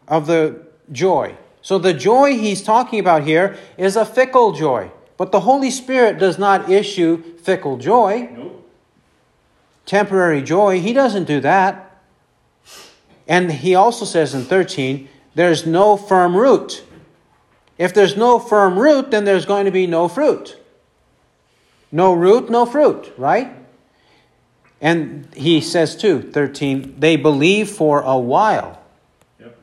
of 0.08 0.26
the 0.26 0.62
joy. 0.90 1.36
So 1.62 1.78
the 1.78 1.92
joy 1.92 2.38
he's 2.38 2.62
talking 2.62 2.98
about 2.98 3.24
here 3.24 3.56
is 3.76 3.94
a 3.96 4.06
fickle 4.06 4.52
joy. 4.52 4.90
But 5.18 5.32
the 5.32 5.40
Holy 5.40 5.70
Spirit 5.70 6.18
does 6.18 6.38
not 6.38 6.70
issue 6.70 7.22
fickle 7.38 7.76
joy, 7.76 8.30
Nope. 8.32 8.59
Temporary 9.90 10.40
joy. 10.40 10.80
He 10.80 10.92
doesn't 10.92 11.24
do 11.24 11.40
that. 11.40 12.00
And 13.26 13.50
he 13.50 13.74
also 13.74 14.04
says 14.04 14.34
in 14.34 14.44
13, 14.44 15.08
there's 15.34 15.66
no 15.66 15.96
firm 15.96 16.36
root. 16.36 16.84
If 17.76 17.92
there's 17.92 18.16
no 18.16 18.38
firm 18.38 18.78
root, 18.78 19.10
then 19.10 19.24
there's 19.24 19.44
going 19.44 19.64
to 19.64 19.72
be 19.72 19.88
no 19.88 20.06
fruit. 20.06 20.56
No 21.90 22.12
root, 22.12 22.48
no 22.48 22.66
fruit, 22.66 23.12
right? 23.18 23.52
And 24.80 25.28
he 25.34 25.60
says 25.60 25.96
too, 25.96 26.22
13, 26.22 27.00
they 27.00 27.16
believe 27.16 27.68
for 27.68 28.00
a 28.02 28.16
while. 28.16 28.80
Yep. 29.40 29.58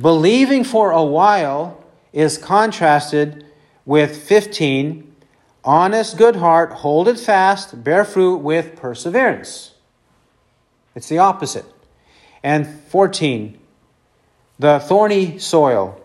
Believing 0.00 0.62
for 0.62 0.92
a 0.92 1.02
while 1.02 1.84
is 2.12 2.38
contrasted 2.38 3.44
with 3.84 4.16
15, 4.22 5.07
honest, 5.68 6.16
good 6.16 6.36
heart, 6.36 6.72
hold 6.72 7.08
it 7.08 7.20
fast, 7.20 7.84
bear 7.84 8.02
fruit 8.02 8.38
with 8.38 8.74
perseverance. 8.74 9.74
It's 10.94 11.10
the 11.10 11.18
opposite. 11.18 11.66
And 12.42 12.66
14, 12.66 13.58
the 14.58 14.78
thorny 14.78 15.38
soil, 15.38 16.00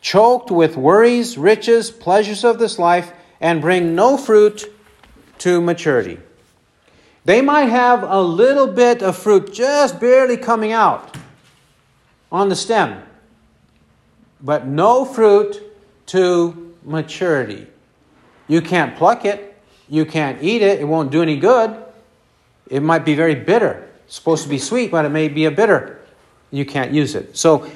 choked 0.00 0.50
with 0.50 0.76
worries, 0.76 1.38
riches, 1.38 1.92
pleasures 1.92 2.42
of 2.42 2.58
this 2.58 2.76
life, 2.76 3.12
and 3.40 3.60
bring 3.60 3.94
no 3.94 4.16
fruit 4.16 4.64
to 5.38 5.60
maturity. 5.60 6.18
They 7.24 7.42
might 7.42 7.66
have 7.66 8.02
a 8.02 8.20
little 8.20 8.66
bit 8.66 9.00
of 9.00 9.16
fruit 9.16 9.52
just 9.52 10.00
barely 10.00 10.36
coming 10.36 10.72
out 10.72 11.16
on 12.32 12.48
the 12.48 12.56
stem, 12.56 13.00
but 14.40 14.66
no 14.66 15.04
fruit 15.04 15.62
to 16.06 16.74
maturity. 16.82 17.68
You 18.48 18.60
can't 18.60 18.96
pluck 18.96 19.24
it, 19.24 19.56
you 19.88 20.04
can't 20.04 20.42
eat 20.42 20.62
it, 20.62 20.80
it 20.80 20.84
won't 20.84 21.10
do 21.10 21.22
any 21.22 21.36
good. 21.36 21.76
It 22.68 22.82
might 22.82 23.04
be 23.04 23.14
very 23.14 23.34
bitter. 23.34 23.88
It's 24.06 24.16
supposed 24.16 24.42
to 24.44 24.48
be 24.48 24.58
sweet, 24.58 24.90
but 24.90 25.04
it 25.04 25.10
may 25.10 25.28
be 25.28 25.44
a 25.44 25.50
bitter. 25.50 26.00
You 26.50 26.64
can't 26.64 26.92
use 26.92 27.14
it. 27.14 27.36
So 27.36 27.70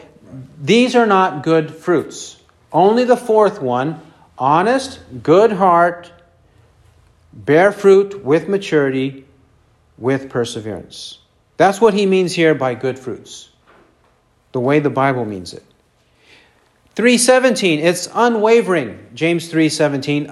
these 0.61 0.95
are 0.95 1.07
not 1.07 1.43
good 1.43 1.75
fruits. 1.75 2.41
Only 2.73 3.05
the 3.05 3.17
fourth 3.17 3.61
one 3.61 4.01
honest, 4.39 5.01
good 5.23 5.53
heart, 5.53 6.11
bear 7.33 7.73
fruit 7.73 8.25
with 8.25 8.49
maturity, 8.49 9.27
with 9.99 10.31
perseverance. 10.31 11.19
That's 11.59 11.81
what 11.81 11.93
he 11.93 12.07
means 12.07 12.33
here 12.33 12.55
by 12.55 12.75
good 12.75 12.99
fruits, 12.99 13.51
the 14.53 14.61
way 14.61 14.81
the 14.81 14.89
Bible 14.89 15.27
means 15.27 15.53
it. 15.53 15.63
317 16.95 17.81
it's 17.81 18.09
unwavering. 18.15 19.07
James 19.15 19.49
317 19.49 20.27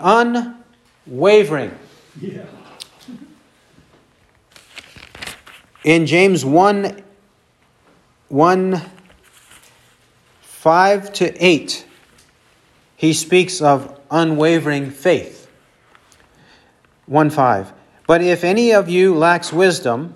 unwavering. 1.07 1.77
Yeah. 2.21 2.45
in 5.85 6.07
james 6.07 6.45
1 6.45 7.03
1 8.29 8.83
5 10.41 11.13
to 11.13 11.45
8 11.47 11.87
he 12.97 13.13
speaks 13.13 13.63
of 13.63 13.99
unwavering 14.11 14.91
faith. 14.91 15.49
1 17.07 17.31
5 17.31 17.73
but 18.07 18.21
if 18.21 18.43
any 18.43 18.73
of 18.73 18.89
you 18.89 19.15
lacks 19.15 19.53
wisdom 19.53 20.15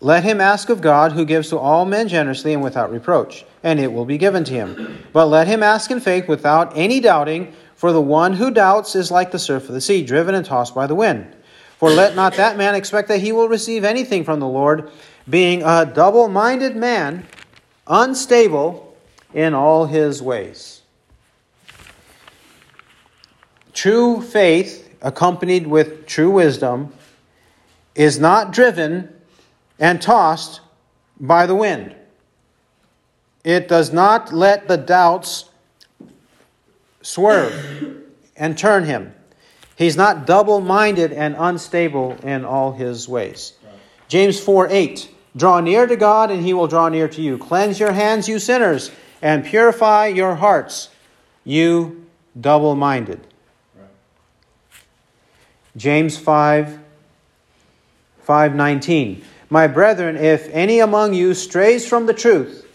let 0.00 0.24
him 0.24 0.40
ask 0.40 0.68
of 0.68 0.80
god 0.80 1.12
who 1.12 1.24
gives 1.24 1.48
to 1.50 1.58
all 1.58 1.84
men 1.84 2.08
generously 2.08 2.52
and 2.52 2.62
without 2.62 2.92
reproach 2.92 3.44
and 3.64 3.80
it 3.80 3.92
will 3.92 4.04
be 4.04 4.18
given 4.18 4.44
to 4.44 4.52
him. 4.52 5.02
But 5.12 5.26
let 5.26 5.48
him 5.48 5.62
ask 5.62 5.90
in 5.90 5.98
faith 5.98 6.28
without 6.28 6.76
any 6.76 7.00
doubting 7.00 7.54
for 7.74 7.92
the 7.92 8.00
one 8.00 8.34
who 8.34 8.50
doubts 8.50 8.94
is 8.94 9.10
like 9.10 9.30
the 9.30 9.38
surf 9.38 9.68
of 9.68 9.74
the 9.74 9.80
sea 9.80 10.04
driven 10.04 10.34
and 10.34 10.44
tossed 10.44 10.74
by 10.74 10.86
the 10.86 10.94
wind. 10.94 11.34
For 11.78 11.90
let 11.90 12.14
not 12.14 12.34
that 12.34 12.56
man 12.56 12.74
expect 12.74 13.08
that 13.08 13.20
he 13.20 13.32
will 13.32 13.48
receive 13.48 13.82
anything 13.82 14.22
from 14.22 14.38
the 14.38 14.46
lord 14.46 14.90
being 15.28 15.62
a 15.62 15.86
double 15.86 16.28
minded 16.28 16.76
man 16.76 17.26
unstable 17.86 18.96
in 19.32 19.54
all 19.54 19.86
his 19.86 20.22
ways. 20.22 20.82
True 23.72 24.20
faith, 24.20 24.88
accompanied 25.02 25.66
with 25.66 26.06
true 26.06 26.30
wisdom, 26.30 26.92
is 27.94 28.18
not 28.18 28.52
driven 28.52 29.13
and 29.78 30.00
tossed 30.00 30.60
by 31.18 31.46
the 31.46 31.54
wind. 31.54 31.94
It 33.42 33.68
does 33.68 33.92
not 33.92 34.32
let 34.32 34.68
the 34.68 34.76
doubts 34.76 35.50
swerve 37.02 38.04
and 38.36 38.56
turn 38.56 38.84
him. 38.84 39.14
He's 39.76 39.96
not 39.96 40.26
double 40.26 40.60
minded 40.60 41.12
and 41.12 41.34
unstable 41.38 42.12
in 42.22 42.44
all 42.44 42.72
his 42.72 43.08
ways. 43.08 43.54
James 44.08 44.40
4 44.40 44.68
8 44.70 45.10
Draw 45.36 45.60
near 45.60 45.86
to 45.86 45.96
God, 45.96 46.30
and 46.30 46.44
he 46.44 46.54
will 46.54 46.68
draw 46.68 46.88
near 46.88 47.08
to 47.08 47.20
you. 47.20 47.38
Cleanse 47.38 47.80
your 47.80 47.90
hands, 47.90 48.28
you 48.28 48.38
sinners, 48.38 48.92
and 49.20 49.44
purify 49.44 50.06
your 50.06 50.36
hearts, 50.36 50.90
you 51.42 52.06
double 52.40 52.76
minded. 52.76 53.26
James 55.76 56.16
5 56.16 56.78
5:19 58.24 59.22
My 59.54 59.68
brethren 59.68 60.16
if 60.16 60.48
any 60.50 60.80
among 60.80 61.14
you 61.14 61.32
strays 61.32 61.86
from 61.86 62.06
the 62.06 62.12
truth 62.12 62.66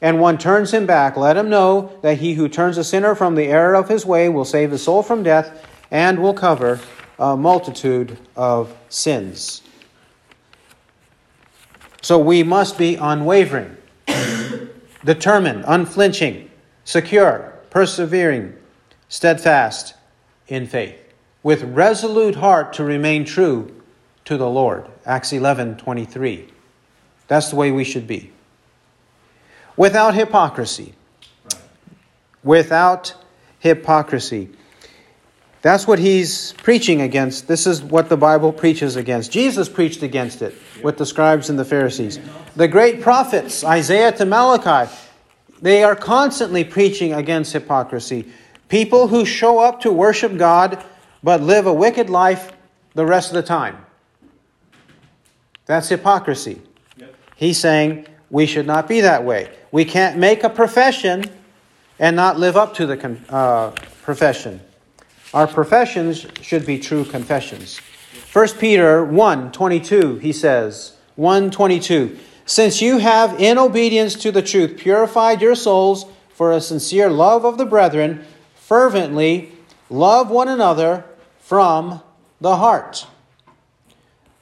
and 0.00 0.20
one 0.20 0.38
turns 0.38 0.74
him 0.74 0.84
back 0.84 1.16
let 1.16 1.36
him 1.36 1.48
know 1.48 1.96
that 2.02 2.18
he 2.18 2.34
who 2.34 2.48
turns 2.48 2.78
a 2.78 2.82
sinner 2.82 3.14
from 3.14 3.36
the 3.36 3.44
error 3.44 3.76
of 3.76 3.88
his 3.88 4.04
way 4.04 4.28
will 4.28 4.44
save 4.44 4.72
his 4.72 4.82
soul 4.82 5.04
from 5.04 5.22
death 5.22 5.64
and 5.92 6.20
will 6.20 6.34
cover 6.34 6.80
a 7.20 7.36
multitude 7.36 8.18
of 8.34 8.76
sins 8.88 9.62
So 12.02 12.18
we 12.18 12.42
must 12.42 12.76
be 12.76 12.96
unwavering 12.96 13.76
determined 15.04 15.64
unflinching 15.64 16.50
secure 16.82 17.54
persevering 17.70 18.52
steadfast 19.08 19.94
in 20.48 20.66
faith 20.66 20.98
with 21.44 21.62
resolute 21.62 22.34
heart 22.34 22.72
to 22.72 22.82
remain 22.82 23.24
true 23.24 23.72
to 24.24 24.36
the 24.36 24.50
Lord. 24.50 24.90
Acts 25.06 25.32
11 25.32 25.76
23. 25.76 26.48
That's 27.28 27.50
the 27.50 27.56
way 27.56 27.70
we 27.70 27.84
should 27.84 28.06
be. 28.06 28.32
Without 29.76 30.14
hypocrisy. 30.14 30.94
Without 32.42 33.14
hypocrisy. 33.60 34.50
That's 35.62 35.86
what 35.86 35.98
he's 35.98 36.52
preaching 36.54 37.00
against. 37.00 37.48
This 37.48 37.66
is 37.66 37.82
what 37.82 38.08
the 38.08 38.16
Bible 38.16 38.52
preaches 38.52 38.96
against. 38.96 39.32
Jesus 39.32 39.68
preached 39.68 40.02
against 40.02 40.42
it 40.42 40.54
with 40.82 40.96
the 40.96 41.06
scribes 41.06 41.50
and 41.50 41.58
the 41.58 41.64
Pharisees. 41.64 42.20
The 42.54 42.68
great 42.68 43.00
prophets, 43.00 43.64
Isaiah 43.64 44.12
to 44.12 44.24
Malachi, 44.24 44.92
they 45.60 45.82
are 45.82 45.96
constantly 45.96 46.62
preaching 46.62 47.12
against 47.12 47.52
hypocrisy. 47.52 48.30
People 48.68 49.08
who 49.08 49.24
show 49.24 49.58
up 49.58 49.80
to 49.80 49.92
worship 49.92 50.36
God 50.36 50.84
but 51.22 51.40
live 51.40 51.66
a 51.66 51.72
wicked 51.72 52.10
life 52.10 52.52
the 52.94 53.06
rest 53.06 53.30
of 53.30 53.34
the 53.34 53.42
time. 53.42 53.85
That's 55.66 55.88
hypocrisy. 55.88 56.62
Yep. 56.96 57.14
He's 57.36 57.58
saying 57.58 58.06
we 58.30 58.46
should 58.46 58.66
not 58.66 58.88
be 58.88 59.00
that 59.02 59.24
way. 59.24 59.50
We 59.70 59.84
can't 59.84 60.18
make 60.18 60.42
a 60.44 60.48
profession 60.48 61.24
and 61.98 62.16
not 62.16 62.38
live 62.38 62.56
up 62.56 62.74
to 62.74 62.86
the 62.86 62.96
con- 62.96 63.24
uh, 63.28 63.70
profession. 64.02 64.60
Our 65.34 65.46
professions 65.46 66.26
should 66.40 66.64
be 66.64 66.78
true 66.78 67.04
confessions. 67.04 67.80
1 68.32 68.48
Peter 68.58 69.04
1 69.04 69.52
22, 69.52 70.16
he 70.18 70.32
says, 70.32 70.96
1 71.16 71.50
22, 71.50 72.16
Since 72.44 72.80
you 72.80 72.98
have, 72.98 73.40
in 73.40 73.58
obedience 73.58 74.14
to 74.16 74.30
the 74.30 74.42
truth, 74.42 74.78
purified 74.78 75.42
your 75.42 75.54
souls 75.54 76.06
for 76.32 76.52
a 76.52 76.60
sincere 76.60 77.10
love 77.10 77.44
of 77.44 77.58
the 77.58 77.64
brethren, 77.64 78.24
fervently 78.54 79.52
love 79.88 80.30
one 80.30 80.48
another 80.48 81.04
from 81.40 82.02
the 82.40 82.56
heart. 82.56 83.06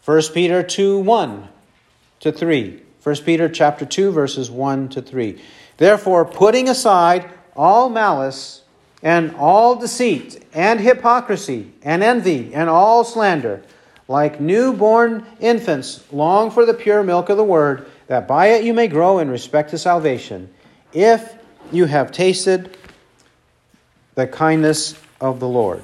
1 0.04 0.22
Peter 0.34 0.62
2 0.62 0.98
1 0.98 1.48
to 2.20 2.30
3. 2.32 2.82
1 3.02 3.16
Peter 3.24 3.48
chapter 3.48 3.86
2 3.86 4.12
verses 4.12 4.50
1 4.50 4.90
to 4.90 5.00
3. 5.00 5.40
Therefore, 5.78 6.24
putting 6.24 6.68
aside 6.68 7.30
all 7.56 7.88
malice 7.88 8.62
and 9.02 9.34
all 9.36 9.76
deceit 9.76 10.44
and 10.52 10.80
hypocrisy 10.80 11.72
and 11.82 12.02
envy 12.02 12.54
and 12.54 12.68
all 12.68 13.04
slander, 13.04 13.62
like 14.06 14.40
newborn 14.40 15.26
infants, 15.40 16.04
long 16.12 16.50
for 16.50 16.66
the 16.66 16.74
pure 16.74 17.02
milk 17.02 17.30
of 17.30 17.38
the 17.38 17.44
word, 17.44 17.86
that 18.06 18.28
by 18.28 18.48
it 18.48 18.64
you 18.64 18.74
may 18.74 18.88
grow 18.88 19.18
in 19.18 19.30
respect 19.30 19.70
to 19.70 19.78
salvation, 19.78 20.52
if 20.92 21.34
you 21.72 21.86
have 21.86 22.12
tasted 22.12 22.76
the 24.14 24.26
kindness 24.26 25.00
of 25.20 25.40
the 25.40 25.48
Lord. 25.48 25.82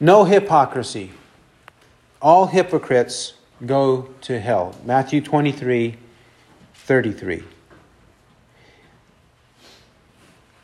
No 0.00 0.24
hypocrisy. 0.24 1.12
All 2.22 2.46
hypocrites 2.46 3.34
go 3.64 4.08
to 4.22 4.40
hell. 4.40 4.74
Matthew 4.84 5.20
23 5.20 5.96
33. 6.74 7.44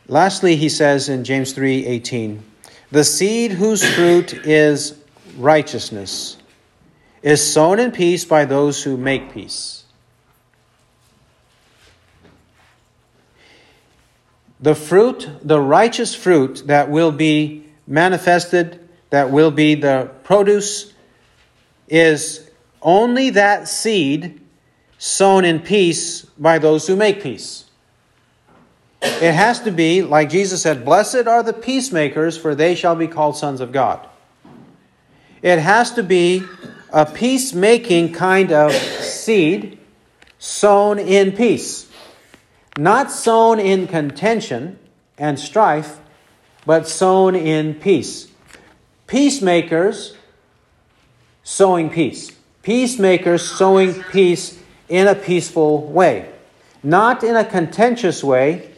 Lastly, 0.09 0.57
he 0.57 0.69
says 0.69 1.09
in 1.09 1.25
James 1.25 1.53
3:18, 1.53 2.43
"The 2.91 3.05
seed 3.05 3.53
whose 3.53 3.85
fruit 3.85 4.33
is 4.47 4.95
righteousness 5.37 6.37
is 7.23 7.43
sown 7.53 7.79
in 7.79 7.91
peace 7.91 8.25
by 8.25 8.45
those 8.45 8.85
who 8.85 8.97
make 8.97 9.33
peace." 9.33 9.85
The 14.61 14.75
fruit, 14.75 15.29
the 15.43 15.61
righteous 15.61 16.15
fruit 16.15 16.63
that 16.67 16.89
will 16.89 17.13
be 17.13 17.67
manifested, 17.87 18.86
that 19.11 19.31
will 19.31 19.51
be 19.51 19.75
the 19.75 20.11
produce, 20.25 20.93
is 21.89 22.51
only 22.83 23.31
that 23.31 23.69
seed 23.69 24.41
sown 24.99 25.45
in 25.45 25.61
peace 25.61 26.23
by 26.23 26.59
those 26.59 26.87
who 26.87 26.97
make 26.97 27.23
peace. 27.23 27.65
It 29.03 29.33
has 29.33 29.61
to 29.61 29.71
be, 29.71 30.03
like 30.03 30.31
Jesus 30.31 30.63
said, 30.63 30.85
Blessed 30.85 31.27
are 31.27 31.43
the 31.43 31.53
peacemakers, 31.53 32.37
for 32.37 32.55
they 32.55 32.75
shall 32.75 32.97
be 32.97 33.07
called 33.07 33.37
sons 33.37 33.61
of 33.61 33.73
God. 33.73 34.07
It 35.43 35.59
has 35.59 35.93
to 35.93 36.03
be 36.03 36.43
a 36.93 37.07
peacemaking 37.07 38.13
kind 38.13 38.53
of 38.53 38.73
seed 38.73 39.79
sown 40.39 40.99
in 40.99 41.33
peace, 41.33 41.91
not 42.79 43.11
sown 43.11 43.61
in 43.61 43.87
contention 43.87 44.79
and 45.19 45.39
strife, 45.39 46.01
but 46.65 46.89
sown 46.89 47.35
in 47.35 47.75
peace. 47.75 48.29
Peacemakers 49.07 50.17
sowing 51.43 51.91
peace. 51.91 52.33
Peacemakers 52.63 53.49
sowing 53.49 54.03
peace 54.05 54.61
in 54.89 55.07
a 55.07 55.15
peaceful 55.15 55.87
way. 55.87 56.29
Not 56.83 57.23
in 57.23 57.37
a 57.37 57.45
contentious 57.45 58.25
way, 58.25 58.71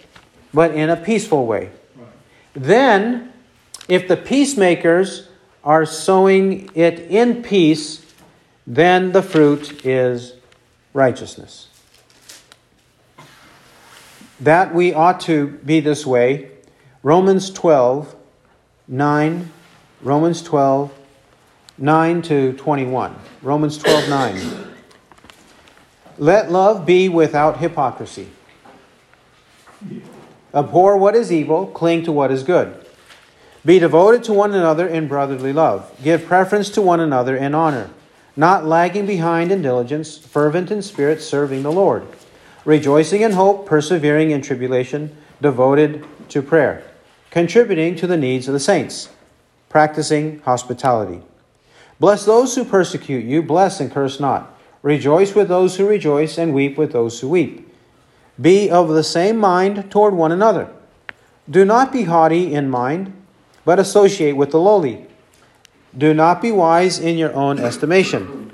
but 0.53 0.75
in 0.75 0.91
a 0.91 0.97
peaceful 0.97 1.47
way. 1.47 1.71
Then, 2.55 3.33
if 3.89 4.09
the 4.09 4.17
peacemakers 4.17 5.29
are 5.65 5.87
sowing 5.87 6.71
it 6.75 6.99
in 7.01 7.43
peace, 7.43 8.05
then 8.67 9.13
the 9.13 9.23
fruit 9.23 9.85
is 9.85 10.35
righteousness. 10.93 11.69
That 14.41 14.75
we 14.75 14.93
ought 14.93 15.21
to 15.21 15.49
be 15.65 15.81
this 15.81 16.07
way. 16.07 16.51
Romans 17.03 17.51
12, 17.51 18.15
9, 18.87 19.51
Romans 20.01 20.43
12, 20.43 20.93
9 21.77 22.23
to 22.23 22.53
21. 22.53 23.17
Romans 23.43 23.79
12, 23.79 24.09
9. 24.09 24.75
Let 26.19 26.53
love 26.53 26.87
be 26.87 27.09
without 27.09 27.59
hypocrisy. 27.59 28.29
Abhor 30.55 30.97
what 30.97 31.17
is 31.17 31.33
evil, 31.33 31.67
cling 31.67 32.05
to 32.05 32.13
what 32.13 32.31
is 32.31 32.45
good. 32.45 32.85
Be 33.65 33.81
devoted 33.81 34.23
to 34.25 34.33
one 34.33 34.55
another 34.55 34.87
in 34.87 35.09
brotherly 35.09 35.53
love. 35.53 35.93
Give 36.03 36.25
preference 36.25 36.71
to 36.71 36.83
one 36.83 37.01
another 37.01 37.37
in 37.37 37.55
honor, 37.55 37.91
not 38.37 38.65
lagging 38.65 39.05
behind 39.05 39.51
in 39.51 39.63
diligence, 39.63 40.17
fervent 40.17 40.71
in 40.71 40.81
spirit, 40.81 41.21
serving 41.21 41.65
the 41.65 41.73
Lord. 41.73 42.07
Rejoicing 42.65 43.23
in 43.23 43.33
hope, 43.33 43.67
persevering 43.67 44.31
in 44.31 44.43
tribulation, 44.43 45.17
devoted 45.41 46.05
to 46.29 46.41
prayer, 46.41 46.85
contributing 47.31 47.97
to 47.97 48.07
the 48.07 48.17
needs 48.17 48.47
of 48.47 48.55
the 48.55 48.61
saints, 48.61 49.09
practicing 49.69 50.41
hospitality. 50.41 51.23
Bless 52.01 52.25
those 52.25 52.55
who 52.55 52.65
persecute 52.65 53.25
you, 53.25 53.43
bless 53.43 53.81
and 53.81 53.91
curse 53.91 54.21
not. 54.21 54.57
Rejoice 54.83 55.35
with 55.35 55.49
those 55.49 55.77
who 55.77 55.89
rejoice, 55.89 56.39
and 56.39 56.55
weep 56.55 56.79
with 56.79 56.93
those 56.93 57.21
who 57.21 57.29
weep. 57.29 57.69
Be 58.41 58.71
of 58.71 58.89
the 58.89 59.03
same 59.03 59.37
mind 59.37 59.91
toward 59.91 60.15
one 60.15 60.31
another. 60.31 60.71
Do 61.51 61.65
not 61.65 61.93
be 61.93 62.05
haughty 62.05 62.55
in 62.55 62.71
mind, 62.71 63.13
but 63.65 63.79
associate 63.79 64.37
with 64.37 64.53
the 64.53 64.61
lowly. 64.61 65.07
Do 65.97 66.15
not 66.15 66.41
be 66.41 66.53
wise 66.53 66.99
in 66.99 67.19
your 67.19 67.35
own 67.35 67.59
estimation. 67.59 68.53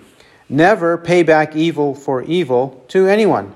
Never 0.49 0.97
pay 0.97 1.23
back 1.23 1.55
evil 1.55 1.95
for 1.95 2.23
evil 2.23 2.85
to 2.89 3.07
anyone. 3.07 3.55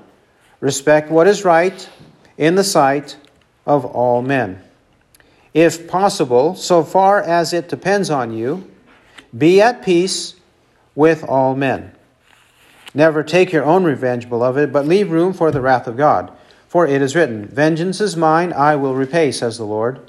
Respect 0.59 1.09
what 1.09 1.27
is 1.27 1.45
right 1.45 1.89
in 2.37 2.55
the 2.55 2.63
sight 2.63 3.17
of 3.65 3.85
all 3.85 4.21
men. 4.21 4.61
If 5.53 5.87
possible, 5.87 6.55
so 6.55 6.83
far 6.83 7.21
as 7.21 7.53
it 7.53 7.69
depends 7.69 8.09
on 8.09 8.33
you, 8.33 8.69
be 9.37 9.61
at 9.61 9.83
peace 9.83 10.35
with 10.95 11.23
all 11.23 11.55
men. 11.55 11.91
Never 12.93 13.23
take 13.23 13.51
your 13.51 13.63
own 13.63 13.83
revenge, 13.83 14.29
beloved, 14.29 14.73
but 14.73 14.87
leave 14.87 15.11
room 15.11 15.33
for 15.33 15.51
the 15.51 15.61
wrath 15.61 15.87
of 15.87 15.97
God. 15.97 16.31
For 16.67 16.85
it 16.85 17.01
is 17.01 17.15
written, 17.15 17.47
Vengeance 17.47 18.01
is 18.01 18.15
mine, 18.15 18.53
I 18.53 18.75
will 18.75 18.95
repay, 18.95 19.31
says 19.31 19.57
the 19.57 19.65
Lord. 19.65 19.99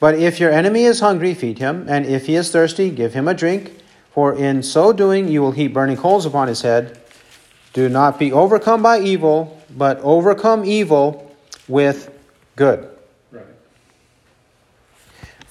But 0.00 0.16
if 0.16 0.40
your 0.40 0.50
enemy 0.50 0.84
is 0.84 1.00
hungry, 1.00 1.34
feed 1.34 1.58
him, 1.58 1.86
and 1.88 2.04
if 2.06 2.26
he 2.26 2.34
is 2.34 2.50
thirsty, 2.50 2.90
give 2.90 3.14
him 3.14 3.28
a 3.28 3.34
drink, 3.34 3.72
for 4.10 4.34
in 4.34 4.62
so 4.62 4.92
doing 4.92 5.28
you 5.28 5.40
will 5.40 5.52
heap 5.52 5.72
burning 5.72 5.96
coals 5.96 6.26
upon 6.26 6.48
his 6.48 6.62
head. 6.62 7.00
Do 7.72 7.88
not 7.88 8.18
be 8.18 8.32
overcome 8.32 8.82
by 8.82 9.00
evil, 9.00 9.60
but 9.76 9.98
overcome 10.00 10.64
evil 10.64 11.34
with 11.66 12.12
good. 12.54 12.93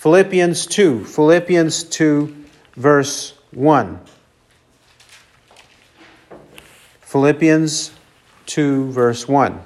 Philippians 0.04 0.66
2, 0.66 1.06
Philippians 1.06 1.86
2, 1.86 2.36
verse 2.76 3.36
1. 3.51 4.01
Philippians 6.99 7.91
2, 8.45 8.91
verse 8.91 9.30
1. 9.30 9.62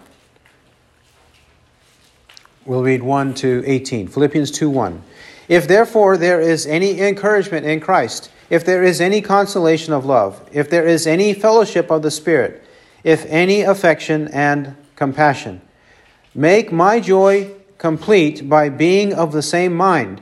We'll 2.68 2.84
read 2.84 3.02
1 3.02 3.34
to 3.34 3.64
18. 3.66 4.10
Philippians 4.10 4.52
2 4.52 4.70
1. 4.70 5.02
If 5.48 5.68
therefore 5.68 6.18
there 6.18 6.40
is 6.40 6.68
any 6.68 7.02
encouragement 7.02 7.66
in 7.66 7.80
Christ, 7.80 8.30
if 8.52 8.64
there 8.64 8.84
is 8.84 9.02
any 9.02 9.24
consolation 9.24 9.92
of 9.92 10.06
love, 10.06 10.48
if 10.54 10.70
there 10.70 10.86
is 10.86 11.08
any 11.08 11.34
fellowship 11.34 11.90
of 11.90 12.04
the 12.04 12.12
Spirit, 12.12 12.64
if 13.04 13.26
any 13.26 13.64
affection 13.64 14.28
and 14.28 14.76
compassion, 14.96 15.62
make 16.36 16.72
my 16.72 17.00
joy 17.00 17.56
complete 17.80 18.48
by 18.48 18.70
being 18.70 19.16
of 19.16 19.32
the 19.32 19.42
same 19.42 19.74
mind, 19.76 20.22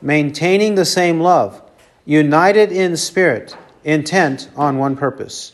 maintaining 0.00 0.74
the 0.74 0.84
same 0.84 1.20
love, 1.20 1.62
united 2.04 2.72
in 2.72 2.96
spirit, 2.96 3.56
intent 3.84 4.48
on 4.56 4.78
one 4.78 4.96
purpose. 4.96 5.52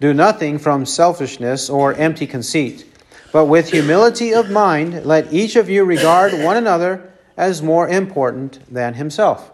Do 0.00 0.14
nothing 0.14 0.58
from 0.58 0.86
selfishness 0.86 1.68
or 1.68 1.94
empty 1.94 2.26
conceit, 2.26 2.86
but 3.32 3.46
with 3.46 3.70
humility 3.70 4.34
of 4.34 4.50
mind, 4.50 5.04
let 5.04 5.32
each 5.32 5.56
of 5.56 5.68
you 5.68 5.84
regard 5.84 6.32
one 6.32 6.56
another 6.56 7.12
as 7.36 7.62
more 7.62 7.88
important 7.88 8.60
than 8.72 8.94
himself. 8.94 9.50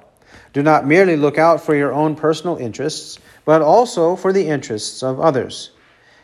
Do 0.53 0.63
not 0.63 0.87
merely 0.87 1.17
look 1.17 1.37
out 1.37 1.61
for 1.61 1.75
your 1.75 1.93
own 1.93 2.17
personal 2.17 2.57
interests, 2.57 3.19
but 3.45 3.61
also 3.61 4.17
for 4.17 4.33
the 4.33 4.49
interests 4.49 5.03
of 5.03 5.21
others. 5.21 5.71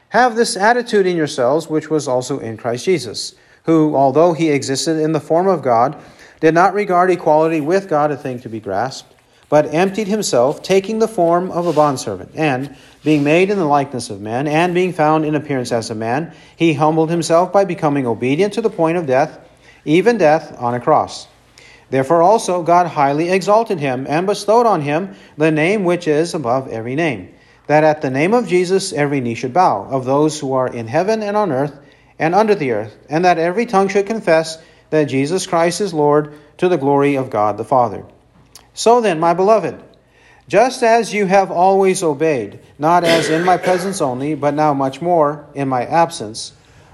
Have 0.09 0.37
this 0.37 0.57
attitude 0.57 1.07
in 1.07 1.17
yourselves, 1.17 1.69
which 1.69 1.91
was 1.91 2.09
also 2.09 2.39
in 2.39 2.57
Christ 2.57 2.85
Jesus, 2.85 3.35
who, 3.65 3.95
although 3.95 4.33
he 4.33 4.51
existed 4.51 4.99
in 4.99 5.13
the 5.13 5.21
form 5.21 5.47
of 5.47 5.63
God, 5.63 6.03
did 6.43 6.55
not 6.55 6.74
regard 6.74 7.09
equality 7.09 7.61
with 7.61 7.88
God 7.88 8.11
a 8.11 8.16
thing 8.16 8.40
to 8.40 8.49
be 8.49 8.59
grasped, 8.59 9.14
but 9.49 9.72
emptied 9.72 10.09
himself, 10.09 10.61
taking 10.61 10.99
the 10.99 11.07
form 11.07 11.53
of 11.53 11.68
a 11.68 11.72
bondservant, 11.72 12.32
and 12.34 12.74
being 13.05 13.22
made 13.22 13.49
in 13.49 13.59
the 13.59 13.64
likeness 13.64 14.11
of 14.11 14.20
men, 14.20 14.49
and 14.49 14.74
being 14.74 14.93
found 14.93 15.24
in 15.24 15.36
appearance 15.36 15.70
as 15.70 15.88
a 15.88 15.95
man, 15.95 16.34
he 16.57 16.74
humbled 16.74 17.11
himself 17.11 17.53
by 17.53 17.64
becoming 17.64 18.09
obedient 18.09 18.55
to 18.55 18.61
the 18.61 18.68
point 18.68 18.99
of 18.99 19.07
death, 19.07 19.38
even 19.84 20.18
death 20.18 20.53
on 20.59 20.74
a 20.74 20.80
cross. 20.80 21.28
Therefore 21.90 22.22
also 22.22 22.64
God 22.64 22.88
highly 22.88 23.30
exalted 23.30 23.78
him, 23.78 24.05
and 24.09 24.26
bestowed 24.26 24.66
on 24.66 24.80
him 24.80 25.14
the 25.38 25.53
name 25.53 25.84
which 25.84 26.09
is 26.09 26.34
above 26.34 26.66
every 26.66 26.97
name, 26.97 27.32
that 27.68 27.84
at 27.84 28.03
the 28.03 28.11
name 28.11 28.34
of 28.34 28.49
Jesus 28.49 28.93
every 28.93 29.20
knee 29.20 29.36
should 29.36 29.53
bow, 29.53 29.84
of 29.88 30.07
those 30.07 30.40
who 30.40 30.55
are 30.55 30.66
in 30.66 30.88
heaven 30.88 31.22
and 31.22 31.36
on 31.36 31.53
earth 31.53 31.78
and 32.18 32.34
under 32.34 32.57
the 32.57 32.72
earth, 32.72 32.97
and 33.09 33.24
that 33.24 33.38
every 33.38 33.64
tongue 33.64 33.86
should 33.86 34.07
confess 34.07 34.59
that 34.93 35.05
Jesus 35.05 35.47
Christ 35.47 35.80
is 35.80 35.95
Lord, 35.95 36.34
to 36.59 36.68
the 36.68 36.76
glory 36.76 37.14
of 37.14 37.30
God 37.30 37.57
the 37.57 37.64
Father. 37.64 38.05
So 38.74 39.01
then, 39.01 39.18
my 39.18 39.32
beloved, 39.32 39.82
just 40.49 40.82
as 40.82 41.14
you 41.14 41.24
have 41.24 41.51
always 41.51 42.03
obeyed, 42.03 42.61
not 42.78 43.03
as 43.03 43.30
in 43.30 43.43
my 43.43 43.57
presence 43.57 44.03
only, 44.03 44.34
but 44.34 44.53
now 44.53 44.74
much 44.74 45.01
more 45.01 45.47
in 45.55 45.66
my 45.66 45.86
absence, 45.86 46.53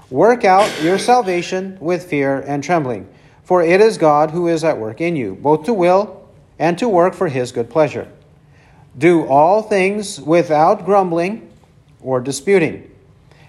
work 0.09 0.45
out 0.45 0.81
your 0.81 0.97
salvation 0.97 1.77
with 1.81 2.09
fear 2.09 2.39
and 2.39 2.63
trembling. 2.63 3.05
For 3.43 3.61
it 3.61 3.81
is 3.81 3.97
God 3.97 4.31
who 4.31 4.47
is 4.47 4.63
at 4.63 4.77
work 4.77 5.01
in 5.01 5.17
you, 5.17 5.35
both 5.35 5.65
to 5.65 5.73
will 5.73 6.25
and 6.57 6.77
to 6.77 6.87
work 6.87 7.13
for 7.13 7.27
his 7.27 7.51
good 7.51 7.69
pleasure. 7.69 8.09
Do 8.97 9.25
all 9.25 9.61
things 9.61 10.21
without 10.21 10.85
grumbling 10.85 11.51
or 11.99 12.21
disputing, 12.21 12.89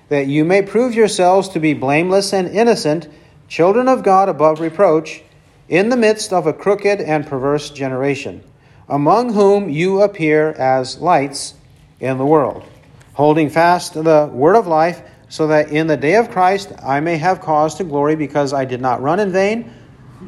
that 0.09 0.27
you 0.27 0.45
may 0.45 0.63
prove 0.63 0.93
yourselves 0.93 1.51
to 1.51 1.61
be 1.61 1.73
blameless 1.73 2.33
and 2.33 2.49
innocent, 2.49 3.09
children 3.51 3.89
of 3.89 4.05
God 4.05 4.29
above 4.29 4.61
reproach, 4.61 5.23
in 5.69 5.89
the 5.89 5.97
midst 5.97 6.33
of 6.33 6.47
a 6.47 6.53
crooked 6.53 7.01
and 7.01 7.27
perverse 7.27 7.69
generation 7.69 8.43
among 8.89 9.33
whom 9.35 9.71
you 9.71 10.03
appear 10.03 10.51
as 10.53 10.99
lights 10.99 11.55
in 12.01 12.19
the 12.19 12.27
world, 12.27 12.65
holding 13.13 13.49
fast 13.49 13.95
the 13.95 14.29
word 14.33 14.57
of 14.57 14.67
life, 14.67 15.03
so 15.29 15.47
that 15.47 15.71
in 15.71 15.87
the 15.87 15.97
day 15.97 16.17
of 16.17 16.29
Christ 16.29 16.73
I 16.83 16.99
may 16.99 17.17
have 17.17 17.41
cause 17.41 17.77
to 17.77 17.85
glory, 17.85 18.17
because 18.17 18.53
I 18.53 18.65
did 18.65 18.81
not 18.81 19.01
run 19.01 19.21
in 19.21 19.31
vain, 19.31 19.73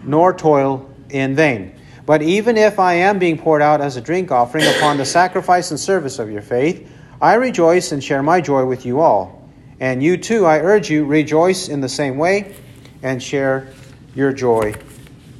nor 0.04 0.32
toil 0.32 0.88
in 1.10 1.34
vain. 1.34 1.74
But 2.06 2.22
even 2.22 2.56
if 2.56 2.78
I 2.78 2.94
am 2.94 3.18
being 3.18 3.36
poured 3.36 3.62
out 3.62 3.80
as 3.80 3.96
a 3.96 4.00
drink 4.00 4.30
offering 4.30 4.64
upon 4.76 4.96
the 4.96 5.04
sacrifice 5.04 5.72
and 5.72 5.78
service 5.78 6.20
of 6.20 6.30
your 6.30 6.42
faith, 6.42 6.88
I 7.20 7.34
rejoice 7.34 7.90
and 7.90 8.02
share 8.02 8.22
my 8.22 8.40
joy 8.40 8.64
with 8.64 8.86
you 8.86 9.00
all. 9.00 9.48
And 9.80 10.02
you 10.02 10.16
too, 10.16 10.46
I 10.46 10.60
urge 10.60 10.88
you, 10.88 11.04
rejoice 11.04 11.68
in 11.68 11.80
the 11.80 11.88
same 11.88 12.16
way 12.16 12.54
and 13.02 13.22
share 13.22 13.68
your 14.14 14.32
joy 14.32 14.74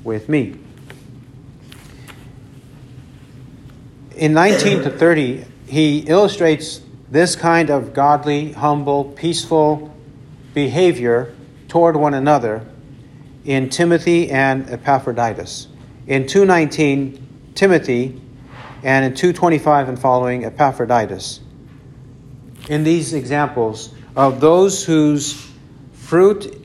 with 0.04 0.28
me. 0.28 0.56
In 4.16 4.32
19 4.34 4.82
to 4.82 4.90
30, 4.90 5.44
he 5.66 6.00
illustrates 6.00 6.80
this 7.10 7.36
kind 7.36 7.70
of 7.70 7.92
godly, 7.92 8.52
humble, 8.52 9.04
peaceful 9.04 9.92
behavior 10.54 11.34
toward 11.68 11.96
one 11.96 12.14
another 12.14 12.66
in 13.44 13.68
Timothy 13.68 14.30
and 14.30 14.68
Epaphroditus. 14.68 15.68
In 16.06 16.26
2:19, 16.26 17.18
Timothy, 17.54 18.20
and 18.82 19.04
in 19.04 19.14
2:25 19.14 19.88
and 19.88 19.98
following, 19.98 20.44
Epaphroditus. 20.44 21.40
In 22.68 22.84
these 22.84 23.12
examples 23.14 23.90
of 24.14 24.40
those 24.40 24.84
whose 24.84 25.46
fruit, 25.92 26.61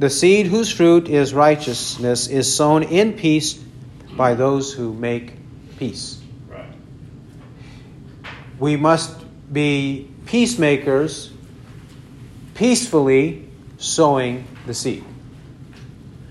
the 0.00 0.08
seed 0.08 0.46
whose 0.46 0.72
fruit 0.72 1.10
is 1.10 1.34
righteousness, 1.34 2.26
is 2.26 2.52
sown 2.52 2.82
in 2.82 3.12
peace 3.12 3.62
by 4.16 4.32
those 4.32 4.72
who 4.72 4.94
make 4.94 5.34
peace. 5.78 6.18
Right. 6.48 6.64
We 8.58 8.76
must 8.76 9.14
be 9.52 10.10
peacemakers, 10.24 11.30
peacefully 12.54 13.46
sowing 13.76 14.46
the 14.64 14.72
seed. 14.72 15.04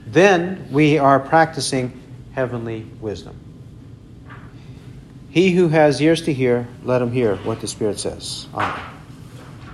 Then 0.08 0.68
we 0.72 0.98
are 0.98 1.20
practicing 1.20 2.02
heavenly 2.34 2.88
wisdom. 3.00 3.36
He 5.30 5.52
who 5.52 5.68
has 5.68 6.02
ears 6.02 6.24
to 6.24 6.34
hear, 6.34 6.68
let 6.84 7.04
him 7.04 7.12
hear 7.12 7.36
what 7.36 7.62
the 7.62 7.68
Spirit 7.68 8.00
says. 8.00 8.48
Amen. 8.52 8.99